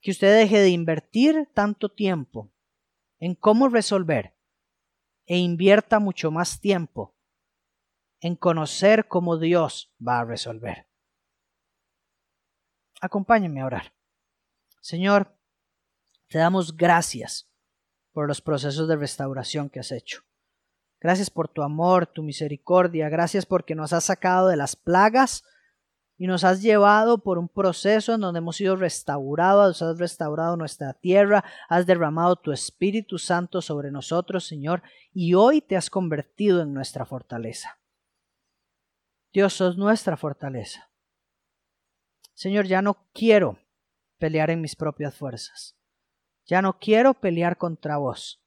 Que 0.00 0.10
usted 0.10 0.36
deje 0.36 0.58
de 0.58 0.70
invertir 0.70 1.48
tanto 1.54 1.88
tiempo 1.88 2.52
en 3.18 3.34
cómo 3.34 3.68
resolver 3.68 4.36
e 5.26 5.38
invierta 5.38 5.98
mucho 5.98 6.30
más 6.30 6.60
tiempo 6.60 7.16
en 8.20 8.36
conocer 8.36 9.08
cómo 9.08 9.38
Dios 9.38 9.94
va 10.06 10.20
a 10.20 10.24
resolver. 10.24 10.88
Acompáñenme 13.00 13.60
a 13.60 13.66
orar. 13.66 13.94
Señor, 14.80 15.38
te 16.28 16.38
damos 16.38 16.76
gracias 16.76 17.45
por 18.16 18.28
los 18.28 18.40
procesos 18.40 18.88
de 18.88 18.96
restauración 18.96 19.68
que 19.68 19.78
has 19.78 19.92
hecho. 19.92 20.22
Gracias 21.02 21.28
por 21.28 21.48
tu 21.48 21.62
amor, 21.62 22.06
tu 22.06 22.22
misericordia. 22.22 23.10
Gracias 23.10 23.44
porque 23.44 23.74
nos 23.74 23.92
has 23.92 24.04
sacado 24.04 24.48
de 24.48 24.56
las 24.56 24.74
plagas 24.74 25.44
y 26.16 26.26
nos 26.26 26.42
has 26.42 26.62
llevado 26.62 27.22
por 27.22 27.36
un 27.36 27.50
proceso 27.50 28.14
en 28.14 28.22
donde 28.22 28.38
hemos 28.38 28.56
sido 28.56 28.74
restaurados, 28.74 29.82
has 29.82 29.98
restaurado 29.98 30.56
nuestra 30.56 30.94
tierra, 30.94 31.44
has 31.68 31.84
derramado 31.84 32.36
tu 32.36 32.52
Espíritu 32.52 33.18
Santo 33.18 33.60
sobre 33.60 33.90
nosotros, 33.90 34.46
Señor, 34.46 34.82
y 35.12 35.34
hoy 35.34 35.60
te 35.60 35.76
has 35.76 35.90
convertido 35.90 36.62
en 36.62 36.72
nuestra 36.72 37.04
fortaleza. 37.04 37.80
Dios, 39.30 39.52
sos 39.52 39.76
nuestra 39.76 40.16
fortaleza. 40.16 40.88
Señor, 42.32 42.64
ya 42.64 42.80
no 42.80 42.96
quiero 43.12 43.58
pelear 44.16 44.48
en 44.48 44.62
mis 44.62 44.74
propias 44.74 45.14
fuerzas. 45.14 45.75
Ya 46.46 46.62
no 46.62 46.78
quiero 46.78 47.14
pelear 47.14 47.58
contra 47.58 47.96
vos. 47.96 48.40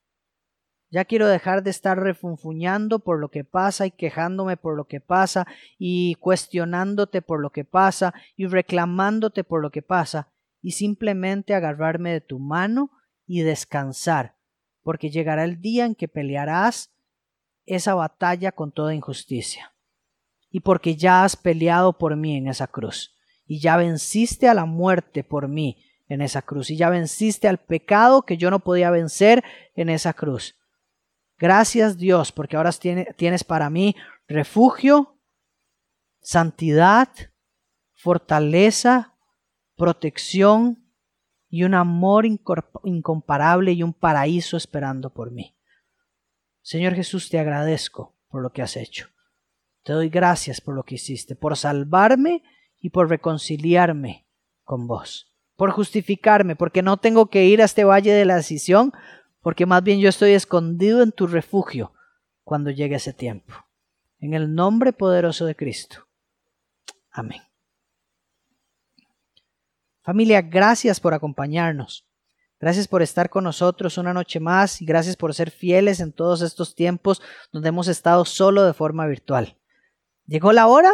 Ya 0.91 1.06
quiero 1.06 1.28
dejar 1.28 1.62
de 1.62 1.70
estar 1.70 2.00
refunfuñando 2.00 3.00
por 3.00 3.20
lo 3.20 3.30
que 3.30 3.43
pasa 3.43 3.86
y 3.86 3.91
quejándome 3.91 4.58
por 4.58 4.76
lo 4.76 4.86
que 4.86 5.00
pasa 5.00 5.45
y 5.78 6.16
cuestionándote 6.16 7.22
por 7.22 7.41
lo 7.41 7.52
que 7.52 7.64
pasa 7.64 8.14
y 8.36 8.47
reclamándote 8.47 9.43
por 9.43 9.62
lo 9.62 9.70
que 9.70 9.84
pasa 9.84 10.32
y 10.62 10.72
simplemente 10.72 11.54
agarrarme 11.54 12.12
de 12.12 12.22
tu 12.22 12.39
mano 12.39 12.89
y 13.28 13.41
descansar, 13.41 14.36
porque 14.82 15.12
llegará 15.12 15.43
el 15.43 15.62
día 15.62 15.86
en 15.86 15.93
que 15.93 16.08
pelearás 16.08 16.91
esa 17.66 17.93
batalla 17.93 18.52
con 18.52 18.72
toda 18.72 18.95
injusticia. 18.95 19.74
Y 20.50 20.62
porque 20.62 20.95
ya 20.95 21.24
has 21.24 21.36
peleado 21.36 22.00
por 22.00 22.16
mí 22.16 22.36
en 22.36 22.47
esa 22.47 22.66
cruz, 22.66 23.16
y 23.45 23.60
ya 23.60 23.78
venciste 23.78 24.47
a 24.47 24.56
la 24.56 24.66
muerte 24.66 25.24
por 25.24 25.47
mí 25.47 25.78
en 26.10 26.22
esa 26.22 26.41
cruz, 26.41 26.70
y 26.70 26.76
ya 26.76 26.89
venciste 26.89 27.47
al 27.47 27.60
pecado 27.60 28.24
que 28.24 28.36
yo 28.36 28.51
no 28.51 28.60
podía 28.60 28.91
vencer 28.91 29.43
en 29.76 29.89
esa 29.89 30.14
cruz 30.14 30.60
Gracias 31.39 31.97
Dios, 31.97 32.34
porque 32.34 32.57
ahora 32.57 32.72
tienes 33.16 33.45
para 33.45 33.70
mí 33.70 33.95
refugio, 34.28 35.18
santidad, 36.20 37.07
fortaleza, 37.93 39.16
protección 39.78 40.93
y 41.47 41.64
un 41.64 41.76
amor 41.76 42.26
incomparable 42.26 43.72
y 43.72 43.84
un 43.84 43.93
paraíso 43.93 44.57
esperando 44.57 45.14
por 45.14 45.32
mí. 45.32 45.57
Señor 46.62 46.93
Jesús, 46.93 47.30
te 47.30 47.39
agradezco 47.39 48.18
por 48.28 48.43
lo 48.43 48.51
que 48.51 48.62
has 48.62 48.76
hecho. 48.76 49.07
Te 49.84 49.93
doy 49.93 50.10
gracias 50.10 50.60
por 50.60 50.76
lo 50.76 50.84
que 50.84 50.95
hiciste, 50.95 51.38
por 51.38 51.55
salvarme 51.55 52.43
y 52.82 52.89
por 52.89 53.07
reconciliarme 53.07 54.28
con 54.66 54.88
vos, 54.88 55.28
por 55.60 55.72
justificarme, 55.72 56.55
porque 56.55 56.82
no 56.82 56.95
tengo 56.95 57.26
que 57.26 57.43
ir 57.43 57.62
a 57.62 57.66
este 57.66 57.84
valle 57.84 58.14
de 58.14 58.24
la 58.24 58.38
decisión 58.38 58.93
porque 59.41 59.66
más 59.66 59.84
bien 59.84 59.99
yo 59.99 60.07
estoy 60.07 60.32
escondido 60.32 61.03
en 61.03 61.12
tu 61.12 61.28
refugio 61.28 61.91
cuando 62.45 62.72
llegue 62.72 62.95
ese 62.95 63.12
tiempo. 63.12 63.53
En 64.20 64.34
el 64.34 64.55
nombre 64.55 64.93
poderoso 64.93 65.45
de 65.45 65.57
Cristo. 65.57 66.07
Amén. 67.12 67.41
Familia, 70.01 70.41
gracias 70.41 71.01
por 71.01 71.14
acompañarnos. 71.14 72.07
Gracias 72.62 72.88
por 72.88 73.01
estar 73.01 73.30
con 73.30 73.43
nosotros 73.43 73.97
una 73.97 74.14
noche 74.14 74.39
más 74.39 74.82
y 74.82 74.86
gracias 74.86 75.18
por 75.18 75.34
ser 75.34 75.51
fieles 75.51 75.99
en 75.99 76.14
todos 76.14 76.41
estos 76.41 76.74
tiempos 76.74 77.22
donde 77.51 77.68
hemos 77.68 77.89
estado 77.89 78.24
solo 78.24 78.64
de 78.64 78.74
forma 78.74 79.05
virtual. 79.07 79.57
Llegó 80.26 80.53
la 80.53 80.68
hora 80.68 80.93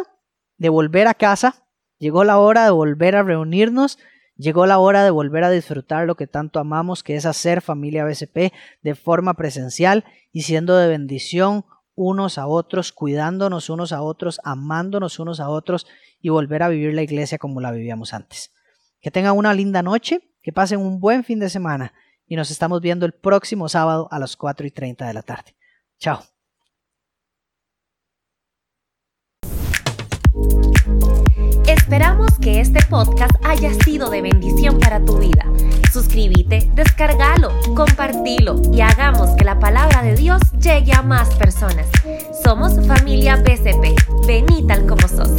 de 0.58 0.70
volver 0.70 1.08
a 1.08 1.14
casa, 1.14 1.68
llegó 2.00 2.24
la 2.24 2.40
hora 2.40 2.66
de 2.66 2.72
volver 2.72 3.16
a 3.16 3.22
reunirnos 3.22 4.00
Llegó 4.38 4.66
la 4.66 4.80
hora 4.80 5.04
de 5.04 5.12
volver 5.12 5.44
a 5.44 5.50
disfrutar 5.50 6.06
lo 6.06 6.16
que 6.16 6.28
tanto 6.28 6.60
amamos, 6.60 7.04
que 7.04 7.16
es 7.16 7.26
hacer 7.26 7.62
familia 7.62 8.04
BCP 8.04 8.54
de 8.82 8.96
forma 8.96 9.36
presencial 9.36 10.04
y 10.32 10.42
siendo 10.42 10.76
de 10.76 10.88
bendición 10.88 11.66
unos 11.96 12.38
a 12.38 12.48
otros, 12.48 12.92
cuidándonos 12.92 13.70
unos 13.70 13.94
a 13.94 14.02
otros, 14.02 14.42
amándonos 14.44 15.20
unos 15.20 15.40
a 15.40 15.50
otros 15.50 15.88
y 16.20 16.30
volver 16.30 16.64
a 16.64 16.68
vivir 16.68 16.94
la 16.94 17.04
iglesia 17.04 17.38
como 17.38 17.62
la 17.62 17.72
vivíamos 17.72 18.14
antes. 18.14 18.52
Que 19.00 19.12
tengan 19.12 19.38
una 19.38 19.54
linda 19.54 19.82
noche, 19.82 20.20
que 20.42 20.52
pasen 20.52 20.80
un 20.80 21.00
buen 21.00 21.24
fin 21.24 21.40
de 21.40 21.50
semana 21.50 21.94
y 22.28 22.36
nos 22.36 22.52
estamos 22.52 22.82
viendo 22.82 23.06
el 23.06 23.14
próximo 23.14 23.70
sábado 23.70 24.10
a 24.12 24.20
las 24.20 24.36
4 24.36 24.68
y 24.68 24.72
30 24.72 25.08
de 25.08 25.14
la 25.14 25.22
tarde. 25.22 25.56
Chao. 25.98 26.35
Esperamos 31.68 32.38
que 32.40 32.60
este 32.60 32.80
podcast 32.86 33.34
haya 33.44 33.74
sido 33.84 34.12
de 34.12 34.22
bendición 34.22 34.78
para 34.80 35.04
tu 35.04 35.18
vida. 35.18 35.46
Suscríbete, 35.92 36.70
descárgalo, 36.76 37.52
compartilo 37.76 38.62
y 38.72 38.82
hagamos 38.82 39.32
que 39.32 39.46
la 39.46 39.60
palabra 39.60 40.04
de 40.04 40.16
Dios 40.16 40.42
llegue 40.62 40.94
a 40.94 41.02
más 41.02 41.34
personas. 41.36 41.88
Somos 42.44 42.74
familia 42.86 43.38
BCP. 43.38 43.96
Vení 44.28 44.68
tal 44.68 44.86
como 44.86 45.08
sos. 45.08 45.32